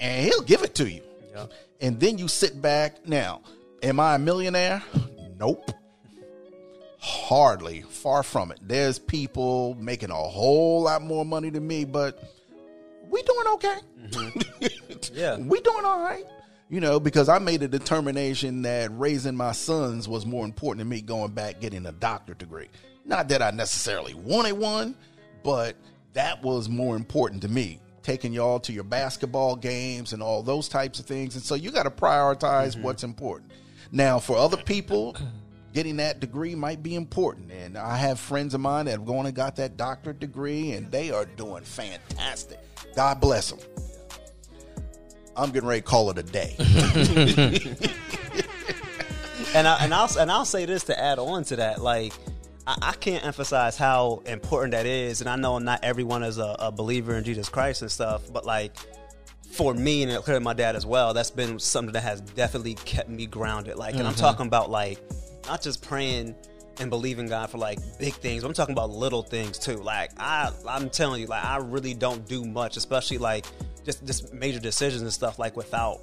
and 0.00 0.26
He'll 0.26 0.42
give 0.42 0.64
it 0.64 0.74
to 0.74 0.90
you. 0.90 1.02
And 1.80 2.00
then 2.00 2.18
you 2.18 2.28
sit 2.28 2.60
back. 2.60 3.06
Now, 3.06 3.42
am 3.82 4.00
I 4.00 4.14
a 4.14 4.18
millionaire? 4.18 4.82
Nope. 5.38 5.70
Hardly. 6.98 7.82
Far 7.82 8.22
from 8.22 8.50
it. 8.50 8.60
There's 8.62 8.98
people 8.98 9.74
making 9.78 10.10
a 10.10 10.14
whole 10.14 10.82
lot 10.82 11.02
more 11.02 11.24
money 11.24 11.50
than 11.50 11.66
me, 11.66 11.84
but 11.84 12.22
we 13.10 13.22
doing 13.22 13.46
okay. 13.54 13.76
Mm-hmm. 14.06 15.16
Yeah. 15.16 15.36
we 15.38 15.60
doing 15.60 15.84
all 15.84 16.00
right. 16.00 16.24
You 16.70 16.80
know, 16.80 16.98
because 16.98 17.28
I 17.28 17.38
made 17.38 17.62
a 17.62 17.68
determination 17.68 18.62
that 18.62 18.90
raising 18.98 19.36
my 19.36 19.52
sons 19.52 20.08
was 20.08 20.24
more 20.24 20.44
important 20.44 20.78
than 20.78 20.88
me 20.88 21.02
going 21.02 21.32
back 21.32 21.60
getting 21.60 21.86
a 21.86 21.92
doctorate 21.92 22.38
degree. 22.38 22.68
Not 23.04 23.28
that 23.28 23.42
I 23.42 23.50
necessarily 23.50 24.14
wanted 24.14 24.54
one, 24.54 24.96
but 25.42 25.76
that 26.14 26.42
was 26.42 26.68
more 26.68 26.96
important 26.96 27.42
to 27.42 27.48
me. 27.48 27.80
Taking 28.04 28.32
y'all 28.32 28.60
to 28.60 28.72
your 28.72 28.84
basketball 28.84 29.56
games 29.56 30.12
and 30.12 30.22
all 30.22 30.44
those 30.44 30.68
types 30.68 31.00
of 31.00 31.06
things. 31.06 31.34
And 31.34 31.44
so 31.44 31.56
you 31.56 31.72
got 31.72 31.82
to 31.84 31.90
prioritize 31.90 32.74
mm-hmm. 32.74 32.82
what's 32.82 33.02
important. 33.02 33.50
Now, 33.90 34.20
for 34.20 34.36
other 34.36 34.58
people, 34.58 35.16
getting 35.72 35.96
that 35.96 36.20
degree 36.20 36.54
might 36.54 36.82
be 36.82 36.94
important. 36.94 37.50
And 37.50 37.76
I 37.76 37.96
have 37.96 38.20
friends 38.20 38.54
of 38.54 38.60
mine 38.60 38.84
that 38.84 38.92
have 38.92 39.04
gone 39.04 39.26
and 39.26 39.34
got 39.34 39.56
that 39.56 39.76
doctorate 39.76 40.20
degree, 40.20 40.72
and 40.72 40.90
they 40.90 41.10
are 41.10 41.24
doing 41.24 41.64
fantastic. 41.64 42.60
God 42.94 43.20
bless 43.20 43.50
them. 43.50 43.58
I'm 45.36 45.50
getting 45.50 45.68
ready 45.68 45.80
to 45.80 45.86
call 45.86 46.10
it 46.10 46.18
a 46.18 46.22
day. 46.22 46.54
and 49.54 49.66
I, 49.66 49.84
and 49.84 49.92
I'll 49.92 50.18
and 50.18 50.30
I'll 50.30 50.44
say 50.44 50.64
this 50.64 50.84
to 50.84 50.98
add 50.98 51.18
on 51.18 51.44
to 51.44 51.56
that, 51.56 51.80
like 51.80 52.12
I, 52.66 52.76
I 52.82 52.92
can't 52.92 53.24
emphasize 53.24 53.76
how 53.76 54.22
important 54.26 54.72
that 54.72 54.86
is, 54.86 55.20
and 55.20 55.30
I 55.30 55.36
know 55.36 55.58
not 55.58 55.84
everyone 55.84 56.22
is 56.22 56.38
a, 56.38 56.56
a 56.58 56.72
believer 56.72 57.16
in 57.16 57.24
Jesus 57.24 57.48
Christ 57.48 57.82
and 57.82 57.90
stuff, 57.90 58.22
but 58.32 58.44
like 58.44 58.72
for 59.52 59.72
me 59.72 60.02
and 60.02 60.24
clearly 60.24 60.42
my 60.42 60.52
dad 60.52 60.76
as 60.76 60.84
well, 60.84 61.14
that's 61.14 61.30
been 61.30 61.58
something 61.58 61.92
that 61.92 62.02
has 62.02 62.20
definitely 62.20 62.74
kept 62.74 63.08
me 63.08 63.26
grounded. 63.26 63.76
Like, 63.76 63.94
and 63.94 64.02
I'm 64.02 64.14
mm-hmm. 64.14 64.20
talking 64.20 64.46
about 64.46 64.70
like 64.70 64.98
not 65.46 65.62
just 65.62 65.82
praying 65.82 66.34
and 66.80 66.90
believing 66.90 67.28
God 67.28 67.50
for 67.50 67.58
like 67.58 67.78
big 67.98 68.14
things. 68.14 68.42
but 68.42 68.48
I'm 68.48 68.54
talking 68.54 68.72
about 68.72 68.90
little 68.90 69.22
things 69.22 69.58
too. 69.58 69.76
Like 69.76 70.10
I, 70.18 70.50
I'm 70.68 70.90
telling 70.90 71.20
you, 71.20 71.26
like 71.28 71.44
I 71.44 71.58
really 71.58 71.94
don't 71.94 72.26
do 72.26 72.44
much, 72.44 72.76
especially 72.76 73.18
like 73.18 73.46
just 73.84 74.04
just 74.04 74.32
major 74.32 74.58
decisions 74.58 75.02
and 75.02 75.12
stuff 75.12 75.38
like 75.38 75.56
without 75.56 76.00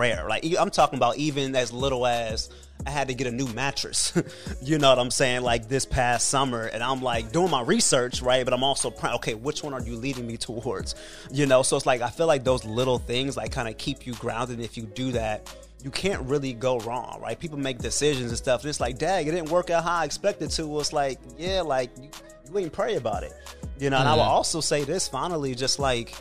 rare. 0.00 0.26
Like 0.28 0.44
I'm 0.58 0.70
talking 0.70 0.96
about 0.96 1.16
even 1.18 1.54
as 1.54 1.72
little 1.72 2.06
as 2.06 2.48
I 2.86 2.90
had 2.90 3.08
to 3.08 3.14
get 3.14 3.26
a 3.26 3.30
new 3.30 3.46
mattress. 3.48 4.12
you 4.62 4.78
know 4.78 4.88
what 4.88 4.98
I'm 4.98 5.10
saying? 5.10 5.42
Like 5.42 5.68
this 5.68 5.84
past 5.84 6.28
summer, 6.28 6.64
and 6.64 6.82
I'm 6.82 7.02
like 7.02 7.32
doing 7.32 7.50
my 7.50 7.62
research, 7.62 8.22
right? 8.22 8.44
But 8.44 8.54
I'm 8.54 8.64
also 8.64 8.90
proud. 8.90 9.16
Okay, 9.16 9.34
which 9.34 9.62
one 9.62 9.74
are 9.74 9.82
you 9.82 9.96
leading 9.96 10.26
me 10.26 10.36
towards? 10.36 10.94
You 11.30 11.46
know, 11.46 11.62
so 11.62 11.76
it's 11.76 11.86
like 11.86 12.00
I 12.00 12.08
feel 12.08 12.26
like 12.26 12.44
those 12.44 12.64
little 12.64 12.98
things 12.98 13.36
like 13.36 13.52
kind 13.52 13.68
of 13.68 13.76
keep 13.76 14.06
you 14.06 14.14
grounded. 14.14 14.60
If 14.60 14.76
you 14.76 14.84
do 14.84 15.12
that, 15.12 15.54
you 15.84 15.90
can't 15.90 16.22
really 16.22 16.52
go 16.52 16.78
wrong, 16.80 17.20
right? 17.22 17.38
People 17.38 17.58
make 17.58 17.78
decisions 17.78 18.30
and 18.30 18.38
stuff. 18.38 18.62
And 18.62 18.70
it's 18.70 18.80
like, 18.80 18.98
dang, 18.98 19.26
it 19.26 19.30
didn't 19.30 19.50
work 19.50 19.70
out 19.70 19.84
how 19.84 19.96
I 19.96 20.04
expected 20.04 20.50
to. 20.50 20.66
Well, 20.66 20.80
it's 20.80 20.92
like, 20.92 21.18
yeah, 21.38 21.60
like 21.60 21.90
you, 22.00 22.10
you 22.50 22.58
ain't 22.58 22.72
pray 22.72 22.96
about 22.96 23.22
it, 23.22 23.32
you 23.78 23.90
know. 23.90 23.98
And 23.98 24.08
I 24.08 24.14
will 24.14 24.22
also 24.22 24.60
say 24.60 24.84
this 24.84 25.08
finally, 25.08 25.54
just 25.54 25.78
like, 25.78 26.14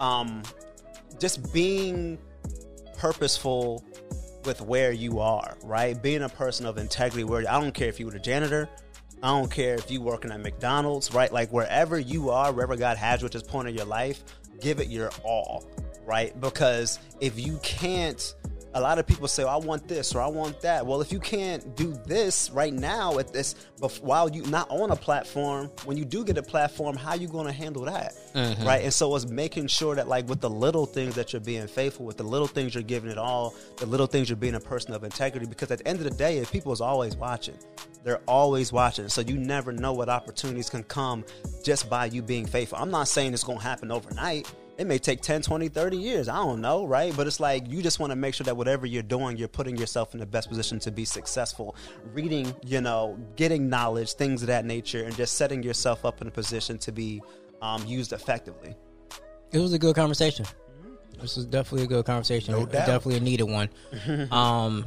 um, 0.00 0.42
just 1.18 1.52
being 1.52 2.18
purposeful 2.98 3.84
with 4.44 4.60
where 4.60 4.92
you 4.92 5.20
are, 5.20 5.56
right? 5.62 6.00
Being 6.02 6.22
a 6.22 6.28
person 6.28 6.66
of 6.66 6.78
integrity. 6.78 7.24
Where 7.24 7.40
I 7.48 7.60
don't 7.60 7.72
care 7.72 7.88
if 7.88 7.98
you 7.98 8.06
were 8.06 8.12
the 8.12 8.18
janitor, 8.18 8.68
I 9.22 9.28
don't 9.28 9.50
care 9.50 9.74
if 9.74 9.90
you 9.90 10.00
working 10.00 10.30
at 10.30 10.40
McDonald's, 10.40 11.14
right? 11.14 11.32
Like 11.32 11.50
wherever 11.50 11.98
you 11.98 12.30
are, 12.30 12.52
wherever 12.52 12.76
God 12.76 12.96
has 12.96 13.20
you 13.20 13.26
at 13.26 13.32
this 13.32 13.42
point 13.42 13.68
in 13.68 13.74
your 13.74 13.86
life, 13.86 14.22
give 14.60 14.80
it 14.80 14.88
your 14.88 15.10
all, 15.24 15.64
right? 16.06 16.38
Because 16.40 16.98
if 17.20 17.38
you 17.38 17.58
can't 17.62 18.34
a 18.74 18.80
lot 18.80 18.98
of 18.98 19.06
people 19.06 19.28
say, 19.28 19.44
oh, 19.44 19.48
"I 19.48 19.56
want 19.56 19.88
this" 19.88 20.14
or 20.14 20.20
"I 20.20 20.26
want 20.26 20.60
that." 20.60 20.86
Well, 20.86 21.00
if 21.00 21.10
you 21.12 21.20
can't 21.20 21.74
do 21.76 21.94
this 22.06 22.50
right 22.50 22.72
now 22.72 23.18
at 23.18 23.32
this, 23.32 23.54
but 23.80 23.92
while 24.02 24.28
you 24.28 24.42
not 24.46 24.68
on 24.70 24.90
a 24.90 24.96
platform, 24.96 25.70
when 25.84 25.96
you 25.96 26.04
do 26.04 26.24
get 26.24 26.36
a 26.38 26.42
platform, 26.42 26.96
how 26.96 27.14
you 27.14 27.28
going 27.28 27.46
to 27.46 27.52
handle 27.52 27.84
that, 27.84 28.14
Mm-hmm. 28.34 28.64
right? 28.64 28.84
And 28.84 28.92
so 28.92 29.14
it's 29.16 29.26
making 29.26 29.66
sure 29.68 29.94
that, 29.94 30.06
like, 30.06 30.28
with 30.28 30.40
the 30.40 30.50
little 30.50 30.86
things 30.86 31.14
that 31.14 31.32
you're 31.32 31.40
being 31.40 31.66
faithful 31.66 32.04
with, 32.06 32.18
the 32.18 32.24
little 32.24 32.46
things 32.46 32.74
you're 32.74 32.82
giving 32.82 33.10
it 33.10 33.18
all, 33.18 33.54
the 33.78 33.86
little 33.86 34.06
things 34.06 34.28
you're 34.28 34.36
being 34.36 34.54
a 34.54 34.60
person 34.60 34.92
of 34.94 35.02
integrity. 35.02 35.46
Because 35.46 35.70
at 35.70 35.78
the 35.78 35.88
end 35.88 35.98
of 35.98 36.04
the 36.04 36.10
day, 36.16 36.38
if 36.38 36.52
people 36.52 36.72
is 36.72 36.80
always 36.80 37.16
watching, 37.16 37.56
they're 38.04 38.20
always 38.26 38.72
watching. 38.72 39.08
So 39.08 39.22
you 39.22 39.38
never 39.38 39.72
know 39.72 39.92
what 39.92 40.08
opportunities 40.08 40.68
can 40.70 40.84
come 40.84 41.24
just 41.64 41.88
by 41.90 42.06
you 42.06 42.22
being 42.22 42.46
faithful. 42.46 42.78
I'm 42.78 42.90
not 42.90 43.08
saying 43.08 43.32
it's 43.34 43.44
going 43.44 43.58
to 43.58 43.64
happen 43.64 43.90
overnight 43.90 44.52
it 44.78 44.86
may 44.86 44.96
take 44.96 45.20
10 45.20 45.42
20 45.42 45.68
30 45.68 45.96
years 45.96 46.28
i 46.28 46.36
don't 46.36 46.60
know 46.60 46.86
right 46.86 47.14
but 47.16 47.26
it's 47.26 47.40
like 47.40 47.68
you 47.68 47.82
just 47.82 47.98
want 47.98 48.10
to 48.10 48.16
make 48.16 48.32
sure 48.34 48.44
that 48.44 48.56
whatever 48.56 48.86
you're 48.86 49.02
doing 49.02 49.36
you're 49.36 49.48
putting 49.48 49.76
yourself 49.76 50.14
in 50.14 50.20
the 50.20 50.26
best 50.26 50.48
position 50.48 50.78
to 50.78 50.90
be 50.90 51.04
successful 51.04 51.76
reading 52.14 52.54
you 52.64 52.80
know 52.80 53.18
getting 53.36 53.68
knowledge 53.68 54.12
things 54.14 54.42
of 54.42 54.46
that 54.46 54.64
nature 54.64 55.04
and 55.04 55.14
just 55.16 55.34
setting 55.34 55.62
yourself 55.62 56.04
up 56.04 56.22
in 56.22 56.28
a 56.28 56.30
position 56.30 56.78
to 56.78 56.92
be 56.92 57.20
um, 57.60 57.84
used 57.86 58.12
effectively 58.12 58.74
It 59.50 59.58
was 59.58 59.72
a 59.72 59.78
good 59.78 59.96
conversation. 59.96 60.46
This 61.20 61.36
was 61.36 61.46
definitely 61.46 61.84
a 61.84 61.88
good 61.88 62.04
conversation. 62.04 62.54
No. 62.54 62.66
Definitely 62.66 63.16
a 63.16 63.20
needed 63.20 63.44
one. 63.44 63.68
um, 64.30 64.86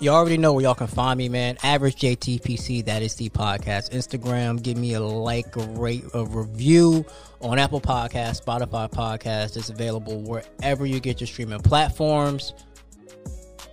you 0.00 0.10
already 0.10 0.36
know 0.36 0.52
where 0.52 0.62
y'all 0.62 0.74
can 0.74 0.86
find 0.86 1.16
me, 1.16 1.28
man. 1.28 1.56
Average 1.62 1.96
JTPC, 1.96 2.84
that 2.84 3.02
is 3.02 3.14
the 3.14 3.30
podcast. 3.30 3.90
Instagram, 3.90 4.62
give 4.62 4.76
me 4.76 4.94
a 4.94 5.00
like, 5.00 5.56
a 5.56 5.66
rate, 5.68 6.04
a 6.12 6.24
review 6.24 7.04
on 7.40 7.58
Apple 7.58 7.80
Podcast, 7.80 8.44
Spotify 8.44 8.90
Podcast. 8.90 9.56
It's 9.56 9.70
available 9.70 10.20
wherever 10.20 10.84
you 10.84 11.00
get 11.00 11.20
your 11.20 11.28
streaming 11.28 11.60
platforms. 11.60 12.52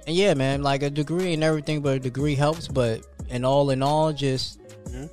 And 0.08 0.16
yeah, 0.16 0.34
man, 0.34 0.64
like 0.64 0.84
a 0.84 0.90
degree 0.90 1.34
and 1.34 1.44
everything, 1.44 1.82
but 1.82 1.98
a 1.98 2.00
degree 2.00 2.36
helps. 2.36 2.68
But 2.68 3.06
in 3.30 3.44
all 3.44 3.70
in 3.70 3.84
all, 3.84 4.14
just 4.14 4.62
mm-hmm. 4.86 5.08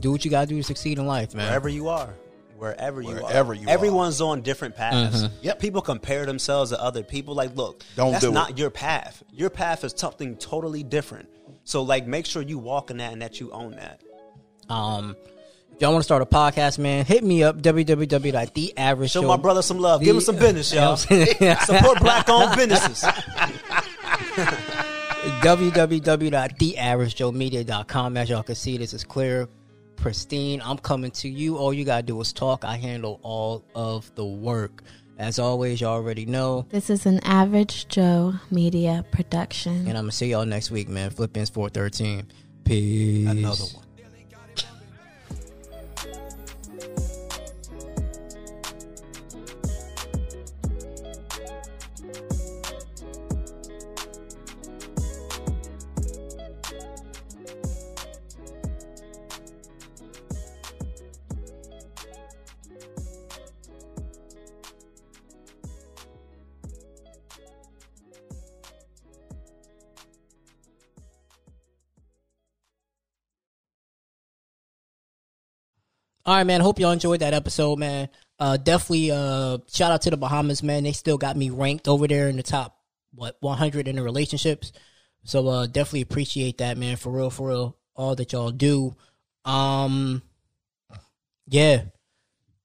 do 0.00 0.10
what 0.10 0.24
you 0.24 0.30
gotta 0.30 0.46
do 0.46 0.56
to 0.56 0.62
succeed 0.62 0.98
in 0.98 1.06
life, 1.06 1.34
man. 1.34 1.46
wherever 1.46 1.68
you 1.68 1.88
are 1.88 2.14
wherever 2.56 3.02
you 3.02 3.08
Wherever 3.08 3.52
are 3.52 3.54
you 3.54 3.66
are. 3.68 3.70
everyone's 3.70 4.20
on 4.20 4.42
different 4.42 4.76
paths. 4.76 5.28
Yep. 5.42 5.58
people 5.58 5.82
compare 5.82 6.26
themselves 6.26 6.70
to 6.70 6.82
other 6.82 7.02
people. 7.02 7.34
Like 7.34 7.56
look 7.56 7.82
Don't 7.96 8.12
that's 8.12 8.24
do 8.24 8.32
not 8.32 8.50
it. 8.50 8.58
your 8.58 8.70
path. 8.70 9.22
Your 9.32 9.50
path 9.50 9.84
is 9.84 9.94
something 9.96 10.36
totally 10.36 10.82
different. 10.82 11.28
So 11.64 11.82
like 11.82 12.06
make 12.06 12.26
sure 12.26 12.42
you 12.42 12.58
walk 12.58 12.90
in 12.90 12.98
that 12.98 13.12
and 13.12 13.22
that 13.22 13.40
you 13.40 13.50
own 13.50 13.72
that. 13.72 14.00
Um, 14.68 15.16
if 15.74 15.80
y'all 15.80 15.92
want 15.92 16.00
to 16.00 16.04
start 16.04 16.22
a 16.22 16.26
podcast, 16.26 16.78
man, 16.78 17.04
hit 17.04 17.24
me 17.24 17.42
up 17.42 17.60
www.theaverage 17.60 19.10
show 19.10 19.22
my 19.22 19.36
brother 19.36 19.62
some 19.62 19.78
love. 19.78 20.02
Give 20.02 20.14
him 20.14 20.22
some 20.22 20.36
business 20.36 20.72
y'all. 20.72 20.96
support 21.64 22.00
black 22.00 22.28
owned 22.28 22.56
businesses 22.56 23.04
www.theaveragejoemedia.com. 25.40 28.16
As 28.16 28.30
y'all 28.30 28.42
can 28.42 28.54
see, 28.54 28.76
this 28.76 28.94
is 28.94 29.04
clear, 29.04 29.48
pristine. 30.04 30.60
I'm 30.62 30.76
coming 30.76 31.10
to 31.12 31.30
you. 31.30 31.56
All 31.56 31.72
you 31.72 31.86
gotta 31.86 32.02
do 32.02 32.20
is 32.20 32.30
talk. 32.30 32.62
I 32.62 32.76
handle 32.76 33.20
all 33.22 33.64
of 33.74 34.14
the 34.16 34.24
work. 34.26 34.82
As 35.18 35.38
always, 35.38 35.80
y'all 35.80 35.94
already 35.94 36.26
know. 36.26 36.66
This 36.68 36.90
is 36.90 37.06
an 37.06 37.20
Average 37.24 37.88
Joe 37.88 38.34
Media 38.50 39.02
production. 39.12 39.86
And 39.88 39.96
I'm 39.96 40.04
gonna 40.04 40.12
see 40.12 40.26
y'all 40.26 40.44
next 40.44 40.70
week, 40.70 40.90
man. 40.90 41.08
Philippians 41.08 41.48
413. 41.48 42.26
Peace. 42.64 43.26
another 43.26 43.64
one 43.72 43.83
All 76.26 76.34
right, 76.34 76.46
man. 76.46 76.62
Hope 76.62 76.78
y'all 76.78 76.92
enjoyed 76.92 77.20
that 77.20 77.34
episode, 77.34 77.78
man. 77.78 78.08
Uh, 78.38 78.56
definitely, 78.56 79.10
uh, 79.10 79.58
shout 79.70 79.92
out 79.92 80.02
to 80.02 80.10
the 80.10 80.16
Bahamas, 80.16 80.62
man. 80.62 80.84
They 80.84 80.92
still 80.92 81.18
got 81.18 81.36
me 81.36 81.50
ranked 81.50 81.86
over 81.86 82.08
there 82.08 82.28
in 82.28 82.36
the 82.36 82.42
top, 82.42 82.78
what, 83.14 83.36
100 83.40 83.88
in 83.88 83.96
the 83.96 84.02
relationships. 84.02 84.72
So, 85.24 85.46
uh, 85.48 85.66
definitely 85.66 86.00
appreciate 86.00 86.58
that, 86.58 86.78
man. 86.78 86.96
For 86.96 87.10
real, 87.10 87.28
for 87.28 87.48
real. 87.48 87.76
All 87.94 88.14
that 88.14 88.32
y'all 88.32 88.50
do. 88.50 88.96
Um, 89.44 90.22
yeah. 91.46 91.82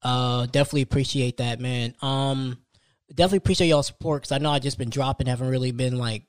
Uh, 0.02 0.45
definitely 0.45 0.84
appreciate 0.84 1.38
that, 1.38 1.60
man. 1.60 1.94
Um, 2.02 2.60
definitely 3.14 3.40
appreciate 3.40 3.68
y'all 3.68 3.84
support 3.84 4.22
because 4.22 4.31
I 4.31 4.38
know 4.38 4.52
I 4.52 4.60
just 4.60 4.77
been 4.77 4.90
dropping, 4.90 5.27
haven't 5.27 5.49
really 5.49 5.72
been 5.72 5.98
like 5.98 6.23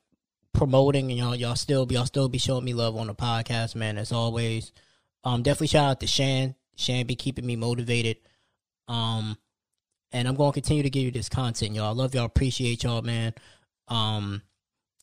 promoting, 0.53 1.09
and 1.09 1.17
y'all, 1.17 1.35
y'all 1.35 1.55
still, 1.55 1.87
y'all 1.91 2.05
still 2.05 2.27
be 2.27 2.37
showing 2.37 2.65
me 2.65 2.73
love 2.73 2.97
on 2.97 3.07
the 3.07 3.15
podcast, 3.15 3.75
man. 3.75 3.97
As 3.97 4.11
always. 4.11 4.73
Um, 5.23 5.43
definitely 5.43 5.67
shout 5.67 5.89
out 5.89 5.99
to 6.01 6.07
Shan. 6.07 6.55
Shan 6.75 7.05
be 7.05 7.15
keeping 7.15 7.45
me 7.45 7.55
motivated. 7.55 8.17
Um, 8.87 9.37
and 10.11 10.27
I'm 10.27 10.35
gonna 10.35 10.51
continue 10.51 10.83
to 10.83 10.89
give 10.89 11.03
you 11.03 11.11
this 11.11 11.29
content, 11.29 11.75
y'all. 11.75 11.85
I 11.85 11.91
love 11.91 12.13
y'all, 12.13 12.25
appreciate 12.25 12.83
y'all, 12.83 13.01
man. 13.01 13.33
Um, 13.87 14.41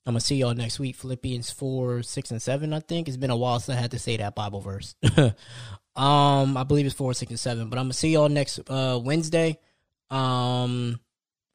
I'm 0.07 0.15
gonna 0.15 0.21
see 0.21 0.37
y'all 0.37 0.55
next 0.55 0.79
week. 0.79 0.97
Philippians 0.97 1.51
four, 1.51 2.03
six, 2.03 2.31
and 2.31 2.41
seven. 2.41 2.73
I 2.73 2.81
think 2.81 3.09
it's 3.09 3.17
been 3.17 3.31
a 3.31 3.37
while 3.37 3.61
since 3.61 3.77
I 3.77 3.81
had 3.81 3.91
to 3.93 3.99
say 3.99 4.17
that 4.17 4.35
Bible 4.35 4.61
verse. 4.61 4.95
um, 5.97 6.57
I 6.57 6.65
believe 6.67 6.87
it's 6.87 6.95
four, 6.95 7.15
six, 7.15 7.31
and 7.31 7.41
seven. 7.41 7.69
But 7.69 7.79
I'm 7.79 7.85
gonna 7.85 7.95
see 7.95 8.11
y'all 8.11 8.29
next 8.29 8.61
uh 8.69 8.99
Wednesday. 9.03 9.59
Um, 10.11 10.99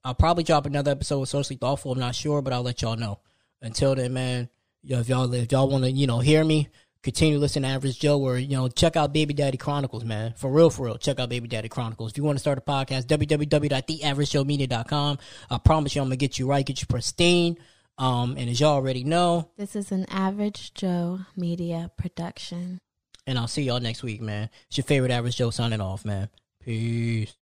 I'll 0.03 0.13
probably 0.13 0.43
drop 0.43 0.65
another 0.65 0.91
episode 0.91 1.19
with 1.19 1.29
socially 1.29 1.57
thoughtful. 1.57 1.93
I'm 1.93 1.99
not 1.99 2.15
sure, 2.15 2.41
but 2.41 2.53
I'll 2.53 2.61
let 2.61 2.81
y'all 2.81 2.95
know. 2.95 3.19
Until 3.61 3.95
then, 3.95 4.13
man, 4.13 4.49
if 4.83 5.09
y'all 5.09 5.33
if 5.33 5.51
y'all 5.51 5.69
want 5.69 5.85
to, 5.85 5.91
you 5.91 6.07
know, 6.07 6.19
hear 6.19 6.43
me, 6.43 6.69
continue 7.03 7.35
to 7.35 7.39
listen 7.39 7.63
to 7.63 7.69
Average 7.69 7.99
Joe, 7.99 8.19
or 8.19 8.37
you 8.37 8.55
know, 8.55 8.67
check 8.69 8.95
out 8.95 9.13
Baby 9.13 9.33
Daddy 9.33 9.57
Chronicles, 9.57 10.03
man. 10.03 10.33
For 10.37 10.49
real, 10.49 10.69
for 10.69 10.85
real, 10.87 10.97
check 10.97 11.19
out 11.19 11.29
Baby 11.29 11.47
Daddy 11.47 11.69
Chronicles. 11.69 12.11
If 12.11 12.17
you 12.17 12.23
want 12.23 12.37
to 12.37 12.39
start 12.39 12.57
a 12.57 12.61
podcast, 12.61 13.05
www.theaveragejoemedia.com. 13.05 15.17
I 15.51 15.57
promise 15.59 15.95
you, 15.95 16.01
I'm 16.01 16.07
gonna 16.07 16.15
get 16.15 16.39
you 16.39 16.47
right, 16.47 16.65
get 16.65 16.81
you 16.81 16.87
pristine. 16.87 17.57
Um, 17.99 18.35
and 18.37 18.49
as 18.49 18.59
y'all 18.59 18.73
already 18.73 19.03
know, 19.03 19.51
This 19.57 19.75
is 19.75 19.91
an 19.91 20.05
Average 20.09 20.73
Joe 20.73 21.19
Media 21.35 21.91
production. 21.97 22.79
and 23.27 23.37
I'll 23.37 23.47
see 23.47 23.61
y'all 23.63 23.79
next 23.79 24.01
week, 24.01 24.19
man. 24.21 24.49
It's 24.67 24.77
your 24.77 24.83
favorite 24.85 25.11
Average 25.11 25.37
Joe 25.37 25.51
signing 25.51 25.79
off, 25.79 26.03
man. 26.03 26.29
Peace. 26.63 27.35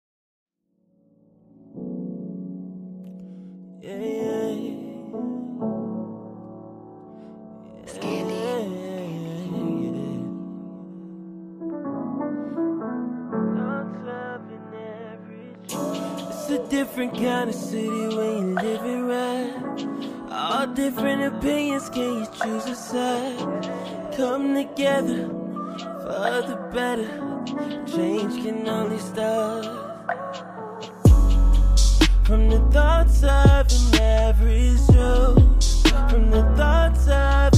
Yeah, 3.81 3.95
yeah, 3.95 3.99
yeah. 3.99 4.47
Yeah, 7.85 8.03
yeah, 8.03 8.25
yeah. 8.25 8.30
a 16.51 16.67
different 16.67 17.13
kind 17.13 17.49
of 17.49 17.55
city 17.55 17.87
when 17.87 18.55
you're 18.55 18.61
living 18.61 19.07
right. 19.07 19.53
All 20.29 20.67
different 20.67 21.23
opinions, 21.33 21.89
can 21.89 22.19
you 22.19 22.27
choose 22.41 22.65
a 22.65 22.75
side? 22.75 23.37
Come 24.17 24.53
together 24.53 25.27
for 26.03 26.41
the 26.49 26.57
better. 26.73 27.07
Change 27.87 28.43
can 28.43 28.67
only 28.67 28.99
start 28.99 29.65
from 32.25 32.49
the 32.49 32.59
thoughts 32.71 33.23
of 33.23 33.67
an 33.71 34.01
average 34.01 34.79
Joe. 34.91 35.35
From 36.09 36.31
the 36.31 36.43
thoughts 36.57 37.07
of 37.07 37.50